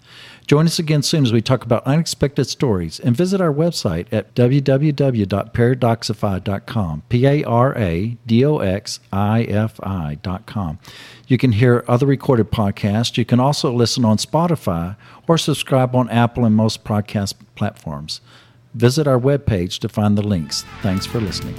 Join 0.52 0.66
us 0.66 0.78
again 0.78 1.00
soon 1.00 1.24
as 1.24 1.32
we 1.32 1.40
talk 1.40 1.64
about 1.64 1.82
unexpected 1.84 2.44
stories 2.44 3.00
and 3.00 3.16
visit 3.16 3.40
our 3.40 3.50
website 3.50 4.04
at 4.12 4.34
www.paradoxify.com. 4.34 7.02
P 7.08 7.26
A 7.26 7.42
R 7.44 7.78
A 7.78 8.18
D 8.26 8.44
O 8.44 8.58
X 8.58 9.00
I 9.10 9.44
F 9.44 9.80
I.com. 9.82 10.78
You 11.26 11.38
can 11.38 11.52
hear 11.52 11.86
other 11.88 12.04
recorded 12.04 12.50
podcasts. 12.50 13.16
You 13.16 13.24
can 13.24 13.40
also 13.40 13.72
listen 13.72 14.04
on 14.04 14.18
Spotify 14.18 14.96
or 15.26 15.38
subscribe 15.38 15.96
on 15.96 16.10
Apple 16.10 16.44
and 16.44 16.54
most 16.54 16.84
podcast 16.84 17.36
platforms. 17.54 18.20
Visit 18.74 19.08
our 19.08 19.18
webpage 19.18 19.78
to 19.78 19.88
find 19.88 20.18
the 20.18 20.22
links. 20.22 20.66
Thanks 20.82 21.06
for 21.06 21.18
listening. 21.18 21.54